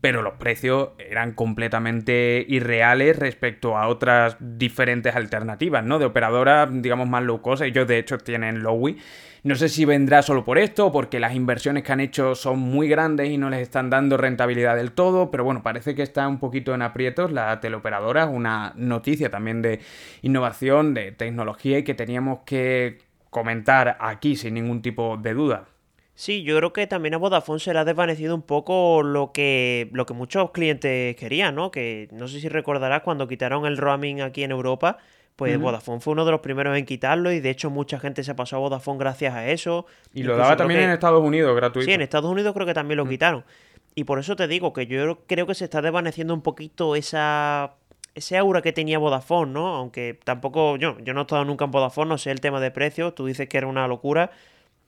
pero 0.00 0.22
los 0.22 0.34
precios 0.34 0.88
eran 0.98 1.34
completamente 1.34 2.44
irreales 2.48 3.16
respecto 3.16 3.78
a 3.78 3.86
otras 3.86 4.36
diferentes 4.40 5.14
alternativas, 5.14 5.84
¿no? 5.84 6.00
De 6.00 6.06
operadoras, 6.06 6.68
digamos, 6.82 7.08
más 7.08 7.22
low. 7.22 7.40
Ellos, 7.60 7.86
de 7.86 7.98
hecho, 7.98 8.18
tienen 8.18 8.64
Lowy. 8.64 8.98
No 9.44 9.56
sé 9.56 9.68
si 9.68 9.84
vendrá 9.84 10.22
solo 10.22 10.44
por 10.44 10.56
esto 10.56 10.86
o 10.86 10.92
porque 10.92 11.18
las 11.18 11.34
inversiones 11.34 11.82
que 11.82 11.90
han 11.90 11.98
hecho 11.98 12.36
son 12.36 12.60
muy 12.60 12.86
grandes 12.86 13.28
y 13.28 13.38
no 13.38 13.50
les 13.50 13.60
están 13.60 13.90
dando 13.90 14.16
rentabilidad 14.16 14.76
del 14.76 14.92
todo, 14.92 15.32
pero 15.32 15.42
bueno, 15.42 15.64
parece 15.64 15.96
que 15.96 16.02
está 16.02 16.28
un 16.28 16.38
poquito 16.38 16.74
en 16.74 16.82
aprietos 16.82 17.32
la 17.32 17.58
teleoperadora, 17.58 18.26
una 18.26 18.72
noticia 18.76 19.30
también 19.30 19.60
de 19.60 19.80
innovación, 20.22 20.94
de 20.94 21.10
tecnología 21.10 21.78
y 21.78 21.82
que 21.82 21.94
teníamos 21.94 22.40
que 22.46 22.98
comentar 23.30 23.96
aquí 23.98 24.36
sin 24.36 24.54
ningún 24.54 24.80
tipo 24.80 25.16
de 25.16 25.34
duda. 25.34 25.64
Sí, 26.14 26.44
yo 26.44 26.56
creo 26.58 26.72
que 26.72 26.86
también 26.86 27.14
a 27.14 27.16
Vodafone 27.16 27.58
se 27.58 27.72
le 27.72 27.80
ha 27.80 27.84
desvanecido 27.84 28.36
un 28.36 28.42
poco 28.42 29.02
lo 29.02 29.32
que, 29.32 29.88
lo 29.92 30.06
que 30.06 30.14
muchos 30.14 30.52
clientes 30.52 31.16
querían, 31.16 31.56
¿no? 31.56 31.72
Que 31.72 32.08
no 32.12 32.28
sé 32.28 32.38
si 32.38 32.48
recordarás 32.48 33.02
cuando 33.02 33.26
quitaron 33.26 33.66
el 33.66 33.76
roaming 33.76 34.20
aquí 34.20 34.44
en 34.44 34.52
Europa, 34.52 34.98
pues 35.36 35.58
Vodafone 35.58 36.00
fue 36.00 36.12
uno 36.12 36.24
de 36.24 36.30
los 36.30 36.40
primeros 36.40 36.76
en 36.76 36.84
quitarlo 36.84 37.32
y 37.32 37.40
de 37.40 37.50
hecho 37.50 37.70
mucha 37.70 37.98
gente 37.98 38.22
se 38.22 38.34
pasó 38.34 38.56
a 38.56 38.58
Vodafone 38.60 38.98
gracias 38.98 39.34
a 39.34 39.48
eso. 39.48 39.86
Y 40.12 40.22
lo 40.22 40.36
daba 40.36 40.56
también 40.56 40.80
en 40.80 40.90
Estados 40.90 41.22
Unidos, 41.22 41.54
gratuito. 41.56 41.86
Sí, 41.86 41.92
en 41.92 42.00
Estados 42.00 42.30
Unidos 42.30 42.52
creo 42.54 42.66
que 42.66 42.74
también 42.74 42.98
lo 42.98 43.08
quitaron. 43.08 43.44
Y 43.94 44.04
por 44.04 44.18
eso 44.18 44.36
te 44.36 44.48
digo 44.48 44.72
que 44.72 44.86
yo 44.86 45.18
creo 45.26 45.46
que 45.46 45.54
se 45.54 45.64
está 45.64 45.82
desvaneciendo 45.82 46.32
un 46.34 46.42
poquito 46.42 46.96
esa 46.96 47.74
ese 48.14 48.36
aura 48.36 48.60
que 48.60 48.72
tenía 48.72 48.98
Vodafone, 48.98 49.52
¿no? 49.52 49.74
Aunque 49.74 50.18
tampoco 50.22 50.76
yo, 50.76 50.98
yo 51.00 51.14
no 51.14 51.20
he 51.20 51.22
estado 51.22 51.44
nunca 51.44 51.64
en 51.64 51.70
Vodafone, 51.70 52.08
no 52.10 52.18
sé 52.18 52.30
el 52.30 52.40
tema 52.40 52.60
de 52.60 52.70
precios, 52.70 53.14
tú 53.14 53.26
dices 53.26 53.48
que 53.48 53.56
era 53.56 53.66
una 53.66 53.88
locura, 53.88 54.30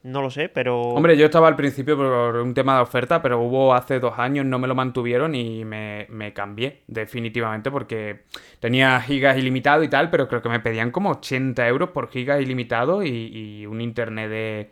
no 0.04 0.20
lo 0.20 0.30
sé, 0.30 0.50
pero. 0.50 0.80
Hombre, 0.82 1.16
yo 1.16 1.24
estaba 1.24 1.48
al 1.48 1.56
principio 1.56 1.96
por 1.96 2.36
un 2.36 2.52
tema 2.52 2.76
de 2.76 2.82
oferta, 2.82 3.22
pero 3.22 3.40
hubo 3.40 3.72
hace 3.72 4.00
dos 4.00 4.18
años, 4.18 4.44
no 4.44 4.58
me 4.58 4.68
lo 4.68 4.74
mantuvieron 4.74 5.34
y 5.34 5.64
me, 5.64 6.32
cambié, 6.34 6.82
definitivamente, 6.86 7.70
porque 7.70 8.24
tenía 8.60 9.00
gigas 9.00 9.38
ilimitado 9.38 9.82
y 9.82 9.88
tal, 9.88 10.10
pero 10.10 10.28
creo 10.28 10.42
que 10.42 10.50
me 10.50 10.60
pedían 10.60 10.90
como 10.90 11.10
80 11.10 11.66
euros 11.68 11.88
por 11.88 12.10
gigas 12.10 12.42
ilimitado 12.42 13.02
y, 13.02 13.64
un 13.64 13.80
internet 13.80 14.28
de 14.28 14.70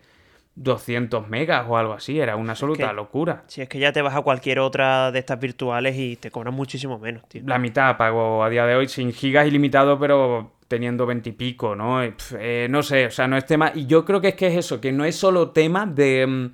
200 0.57 1.27
megas 1.27 1.65
o 1.67 1.79
algo 1.79 1.95
así. 1.95 2.21
Era 2.21 2.37
una 2.37 2.53
absoluta 2.53 2.93
locura. 2.93 3.45
Si 3.47 3.63
es 3.63 3.71
que 3.71 3.79
ya 3.79 3.91
te 3.91 4.03
vas 4.03 4.15
a 4.15 4.21
cualquier 4.21 4.59
otra 4.59 5.11
de 5.13 5.19
estas 5.19 5.41
virtuales 5.41 5.97
y 5.97 6.17
te 6.17 6.31
cobran 6.31 6.53
muchísimo 6.53 6.99
menos, 6.99 7.27
tío. 7.27 7.41
La 7.47 7.59
mitad 7.59 7.97
pago 7.97 8.45
a 8.45 8.51
día 8.51 8.67
de 8.67 8.75
hoy 8.75 8.87
sin 8.87 9.15
gigas 9.15 9.47
ilimitado, 9.47 9.99
pero 9.99 10.53
teniendo 10.73 11.05
veintipico, 11.05 11.77
¿no? 11.77 12.03
Eh, 12.03 12.67
no 12.71 12.83
sé, 12.83 13.05
o 13.05 13.11
sea, 13.11 13.29
no 13.29 13.37
es 13.37 13.45
tema. 13.45 13.73
Y 13.75 13.85
yo 13.85 14.07
creo 14.07 14.23
que 14.23 14.29
es 14.29 14.35
que 14.35 14.47
es 14.47 14.57
eso, 14.57 14.81
que 14.81 14.91
no 14.91 15.05
es 15.05 15.15
solo 15.15 15.51
tema 15.51 15.85
de 15.85 16.27
mm, 16.27 16.51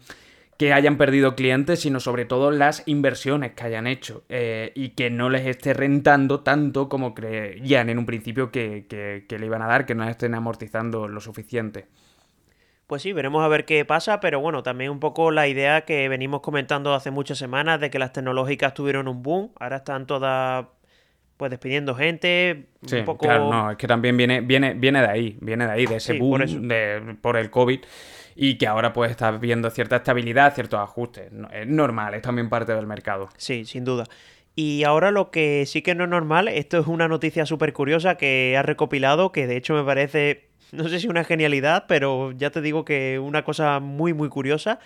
que 0.59 0.73
hayan 0.73 0.99
perdido 0.99 1.37
clientes, 1.37 1.79
sino 1.79 2.01
sobre 2.01 2.25
todo 2.25 2.51
las 2.51 2.83
inversiones 2.87 3.53
que 3.53 3.63
hayan 3.63 3.87
hecho 3.87 4.25
eh, 4.29 4.73
y 4.75 4.89
que 4.89 5.09
no 5.09 5.31
les 5.31 5.47
esté 5.47 5.73
rentando 5.73 6.41
tanto 6.41 6.89
como 6.89 7.15
creían 7.15 7.91
en 7.91 7.99
un 7.99 8.07
principio 8.07 8.51
que, 8.51 8.87
que, 8.89 9.39
le 9.39 9.47
iban 9.47 9.63
a 9.63 9.69
dar, 9.69 9.87
que 9.87 9.95
no 9.95 10.03
estén 10.09 10.35
amortizando 10.35 11.07
lo 11.07 11.21
suficiente. 11.21 11.87
Pues 12.89 13.03
sí, 13.03 13.13
veremos 13.13 13.45
a 13.45 13.49
ver 13.49 13.67
qué 13.67 13.85
pasa, 13.85 14.19
pero 14.19 14.41
bueno, 14.41 14.65
también 14.65 14.91
un 14.91 14.99
poco 14.99 15.31
la 15.31 15.47
idea 15.47 15.83
que 15.83 16.09
venimos 16.09 16.41
comentando 16.41 16.93
hace 16.93 17.13
muchas 17.13 17.39
semanas 17.39 17.79
de 17.79 17.89
que 17.91 18.01
las 18.01 18.13
tecnológicas 18.13 18.75
tuvieron 18.75 19.07
un 19.07 19.23
boom, 19.23 19.53
ahora 19.61 19.77
están 19.77 20.07
todas 20.07 20.67
pues 21.39 21.51
despidiendo 21.51 21.95
gente, 21.95 22.67
un 22.83 23.05
poco... 23.05 23.25
claro, 23.27 23.51
no, 23.51 23.71
es 23.71 23.79
que 23.79 23.87
también 23.87 24.17
viene, 24.17 24.41
viene, 24.41 24.75
viene 24.75 25.01
de 25.01 25.07
ahí, 25.07 25.39
viene 25.41 25.67
de 25.67 25.73
ahí, 25.73 25.87
de 25.87 25.97
ese 25.97 26.19
boom 26.19 26.41
por, 26.41 27.21
por, 27.21 27.37
el 27.37 27.49
COVID 27.49 27.81
y 28.35 28.59
que 28.59 28.67
ahora 28.67 28.93
pues 28.93 29.13
está 29.13 29.31
viendo 29.31 29.71
cierta 29.71 29.97
estabilidad, 29.97 30.53
ciertos 30.55 30.81
ajustes. 30.81 31.31
Es 31.53 31.67
normal, 31.67 32.15
es 32.15 32.23
también 32.23 32.49
parte 32.49 32.75
del 32.75 32.87
mercado. 32.87 33.29
Sí, 33.37 33.65
sin 33.65 33.85
duda. 33.85 34.05
Y 34.57 34.83
ahora 34.83 35.13
lo 35.13 35.31
que 35.31 35.65
sí 35.67 35.83
que 35.83 35.95
no 35.95 36.05
es 36.05 36.11
normal, 36.11 36.49
esto 36.49 36.81
es 36.81 36.89
una 36.89 37.07
noticia 37.07 37.47
súper 37.47 37.73
curiosa 37.73 38.17
que 38.17 38.57
ha 38.59 38.63
recopilado, 38.63 39.31
que 39.31 39.47
de 39.47 39.57
hecho 39.57 39.75
me 39.75 39.85
parece, 39.85 40.49
no 40.73 40.89
sé 40.89 40.99
si 40.99 41.07
una 41.07 41.23
genialidad, 41.23 41.85
pero 41.87 42.33
ya 42.33 42.51
te 42.51 42.61
digo 42.61 42.85
que 42.85 43.21
una 43.21 43.45
cosa 43.45 43.79
muy, 43.79 44.13
muy 44.13 44.29
curiosa. 44.29 44.81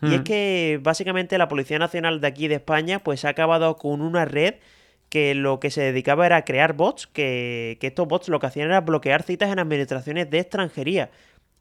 Y 0.00 0.14
es 0.14 0.20
mm. 0.20 0.24
que 0.24 0.80
básicamente 0.80 1.38
la 1.38 1.48
Policía 1.48 1.80
Nacional 1.80 2.20
de 2.20 2.28
aquí 2.28 2.46
de 2.46 2.54
España 2.56 3.00
pues 3.00 3.24
ha 3.24 3.30
acabado 3.30 3.76
con 3.76 4.00
una 4.00 4.24
red 4.26 4.54
que 5.08 5.34
lo 5.34 5.60
que 5.60 5.70
se 5.70 5.82
dedicaba 5.82 6.26
era 6.26 6.36
a 6.36 6.44
crear 6.44 6.74
bots, 6.74 7.06
que, 7.06 7.78
estos 7.80 8.08
bots 8.08 8.28
lo 8.28 8.40
que 8.40 8.46
hacían 8.46 8.68
era 8.68 8.80
bloquear 8.80 9.22
citas 9.22 9.50
en 9.50 9.58
administraciones 9.58 10.30
de 10.30 10.40
extranjería. 10.40 11.10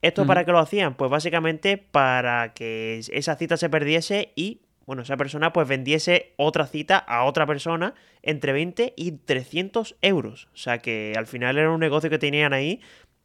¿Esto 0.02 0.28
para 0.28 0.46
qué 0.46 0.52
lo 0.52 0.60
hacían? 0.60 0.96
Pues 0.96 1.10
básicamente 1.10 1.78
para 1.78 2.54
que 2.54 3.02
esa 3.12 3.36
cita 3.36 3.58
se 3.58 3.70
perdiese 3.70 4.34
y, 4.36 4.62
bueno, 4.86 5.02
esa 5.02 5.18
persona 5.18 5.52
pues 5.52 5.68
vendiese 5.68 6.34
otra 6.38 6.68
cita 6.68 6.98
a 6.98 7.24
otra 7.24 7.48
persona 7.48 7.96
entre 8.22 8.54
20 8.54 8.93
y 8.96 9.14
300 9.14 9.96
euros. 10.02 10.48
O 10.54 10.58
sea 10.58 10.78
que 10.78 11.14
al 11.18 11.26
final 11.26 11.58
era 11.58 11.72
un 11.72 11.80
negocio 11.80 12.10
que 12.10 12.20
tenían 12.20 12.54
ahí. 12.54 12.82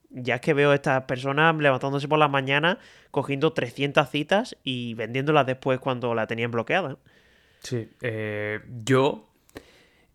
Ya 0.09 0.37
es 0.37 0.41
que 0.41 0.55
veo 0.55 0.71
a 0.71 0.75
estas 0.75 1.05
personas 1.05 1.55
levantándose 1.57 2.09
por 2.09 2.19
las 2.19 2.31
mañanas, 2.31 2.79
cogiendo 3.11 3.53
300 3.53 4.09
citas 4.09 4.57
y 4.65 4.95
vendiéndolas 4.95 5.47
después 5.47 5.81
cuando 5.81 6.15
la 6.15 6.27
tenían 6.27 6.51
bloqueada. 6.51 6.97
Sí, 7.63 7.91
eh, 8.01 8.61
yo 8.85 9.30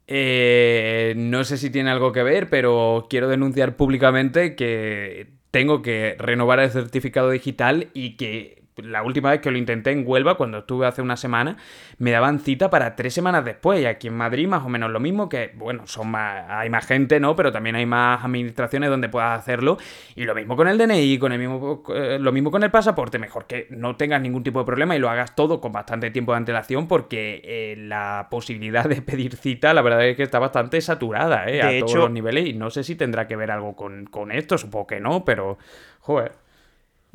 eh, 0.08 1.14
no 1.18 1.44
sé 1.44 1.58
si 1.58 1.70
tiene 1.70 1.90
algo 1.90 2.12
que 2.12 2.24
ver, 2.24 2.50
pero 2.50 3.08
quiero 3.10 3.28
denunciar 3.28 3.76
públicamente 3.76 4.56
que 4.56 5.34
tengo 5.52 5.82
que 5.82 6.16
renovar 6.20 6.60
el 6.60 6.70
certificado 6.70 7.30
digital 7.30 7.90
y 7.94 8.18
que 8.18 8.65
la 8.78 9.04
última 9.04 9.32
vez 9.32 9.40
que 9.40 9.52
lo 9.52 9.58
intenté 9.58 9.92
en 9.92 10.04
Huelva, 10.06 10.36
cuando 10.36 10.60
estuve 10.60 10.86
hace 10.86 11.02
una 11.02 11.16
semana, 11.16 11.58
me 11.98 12.12
daban 12.12 12.40
cita 12.40 12.70
para 12.70 12.96
tres 12.96 13.14
semanas 13.14 13.46
después. 13.46 13.82
Y 13.82 13.86
aquí 13.86 14.08
en 14.08 14.16
Madrid 14.16 14.48
más 14.48 14.64
o 14.66 14.70
menos 14.70 14.92
lo 14.92 15.00
mismo, 15.00 15.30
que 15.30 15.52
bueno, 15.56 15.88
son 15.88 16.12
más, 16.12 16.46
hay 16.50 16.70
más 16.70 16.86
gente, 16.86 17.20
¿no? 17.20 17.36
Pero 17.36 17.52
también 17.52 17.76
hay 17.76 17.86
más 17.86 18.24
administraciones 18.24 18.90
donde 18.90 19.10
puedas 19.10 19.40
hacerlo. 19.40 19.78
Y 20.16 20.26
lo 20.26 20.36
mismo 20.36 20.56
con 20.56 20.68
el 20.68 20.78
DNI, 20.78 21.18
con 21.18 21.32
el 21.32 21.40
mismo, 21.40 21.84
eh, 21.94 22.18
lo 22.20 22.32
mismo 22.32 22.52
con 22.52 22.64
el 22.64 22.72
pasaporte. 22.72 23.18
Mejor 23.18 23.46
que 23.46 23.68
no 23.70 23.96
tengas 23.96 24.22
ningún 24.22 24.44
tipo 24.44 24.60
de 24.60 24.66
problema 24.66 24.96
y 24.96 25.00
lo 25.00 25.10
hagas 25.10 25.36
todo 25.36 25.62
con 25.62 25.72
bastante 25.72 26.12
tiempo 26.12 26.34
de 26.34 26.38
antelación, 26.38 26.88
porque 26.88 27.42
eh, 27.44 27.76
la 27.78 28.28
posibilidad 28.30 28.86
de 28.86 29.02
pedir 29.02 29.36
cita, 29.38 29.74
la 29.74 29.82
verdad 29.82 30.06
es 30.06 30.18
que 30.18 30.24
está 30.24 30.40
bastante 30.40 30.82
saturada, 30.82 31.50
¿eh? 31.50 31.62
a 31.62 31.80
todos 31.80 31.96
los 31.96 32.12
niveles. 32.12 32.48
Y 32.48 32.54
no 32.54 32.70
sé 32.70 32.84
si 32.84 32.96
tendrá 32.96 33.28
que 33.28 33.36
ver 33.36 33.52
algo 33.52 33.76
con, 33.76 34.06
con 34.06 34.32
esto, 34.32 34.58
supongo 34.58 34.88
que 34.88 35.00
no, 35.00 35.24
pero 35.24 35.58
joder. 36.02 36.45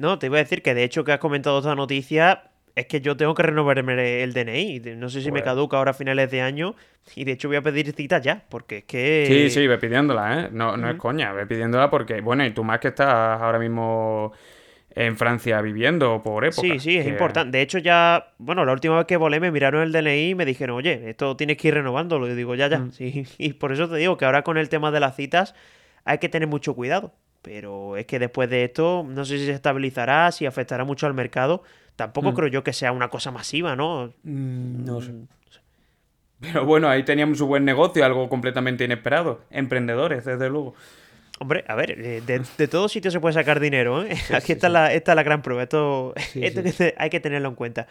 No, 0.01 0.19
te 0.19 0.27
iba 0.27 0.39
a 0.39 0.43
decir 0.43 0.63
que 0.63 0.73
de 0.73 0.83
hecho 0.83 1.05
que 1.05 1.13
has 1.13 1.19
comentado 1.19 1.59
esta 1.59 1.75
noticia, 1.75 2.45
es 2.75 2.87
que 2.87 3.03
yo 3.03 3.19
tengo 3.19 3.35
que 3.35 3.43
renovarme 3.43 4.23
el 4.23 4.33
DNI. 4.33 4.81
No 4.97 5.11
sé 5.11 5.21
si 5.21 5.31
me 5.31 5.43
caduca 5.43 5.77
ahora 5.77 5.91
a 5.91 5.95
finales 5.95 6.31
de 6.31 6.41
año. 6.41 6.75
Y 7.15 7.25
de 7.25 7.33
hecho 7.33 7.49
voy 7.49 7.59
a 7.59 7.63
pedir 7.63 7.93
cita 7.93 8.19
ya, 8.19 8.43
porque 8.49 8.79
es 8.79 8.85
que... 8.85 9.25
Sí, 9.29 9.51
sí, 9.51 9.67
ve 9.67 9.77
pidiéndola, 9.77 10.41
¿eh? 10.41 10.49
No, 10.53 10.79
no 10.79 10.89
es 10.89 10.97
coña, 10.97 11.35
ve 11.35 11.47
pidiéndola 11.47 11.91
porque, 11.91 12.23
bueno, 12.23 12.47
y 12.47 12.51
tú 12.53 12.65
más 12.65 12.81
que 12.81 12.89
estás 12.89 13.43
ahora 13.43 13.59
mismo 13.59 14.33
en 14.95 15.19
Francia 15.19 15.61
viviendo 15.61 16.23
por 16.23 16.47
época. 16.47 16.63
Sí, 16.63 16.79
sí, 16.79 16.97
es 16.97 17.07
importante. 17.07 17.59
De 17.59 17.63
hecho, 17.63 17.77
ya, 17.77 18.33
bueno, 18.39 18.65
la 18.65 18.73
última 18.73 18.97
vez 18.97 19.07
que 19.07 19.19
volé 19.19 19.39
me 19.39 19.51
miraron 19.51 19.83
el 19.83 19.93
DNI 19.93 20.31
y 20.31 20.35
me 20.35 20.47
dijeron, 20.47 20.77
oye, 20.77 21.11
esto 21.11 21.37
tienes 21.37 21.59
que 21.59 21.69
ir 21.69 21.75
renovándolo. 21.75 22.27
Y 22.27 22.35
digo, 22.35 22.55
ya, 22.55 22.69
ya. 22.69 22.87
Sí. 22.93 23.27
Y 23.37 23.53
por 23.53 23.71
eso 23.73 23.87
te 23.87 23.97
digo 23.97 24.17
que 24.17 24.25
ahora 24.25 24.43
con 24.43 24.57
el 24.57 24.71
tema 24.71 24.91
de 24.91 25.01
las 25.01 25.15
citas, 25.15 25.55
hay 26.05 26.17
que 26.19 26.31
tener 26.31 26.49
mucho 26.49 26.75
cuidado. 26.75 27.13
Pero 27.43 27.97
es 27.97 28.07
que 28.07 28.19
después 28.19 28.51
de 28.51 28.65
esto, 28.65 29.05
no 29.09 29.25
sé 29.25 29.39
si 29.39 29.47
se 29.47 29.53
estabilizará, 29.53 30.31
si 30.33 30.47
afectará 30.47 30.85
mucho 30.85 31.07
al 31.07 31.15
mercado. 31.15 31.63
Tampoco 31.97 32.33
mm. 32.33 32.35
creo 32.35 32.49
yo 32.49 32.65
que 32.65 32.73
sea 32.73 32.93
una 32.93 33.09
cosa 33.09 33.31
masiva, 33.31 33.77
¿no? 33.77 34.13
Mm, 34.23 34.85
no 34.85 35.01
sé. 35.01 35.13
Pero 36.41 36.65
bueno, 36.65 36.89
ahí 36.89 37.03
teníamos 37.03 37.39
su 37.39 37.47
buen 37.47 37.65
negocio, 37.65 38.05
algo 38.05 38.29
completamente 38.29 38.85
inesperado. 38.85 39.43
Emprendedores, 39.51 40.25
desde 40.25 40.49
luego. 40.49 40.75
Hombre, 41.39 41.65
a 41.69 41.75
ver, 41.75 41.93
eh, 41.93 42.23
de, 42.25 42.43
de 42.59 42.69
todos 42.69 42.93
sitios 42.93 43.15
se 43.15 43.21
puede 43.21 43.35
sacar 43.35 43.61
dinero, 43.61 44.05
¿eh? 44.05 44.17
Aquí 44.35 44.53
está, 44.53 44.69
La, 44.69 44.93
esta 44.93 45.15
la 45.15 45.23
gran 45.23 45.43
prueba. 45.43 45.63
Esto, 45.63 46.15
hay 46.97 47.11
que 47.11 47.21
tenerlo 47.21 47.49
en 47.49 47.55
cuenta. 47.55 47.87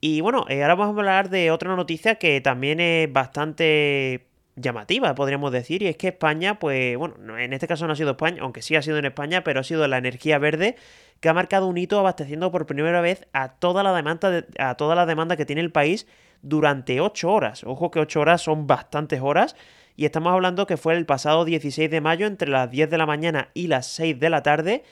Y 0.00 0.20
bueno, 0.20 0.46
eh, 0.48 0.62
ahora 0.62 0.74
vamos 0.74 0.96
a 0.96 0.98
hablar 0.98 1.28
de 1.28 1.50
otra 1.50 1.74
noticia 1.74 2.14
que 2.16 2.40
también 2.40 2.80
es 2.80 3.12
bastante 3.12 4.27
llamativa, 4.60 5.14
podríamos 5.14 5.52
decir, 5.52 5.82
y 5.82 5.86
es 5.86 5.96
que 5.96 6.08
España, 6.08 6.58
pues 6.58 6.96
bueno, 6.96 7.38
en 7.38 7.52
este 7.52 7.66
caso 7.66 7.86
no 7.86 7.92
ha 7.92 7.96
sido 7.96 8.10
España, 8.10 8.42
aunque 8.42 8.62
sí 8.62 8.76
ha 8.76 8.82
sido 8.82 8.98
en 8.98 9.04
España, 9.04 9.44
pero 9.44 9.60
ha 9.60 9.64
sido 9.64 9.86
la 9.88 9.98
energía 9.98 10.38
verde 10.38 10.76
que 11.20 11.28
ha 11.28 11.34
marcado 11.34 11.66
un 11.66 11.78
hito 11.78 11.98
abasteciendo 11.98 12.50
por 12.50 12.66
primera 12.66 13.00
vez 13.00 13.26
a 13.32 13.54
toda 13.54 13.82
la 13.82 13.94
demanda, 13.94 14.44
a 14.58 14.76
toda 14.76 14.94
la 14.94 15.06
demanda 15.06 15.36
que 15.36 15.46
tiene 15.46 15.62
el 15.62 15.72
país 15.72 16.06
durante 16.42 17.00
8 17.00 17.30
horas. 17.30 17.64
Ojo 17.64 17.90
que 17.90 18.00
8 18.00 18.20
horas 18.20 18.42
son 18.42 18.66
bastantes 18.66 19.20
horas. 19.20 19.56
Y 19.96 20.04
estamos 20.04 20.32
hablando 20.32 20.66
que 20.66 20.76
fue 20.76 20.96
el 20.96 21.06
pasado 21.06 21.44
16 21.44 21.90
de 21.90 22.00
mayo 22.00 22.26
entre 22.26 22.48
las 22.48 22.70
10 22.70 22.88
de 22.88 22.98
la 22.98 23.06
mañana 23.06 23.50
y 23.52 23.66
las 23.66 23.86
6 23.88 24.20
de 24.20 24.30
la 24.30 24.42
tarde. 24.44 24.84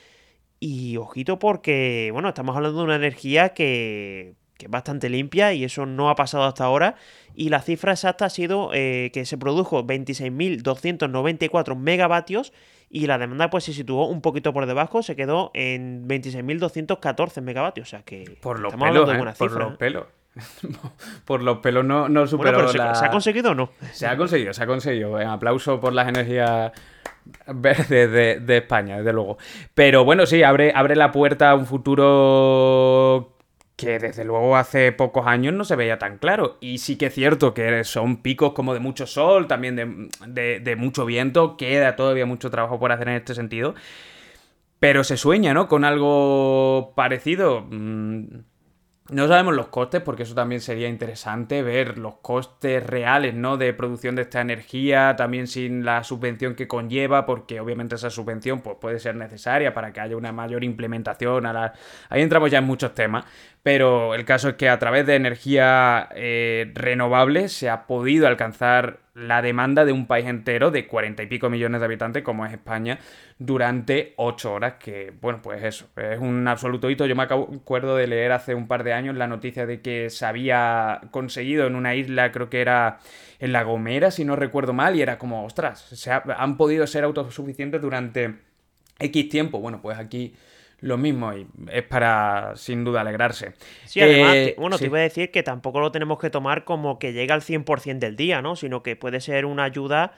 Y 0.59 0.97
ojito 0.97 1.39
porque, 1.39 2.11
bueno, 2.12 2.29
estamos 2.29 2.57
hablando 2.57 2.79
de 2.79 2.85
una 2.85 2.97
energía 2.97 3.51
que, 3.51 4.35
es 4.65 4.71
bastante 4.71 5.09
limpia 5.09 5.53
y 5.53 5.65
eso 5.65 5.87
no 5.87 6.09
ha 6.11 6.15
pasado 6.15 6.45
hasta 6.45 6.65
ahora. 6.65 6.97
Y 7.35 7.51
la 7.51 7.61
cifra 7.61 7.93
exacta 7.93 8.25
ha 8.25 8.31
sido 8.31 8.71
eh, 8.73 9.11
que 9.13 9.27
se 9.27 9.37
produjo 9.37 9.87
26.294 9.87 11.77
megavatios 11.77 12.53
y 12.89 13.07
la 13.07 13.19
demanda 13.19 13.51
pues 13.51 13.65
se 13.65 13.73
situó 13.73 14.07
un 14.07 14.23
poquito 14.23 14.53
por 14.53 14.67
debajo, 14.67 15.03
se 15.03 15.17
quedó 15.17 15.51
en 15.55 16.09
26.214 16.09 17.43
megavatios. 17.43 17.89
O 17.89 17.91
sea 17.91 18.03
que 18.03 18.39
por 18.41 18.59
los 18.61 18.75
pelos, 18.75 19.09
¿eh? 19.11 19.35
por 19.39 19.53
los 19.53 19.73
¿eh? 19.73 19.77
pelos. 19.79 20.07
por 21.25 21.43
los 21.43 21.59
pelos 21.59 21.85
no, 21.85 22.09
no 22.09 22.27
superó 22.27 22.69
¿se, 22.69 22.81
ha 22.81 23.11
conseguido 23.11 23.53
o 23.53 23.55
no? 23.55 23.71
Se 23.93 24.07
ha 24.07 24.17
conseguido, 24.17 24.53
se 24.53 24.63
ha 24.63 24.67
conseguido. 24.67 25.17
Aplauso 25.19 25.81
por 25.81 25.93
las 25.95 26.09
energías 26.09 26.73
verdes 27.47 27.89
de, 28.47 28.57
España, 28.57 28.99
desde 28.99 29.13
luego. 29.13 29.39
Pero 29.75 30.05
bueno, 30.05 30.27
sí, 30.27 30.43
abre, 30.43 30.73
abre 30.75 30.97
la 30.97 31.11
puerta 31.11 31.51
a 31.51 31.55
un 31.55 31.67
futuro 31.67 33.36
que 33.77 33.99
desde 33.99 34.24
luego 34.24 34.57
hace 34.57 34.91
pocos 34.93 35.27
años 35.27 35.55
no 35.55 35.64
se 35.64 35.77
veía 35.77 35.99
tan 35.99 36.18
claro. 36.18 36.57
Y 36.61 36.79
sí 36.79 36.97
que 36.97 37.07
es 37.07 37.14
cierto 37.14 37.55
que 37.55 37.85
son 37.85 38.22
picos 38.22 38.53
como 38.53 38.74
de 38.74 38.81
mucho 38.81 39.07
sol, 39.07 39.47
también 39.47 39.77
de, 40.27 40.61
de 40.61 40.77
mucho 40.77 41.05
viento, 41.05 41.57
queda 41.57 41.95
todavía 41.97 42.27
mucho 42.27 42.51
trabajo 42.51 42.79
por 42.81 42.93
hacer 42.93 43.09
en 43.09 43.16
este 43.16 43.35
sentido. 43.35 43.74
Pero 44.79 45.05
se 45.05 45.16
sueña, 45.16 45.55
¿no? 45.55 45.68
Con 45.68 45.85
algo 45.85 46.93
parecido. 46.97 47.66
Mm, 47.70 48.24
no 49.09 49.29
sabemos 49.29 49.55
los 49.55 49.68
costes, 49.68 50.03
porque 50.03 50.24
eso 50.24 50.35
también 50.35 50.61
sería 50.61 50.89
interesante, 50.89 51.62
ver 51.62 51.97
los 51.97 52.16
costes 52.16 52.85
reales, 52.85 53.35
¿no? 53.35 53.57
De 53.57 53.72
producción 53.72 54.16
de 54.16 54.22
esta 54.22 54.41
energía, 54.41 55.14
también 55.16 55.47
sin 55.47 55.85
la 55.85 56.03
subvención 56.03 56.57
que 56.57 56.66
conlleva, 56.66 57.24
porque 57.24 57.61
obviamente 57.61 57.95
esa 57.95 58.11
subvención 58.11 58.62
pues, 58.62 58.77
puede 58.81 58.99
ser 58.99 59.14
necesaria 59.14 59.72
para 59.72 59.93
que 59.93 60.01
haya 60.01 60.16
una 60.16 60.33
mayor 60.33 60.64
implementación. 60.64 61.47
Ahí 61.47 62.22
entramos 62.22 62.51
ya 62.51 62.59
en 62.59 62.64
muchos 62.64 62.95
temas, 62.95 63.24
pero 63.67 64.14
el 64.14 64.25
caso 64.25 64.51
es 64.51 64.55
que 64.55 64.69
a 64.69 64.79
través 64.79 65.07
de 65.09 65.17
energía 65.17 66.09
eh, 66.14 66.71
renovable 66.75 67.49
se 67.49 67.69
ha 67.69 67.89
podido 67.89 68.29
alcanzar 68.29 69.01
la 69.12 69.43
demanda 69.43 69.85
de 69.85 69.91
un 69.91 70.07
país 70.07 70.27
entero 70.27 70.71
de 70.71 70.87
cuarenta 70.87 71.25
y 71.25 71.27
pico 71.27 71.51
millones 71.51 71.81
de 71.81 71.85
habitantes 71.85 72.23
como 72.23 72.47
es 72.47 72.53
España 72.53 73.01
durante 73.41 74.14
ocho 74.19 74.53
horas, 74.53 74.75
que 74.75 75.12
bueno, 75.21 75.41
pues 75.43 75.64
eso, 75.64 75.89
es 75.97 76.21
un 76.21 76.47
absoluto 76.47 76.89
hito. 76.91 77.07
Yo 77.07 77.17
me 77.17 77.25
acuerdo 77.25 77.97
de 77.97 78.07
leer 78.07 78.31
hace 78.31 78.55
un 78.55 78.69
par 78.69 78.85
de 78.85 78.93
años 78.93 79.17
la 79.17 79.27
noticia 79.27 79.67
de 79.67 79.81
que 79.81 80.11
se 80.11 80.25
había 80.27 81.01
conseguido 81.11 81.67
en 81.67 81.75
una 81.75 81.97
isla, 81.97 82.31
creo 82.31 82.49
que 82.49 82.61
era 82.61 83.01
en 83.41 83.51
La 83.51 83.64
Gomera, 83.64 84.12
si 84.12 84.25
no 84.25 84.37
recuerdo 84.37 84.75
mal, 84.75 84.95
y 84.95 85.03
era 85.03 85.19
como, 85.19 85.45
ostras, 85.45 85.81
se 85.81 86.12
han 86.12 86.57
podido 86.57 86.87
ser 86.87 87.03
autosuficientes 87.03 87.83
durante 87.83 88.37
X 89.01 89.29
tiempo. 89.29 89.59
Bueno, 89.59 89.83
pues 89.83 89.99
aquí 89.99 90.37
lo 90.81 90.99
mismo 90.99 91.33
y 91.33 91.47
es 91.72 91.83
para 91.85 92.53
sin 92.57 92.85
duda 92.85 93.01
alegrarse. 93.01 93.53
Sí, 93.87 94.01
además, 94.01 94.35
eh, 94.35 94.55
bueno, 94.59 94.79
te 94.79 94.87
iba 94.87 94.99
a 94.99 95.03
decir 95.03 95.31
que 95.31 95.43
tampoco 95.43 95.81
lo 95.81 95.91
tenemos 95.91 96.18
que 96.18 96.31
tomar 96.31 96.64
como 96.64 96.99
que 96.99 97.12
llega 97.12 97.35
al 97.35 97.43
100% 97.43 97.99
del 97.99 98.16
día, 98.16 98.43
¿no? 98.43 98.57
Sino 98.57 98.83
que 98.83 98.97
puede 98.97 99.20
ser 99.20 99.47
una 99.47 99.64
ayuda, 99.64 100.12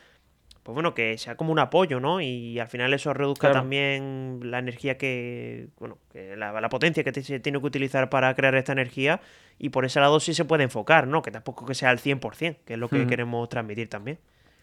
pues 0.64 0.74
bueno, 0.74 0.94
que 0.94 1.16
sea 1.16 1.36
como 1.36 1.52
un 1.52 1.61
apoyo, 1.61 2.00
¿no? 2.00 2.20
Y 2.20 2.59
al 2.59 2.68
final 2.68 2.92
eso 2.92 3.14
reduzca 3.14 3.52
también 3.52 4.40
la 4.42 4.59
energía 4.59 4.98
que, 4.98 5.68
bueno, 5.78 5.98
la, 6.36 6.68
potencia 6.68 7.04
que 7.04 7.12
se 7.22 7.40
tiene 7.40 7.61
que 7.61 7.66
utilizar 7.66 8.11
para 8.11 8.34
crear 8.34 8.54
esta 8.56 8.72
energía 8.72 9.20
y 9.59 9.68
por 9.68 9.84
ese 9.84 10.00
lado 10.00 10.18
sí 10.18 10.34
se 10.34 10.44
puede 10.44 10.64
enfocar, 10.64 11.06
¿no? 11.06 11.22
Que 11.22 11.30
tampoco 11.30 11.66
que 11.66 11.74
sea 11.74 11.90
al 11.90 11.98
100%, 11.98 12.56
que 12.64 12.72
es 12.74 12.78
lo 12.78 12.88
que 12.88 13.06
queremos 13.06 13.48
transmitir 13.48 13.88
también. 13.88 14.18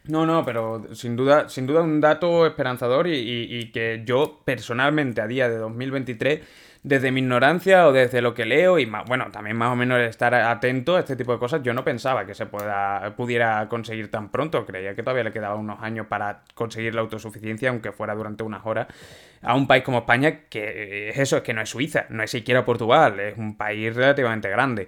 No, 0.08 0.24
no, 0.24 0.44
pero 0.44 0.94
sin 0.94 1.16
duda, 1.16 1.48
sin 1.48 1.66
duda 1.66 1.82
un 1.82 2.00
dato 2.00 2.46
esperanzador 2.46 3.08
y, 3.08 3.70
que 3.72 4.02
yo 4.04 4.40
personalmente 4.44 5.20
a 5.20 5.26
día 5.26 5.48
de 5.48 5.58
2023, 5.58 6.40
desde 6.84 7.10
mi 7.10 7.20
ignorancia 7.20 7.88
o 7.88 7.92
desde 7.92 8.22
lo 8.22 8.32
que 8.32 8.44
leo 8.44 8.78
y 8.78 8.84
bueno, 8.84 9.32
también 9.32 9.56
más 9.56 9.72
o 9.72 9.76
menos 9.76 9.98
estar 10.00 10.32
atento 10.32 10.94
a 10.94 11.00
este 11.00 11.16
tipo 11.16 11.32
de 11.32 11.40
cosas, 11.40 11.60
yo 11.64 11.74
no 11.74 11.82
pensaba 11.82 12.24
que 12.24 12.34
se 12.34 12.46
pueda, 12.46 13.16
pudiera 13.16 13.68
conseguir 13.68 14.08
tan 14.08 14.30
pronto. 14.30 14.64
Creía 14.64 14.94
que 14.94 15.02
todavía 15.02 15.24
le 15.24 15.32
quedaba 15.32 15.56
unos 15.56 15.82
años 15.82 16.06
para 16.06 16.42
conseguir 16.54 16.94
la 16.94 17.00
autosuficiencia, 17.00 17.70
aunque 17.70 17.90
fuera 17.90 18.14
durante 18.14 18.44
unas 18.44 18.64
horas, 18.64 18.86
a 19.42 19.56
un 19.56 19.66
país 19.66 19.82
como 19.82 19.98
España, 19.98 20.42
que 20.48 21.08
es 21.08 21.18
eso, 21.18 21.38
es 21.38 21.42
que 21.42 21.52
no 21.52 21.62
es 21.62 21.68
Suiza, 21.68 22.06
no 22.10 22.22
es 22.22 22.30
siquiera 22.30 22.64
Portugal, 22.64 23.18
es 23.18 23.36
un 23.36 23.56
país 23.56 23.94
relativamente 23.96 24.48
grande. 24.48 24.86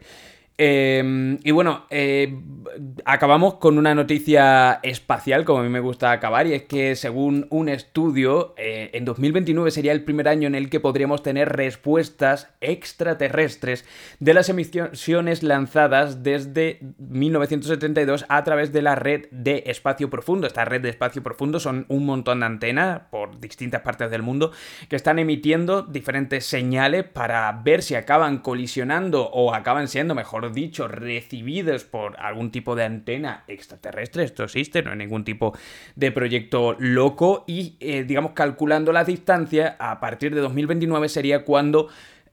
Em, 0.60 1.38
y 1.44 1.52
bueno, 1.52 1.86
eh, 1.88 2.36
acabamos 3.04 3.54
con 3.54 3.78
una 3.78 3.94
noticia 3.94 4.80
espacial, 4.82 5.44
como 5.44 5.60
a 5.60 5.62
mí 5.62 5.68
me 5.68 5.78
gusta 5.78 6.10
acabar, 6.10 6.48
y 6.48 6.52
es 6.52 6.64
que 6.64 6.96
según 6.96 7.46
un 7.50 7.68
estudio, 7.68 8.54
eh, 8.56 8.90
en 8.92 9.04
2029 9.04 9.70
sería 9.70 9.92
el 9.92 10.02
primer 10.02 10.26
año 10.26 10.48
en 10.48 10.56
el 10.56 10.68
que 10.68 10.80
podríamos 10.80 11.22
tener 11.22 11.50
respuestas 11.50 12.48
extraterrestres 12.60 13.84
de 14.18 14.34
las 14.34 14.48
emisiones 14.48 15.44
lanzadas 15.44 16.24
desde 16.24 16.80
1972 16.98 18.26
a 18.28 18.42
través 18.42 18.72
de 18.72 18.82
la 18.82 18.96
red 18.96 19.26
de 19.30 19.62
espacio 19.66 20.10
profundo. 20.10 20.48
Esta 20.48 20.64
red 20.64 20.80
de 20.80 20.88
espacio 20.88 21.22
profundo 21.22 21.60
son 21.60 21.86
un 21.88 22.04
montón 22.04 22.40
de 22.40 22.46
antenas 22.46 23.02
por 23.12 23.38
distintas 23.38 23.82
partes 23.82 24.10
del 24.10 24.22
mundo 24.22 24.50
que 24.88 24.96
están 24.96 25.20
emitiendo 25.20 25.82
diferentes 25.82 26.46
señales 26.46 27.04
para 27.04 27.52
ver 27.64 27.84
si 27.84 27.94
acaban 27.94 28.38
colisionando 28.38 29.28
o 29.28 29.54
acaban 29.54 29.86
siendo 29.86 30.16
mejor 30.16 30.47
dicho, 30.54 30.88
recibidos 30.88 31.84
por 31.84 32.18
algún 32.20 32.50
tipo 32.50 32.74
de 32.74 32.84
antena 32.84 33.44
extraterrestre, 33.48 34.24
esto 34.24 34.44
existe, 34.44 34.82
no 34.82 34.90
hay 34.90 34.98
ningún 34.98 35.24
tipo 35.24 35.56
de 35.96 36.12
proyecto 36.12 36.76
loco 36.78 37.44
y, 37.46 37.76
eh, 37.80 38.04
digamos, 38.04 38.32
calculando 38.32 38.92
la 38.92 39.04
distancia, 39.04 39.76
a 39.78 40.00
partir 40.00 40.34
de 40.34 40.40
2029 40.40 41.08
sería 41.08 41.44
cuando 41.44 41.88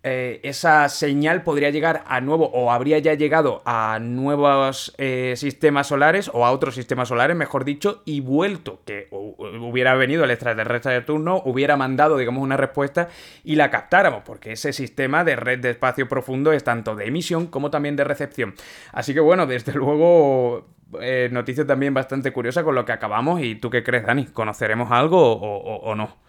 eh, 0.07 0.39
esa 0.43 0.87
señal 0.87 1.41
podría 1.41 1.71
llegar 1.71 2.03
a 2.05 2.21
nuevo 2.21 2.51
o 2.53 2.71
habría 2.71 2.99
ya 2.99 3.15
llegado 3.15 3.63
a 3.65 3.97
nuevos 3.99 4.93
eh, 4.99 5.33
sistemas 5.35 5.87
solares 5.87 6.29
o 6.31 6.45
a 6.45 6.51
otros 6.51 6.75
sistemas 6.75 7.07
solares, 7.07 7.35
mejor 7.35 7.65
dicho, 7.65 8.03
y 8.05 8.19
vuelto, 8.19 8.81
que 8.85 9.07
hubiera 9.09 9.95
venido 9.95 10.23
el 10.23 10.29
extraterrestre 10.29 10.93
de 10.93 11.01
turno, 11.01 11.41
hubiera 11.43 11.75
mandado, 11.75 12.17
digamos, 12.17 12.43
una 12.43 12.55
respuesta 12.55 13.09
y 13.43 13.55
la 13.55 13.71
captáramos, 13.71 14.21
porque 14.23 14.51
ese 14.51 14.73
sistema 14.73 15.23
de 15.23 15.37
red 15.37 15.57
de 15.57 15.71
espacio 15.71 16.07
profundo 16.07 16.53
es 16.53 16.63
tanto 16.63 16.95
de 16.95 17.07
emisión 17.07 17.47
como 17.47 17.71
también 17.71 17.95
de 17.95 18.03
recepción. 18.03 18.53
Así 18.91 19.15
que 19.15 19.21
bueno, 19.21 19.47
desde 19.47 19.73
luego 19.73 20.67
eh, 21.01 21.29
noticia 21.31 21.65
también 21.65 21.95
bastante 21.95 22.31
curiosa 22.31 22.63
con 22.63 22.75
lo 22.75 22.85
que 22.85 22.91
acabamos. 22.91 23.41
¿Y 23.41 23.55
tú 23.55 23.71
qué 23.71 23.83
crees, 23.83 24.05
Dani? 24.05 24.25
¿Conoceremos 24.25 24.91
algo 24.91 25.33
o 25.33 25.95
no? 25.95 26.24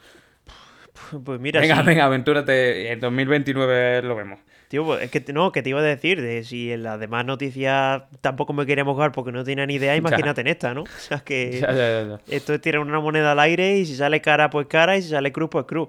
Pues 1.24 1.40
mira. 1.40 1.61
Venga, 1.61 1.82
venga, 1.82 2.04
aventúrate. 2.04 2.92
En 2.92 3.00
2029 3.00 4.02
lo 4.02 4.16
vemos. 4.16 4.38
Tío, 4.68 4.84
pues 4.84 5.02
es 5.02 5.11
que 5.11 5.32
no, 5.32 5.52
que 5.52 5.62
te 5.62 5.70
iba 5.70 5.78
a 5.78 5.82
decir, 5.82 6.20
de 6.20 6.42
si 6.42 6.72
en 6.72 6.82
las 6.82 6.98
demás 6.98 7.24
noticias 7.24 8.02
tampoco 8.20 8.52
me 8.52 8.66
quería 8.66 8.84
mojar 8.84 9.12
porque 9.12 9.30
no 9.30 9.44
tenía 9.44 9.64
ni 9.64 9.74
idea, 9.74 9.94
imagínate 9.96 10.40
en 10.40 10.46
esta, 10.48 10.74
¿no? 10.74 10.82
O 10.96 10.98
sea 10.98 11.20
que 11.20 11.59
esto 12.28 12.54
es 12.54 12.61
tirar 12.61 12.80
una 12.80 13.00
moneda 13.00 13.32
al 13.32 13.38
aire 13.40 13.78
y 13.78 13.86
si 13.86 13.94
sale 13.94 14.20
cara, 14.20 14.50
pues 14.50 14.66
cara, 14.66 14.96
y 14.96 15.02
si 15.02 15.11
sale 15.11 15.30
cruz, 15.32 15.50
pues 15.50 15.66
cruz. 15.66 15.88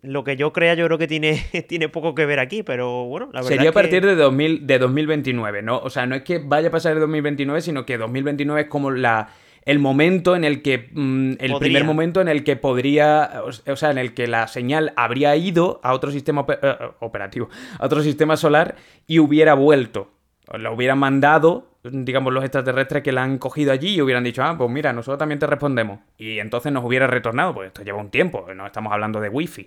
Lo 0.00 0.22
que 0.22 0.36
yo 0.36 0.52
crea, 0.52 0.74
yo 0.74 0.86
creo 0.86 0.96
que 0.96 1.08
tiene, 1.08 1.44
tiene 1.68 1.88
poco 1.88 2.14
que 2.14 2.24
ver 2.24 2.38
aquí, 2.38 2.62
pero 2.62 3.04
bueno, 3.06 3.30
la 3.32 3.40
verdad. 3.40 3.56
Sería 3.56 3.70
a 3.70 3.72
partir 3.72 4.06
de, 4.06 4.14
2000, 4.14 4.64
de 4.64 4.78
2029, 4.78 5.62
¿no? 5.62 5.78
O 5.78 5.90
sea, 5.90 6.06
no 6.06 6.14
es 6.14 6.22
que 6.22 6.38
vaya 6.38 6.68
a 6.68 6.70
pasar 6.70 6.92
el 6.92 7.00
2029, 7.00 7.60
sino 7.62 7.84
que 7.84 7.98
2029 7.98 8.60
es 8.60 8.68
como 8.68 8.92
la 8.92 9.30
el 9.64 9.78
momento 9.78 10.36
en 10.36 10.44
el 10.44 10.62
que. 10.62 10.88
Mm, 10.92 11.32
el 11.38 11.54
primer 11.58 11.84
momento 11.84 12.20
en 12.20 12.28
el 12.28 12.44
que 12.44 12.56
podría. 12.56 13.42
O 13.66 13.76
sea, 13.76 13.90
en 13.90 13.98
el 13.98 14.14
que 14.14 14.26
la 14.26 14.48
señal 14.48 14.92
habría 14.96 15.34
ido 15.36 15.80
a 15.82 15.92
otro 15.92 16.10
sistema 16.10 16.44
eh, 16.48 16.76
operativo, 17.00 17.48
a 17.78 17.86
otro 17.86 18.02
sistema 18.02 18.36
solar 18.36 18.76
y 19.06 19.18
hubiera 19.18 19.54
vuelto. 19.54 20.10
La 20.52 20.70
hubiera 20.70 20.94
mandado 20.94 21.68
digamos, 21.90 22.32
los 22.32 22.44
extraterrestres 22.44 23.02
que 23.02 23.12
la 23.12 23.22
han 23.22 23.38
cogido 23.38 23.72
allí 23.72 23.94
y 23.94 24.02
hubieran 24.02 24.24
dicho, 24.24 24.42
ah, 24.42 24.56
pues 24.56 24.70
mira, 24.70 24.92
nosotros 24.92 25.18
también 25.18 25.38
te 25.38 25.46
respondemos. 25.46 26.00
Y 26.16 26.38
entonces 26.38 26.72
nos 26.72 26.84
hubiera 26.84 27.06
retornado, 27.06 27.54
pues 27.54 27.68
esto 27.68 27.82
lleva 27.82 27.98
un 27.98 28.10
tiempo, 28.10 28.46
no 28.54 28.66
estamos 28.66 28.92
hablando 28.92 29.20
de 29.20 29.28
wifi. 29.28 29.66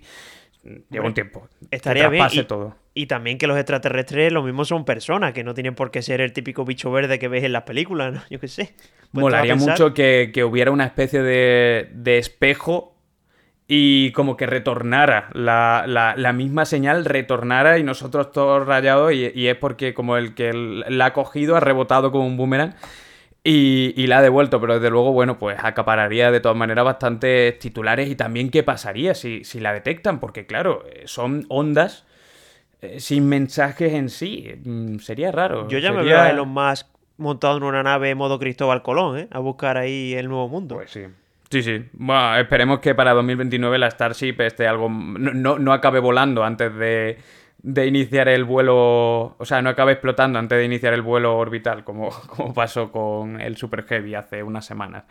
Lleva 0.90 1.06
un 1.06 1.14
tiempo. 1.14 1.48
Estaría 1.70 2.08
bien. 2.08 2.26
Y, 2.30 2.44
todo. 2.44 2.76
Y 2.94 3.06
también 3.06 3.38
que 3.38 3.46
los 3.46 3.56
extraterrestres 3.56 4.32
lo 4.32 4.42
mismo 4.42 4.64
son 4.64 4.84
personas, 4.84 5.32
que 5.32 5.44
no 5.44 5.54
tienen 5.54 5.74
por 5.74 5.90
qué 5.90 6.02
ser 6.02 6.20
el 6.20 6.32
típico 6.32 6.64
bicho 6.64 6.90
verde 6.90 7.18
que 7.18 7.28
ves 7.28 7.44
en 7.44 7.52
las 7.52 7.62
películas, 7.62 8.12
¿no? 8.12 8.22
Yo 8.28 8.38
qué 8.38 8.48
sé. 8.48 8.74
Molaría 9.12 9.54
mucho 9.54 9.94
que, 9.94 10.30
hubiera 10.44 10.70
una 10.70 10.84
especie 10.84 11.22
de, 11.22 11.88
de 11.92 12.18
espejo 12.18 12.94
y 13.66 14.12
como 14.12 14.36
que 14.36 14.46
retornara, 14.46 15.30
la, 15.32 15.84
la, 15.86 16.32
misma 16.34 16.66
señal 16.66 17.04
retornara 17.06 17.78
y 17.78 17.82
nosotros 17.82 18.30
todos 18.32 18.66
rayados 18.66 19.12
y, 19.14 19.48
es 19.48 19.56
porque 19.56 19.94
como 19.94 20.16
el 20.16 20.34
que 20.34 20.52
la 20.52 21.06
ha 21.06 21.12
cogido 21.14 21.56
ha 21.56 21.60
rebotado 21.60 22.12
como 22.12 22.26
un 22.26 22.36
boomerang 22.36 22.74
y, 23.44 23.94
y, 23.96 24.06
la 24.08 24.18
ha 24.18 24.22
devuelto, 24.22 24.60
pero 24.60 24.74
desde 24.74 24.90
luego, 24.90 25.12
bueno, 25.12 25.38
pues 25.38 25.58
acapararía 25.62 26.30
de 26.30 26.40
todas 26.40 26.56
maneras 26.56 26.84
bastantes 26.84 27.58
titulares 27.58 28.10
y 28.10 28.14
también 28.14 28.50
qué 28.50 28.62
pasaría 28.62 29.14
si, 29.14 29.42
si 29.44 29.58
la 29.58 29.72
detectan, 29.72 30.20
porque 30.20 30.46
claro, 30.46 30.84
eh, 30.92 31.04
son 31.06 31.46
ondas 31.48 32.04
eh, 32.82 32.98
sin 32.98 33.28
mensajes 33.28 33.92
en 33.92 34.10
sí, 34.10 34.60
mm, 34.64 34.98
sería 34.98 35.30
raro. 35.30 35.68
Yo 35.68 35.78
ya 35.78 35.92
me 35.92 36.02
veo 36.02 36.18
a 36.18 36.30
Elon 36.30 36.48
Musk 36.48 36.88
montado 37.16 37.56
en 37.56 37.62
una 37.62 37.84
nave 37.84 38.14
modo 38.16 38.40
Cristóbal 38.40 38.82
Colón, 38.82 39.18
¿eh? 39.18 39.28
A 39.30 39.38
buscar 39.38 39.78
ahí 39.78 40.14
el 40.14 40.28
nuevo 40.28 40.48
mundo. 40.48 40.74
Pues 40.74 40.90
sí. 40.90 41.04
Sí, 41.48 41.62
sí. 41.62 41.84
Bueno, 41.92 42.36
esperemos 42.38 42.80
que 42.80 42.94
para 42.94 43.12
2029 43.12 43.78
la 43.78 43.90
Starship 43.90 44.34
esté 44.40 44.66
algo. 44.66 44.88
No, 44.88 45.58
no, 45.58 45.72
acabe 45.72 46.00
volando 46.00 46.42
antes 46.42 46.74
de, 46.74 47.18
de, 47.58 47.86
iniciar 47.86 48.28
el 48.28 48.42
vuelo. 48.44 49.36
O 49.38 49.44
sea, 49.44 49.62
no 49.62 49.70
acabe 49.70 49.92
explotando 49.92 50.40
antes 50.40 50.58
de 50.58 50.64
iniciar 50.64 50.92
el 50.92 51.02
vuelo 51.02 51.36
orbital, 51.36 51.84
como, 51.84 52.10
como 52.26 52.52
pasó 52.52 52.90
con 52.90 53.40
el 53.40 53.56
Super 53.56 53.84
Heavy 53.84 54.16
hace 54.16 54.42
unas 54.42 54.66
semanas. 54.66 55.04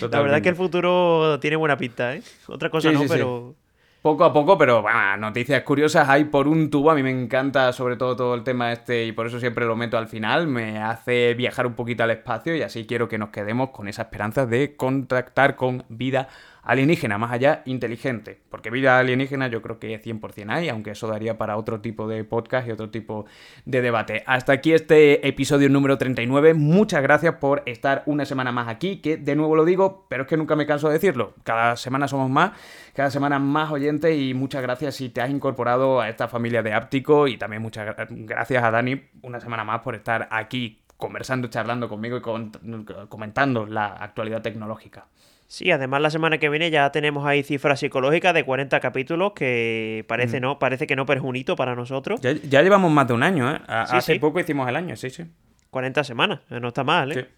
La 0.00 0.20
verdad 0.20 0.38
es 0.38 0.42
que 0.42 0.48
el 0.48 0.56
futuro 0.56 1.38
tiene 1.40 1.56
buena 1.56 1.76
pinta, 1.76 2.16
¿eh? 2.16 2.22
Otra 2.48 2.68
cosa 2.68 2.90
no, 2.90 3.04
pero. 3.06 3.54
Poco 4.02 4.24
a 4.24 4.32
poco, 4.32 4.56
pero 4.56 4.82
noticias 5.18 5.62
curiosas 5.62 6.08
hay 6.08 6.24
por 6.24 6.48
un 6.48 6.70
tubo. 6.70 6.90
A 6.90 6.94
mí 6.94 7.02
me 7.02 7.10
encanta 7.10 7.70
sobre 7.74 7.96
todo 7.96 8.16
todo 8.16 8.34
el 8.34 8.42
tema 8.44 8.72
este 8.72 9.04
y 9.04 9.12
por 9.12 9.26
eso 9.26 9.38
siempre 9.38 9.66
lo 9.66 9.76
meto 9.76 9.98
al 9.98 10.08
final. 10.08 10.46
Me 10.46 10.78
hace 10.78 11.34
viajar 11.34 11.66
un 11.66 11.74
poquito 11.74 12.02
al 12.02 12.10
espacio 12.10 12.56
y 12.56 12.62
así 12.62 12.86
quiero 12.86 13.08
que 13.08 13.18
nos 13.18 13.28
quedemos 13.28 13.70
con 13.70 13.88
esa 13.88 14.02
esperanza 14.02 14.46
de 14.46 14.74
contactar 14.74 15.54
con 15.54 15.84
vida 15.90 16.28
alienígena, 16.62 17.18
más 17.18 17.32
allá 17.32 17.62
inteligente. 17.64 18.40
Porque 18.50 18.70
vida 18.70 18.98
alienígena 18.98 19.48
yo 19.48 19.62
creo 19.62 19.78
que 19.78 20.00
100% 20.00 20.50
hay, 20.50 20.68
aunque 20.68 20.90
eso 20.90 21.08
daría 21.08 21.38
para 21.38 21.56
otro 21.56 21.80
tipo 21.80 22.08
de 22.08 22.24
podcast 22.24 22.68
y 22.68 22.72
otro 22.72 22.90
tipo 22.90 23.26
de 23.64 23.82
debate. 23.82 24.22
Hasta 24.26 24.52
aquí 24.52 24.72
este 24.72 25.26
episodio 25.26 25.68
número 25.68 25.98
39. 25.98 26.54
Muchas 26.54 27.02
gracias 27.02 27.34
por 27.36 27.62
estar 27.66 28.02
una 28.06 28.24
semana 28.24 28.52
más 28.52 28.68
aquí, 28.68 28.96
que 28.96 29.16
de 29.16 29.36
nuevo 29.36 29.56
lo 29.56 29.64
digo, 29.64 30.06
pero 30.08 30.22
es 30.22 30.28
que 30.28 30.36
nunca 30.36 30.56
me 30.56 30.66
canso 30.66 30.88
de 30.88 30.94
decirlo. 30.94 31.34
Cada 31.44 31.76
semana 31.76 32.08
somos 32.08 32.30
más, 32.30 32.52
cada 32.94 33.10
semana 33.10 33.38
más 33.38 33.70
oyentes 33.70 34.16
y 34.18 34.34
muchas 34.34 34.62
gracias 34.62 34.96
si 34.96 35.08
te 35.08 35.20
has 35.20 35.30
incorporado 35.30 36.00
a 36.00 36.08
esta 36.08 36.28
familia 36.28 36.62
de 36.62 36.72
Áptico 36.72 37.28
y 37.28 37.36
también 37.36 37.62
muchas 37.62 37.96
gracias 38.10 38.62
a 38.62 38.70
Dani 38.70 39.02
una 39.22 39.40
semana 39.40 39.64
más 39.64 39.80
por 39.80 39.94
estar 39.94 40.28
aquí 40.30 40.80
conversando, 40.96 41.48
charlando 41.48 41.88
conmigo 41.88 42.18
y 42.18 43.08
comentando 43.08 43.66
la 43.66 43.86
actualidad 43.86 44.42
tecnológica. 44.42 45.06
Sí, 45.50 45.68
además 45.72 46.00
la 46.00 46.10
semana 46.10 46.38
que 46.38 46.48
viene 46.48 46.70
ya 46.70 46.92
tenemos 46.92 47.26
ahí 47.26 47.42
cifras 47.42 47.80
psicológicas 47.80 48.32
de 48.32 48.44
40 48.44 48.78
capítulos 48.78 49.32
que 49.32 50.04
parece 50.06 50.38
mm. 50.38 50.42
no 50.42 50.58
parece 50.60 50.86
que 50.86 50.94
no, 50.94 51.06
pero 51.06 51.22
es 51.22 51.26
un 51.26 51.34
hito 51.34 51.56
para 51.56 51.74
nosotros. 51.74 52.20
Ya, 52.20 52.62
llevamos 52.62 52.92
más 52.92 53.08
de 53.08 53.14
un 53.14 53.24
año, 53.24 53.50
¿eh? 53.50 53.60
Hace 53.66 54.20
poco 54.20 54.38
hicimos 54.38 54.68
el 54.68 54.76
año, 54.76 54.94
sí, 54.94 55.10
sí. 55.10 55.24
40 55.70 56.04
semanas, 56.04 56.38
no 56.50 56.68
está 56.68 56.84
mal, 56.84 57.10
¿eh? 57.10 57.28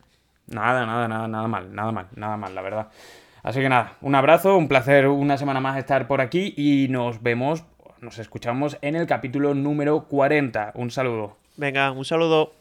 Nada, 0.47 0.85
nada, 0.85 1.09
nada, 1.09 1.27
nada 1.27 1.49
mal, 1.49 1.75
nada 1.75 1.91
mal, 1.91 2.09
nada 2.15 2.37
mal, 2.37 2.55
la 2.55 2.61
verdad. 2.61 2.89
Así 3.43 3.61
que 3.61 3.71
nada, 3.71 3.97
un 4.03 4.15
abrazo, 4.15 4.59
un 4.59 4.69
placer 4.69 5.09
una 5.09 5.39
semana 5.39 5.61
más 5.61 5.79
estar 5.79 6.07
por 6.07 6.21
aquí 6.21 6.53
y 6.55 6.89
nos 6.91 7.23
vemos, 7.23 7.65
nos 8.03 8.19
escuchamos 8.19 8.77
en 8.83 8.95
el 8.95 9.07
capítulo 9.07 9.55
número 9.55 10.05
40. 10.05 10.73
Un 10.75 10.91
saludo. 10.91 11.39
Venga, 11.57 11.91
un 11.93 12.05
saludo. 12.05 12.53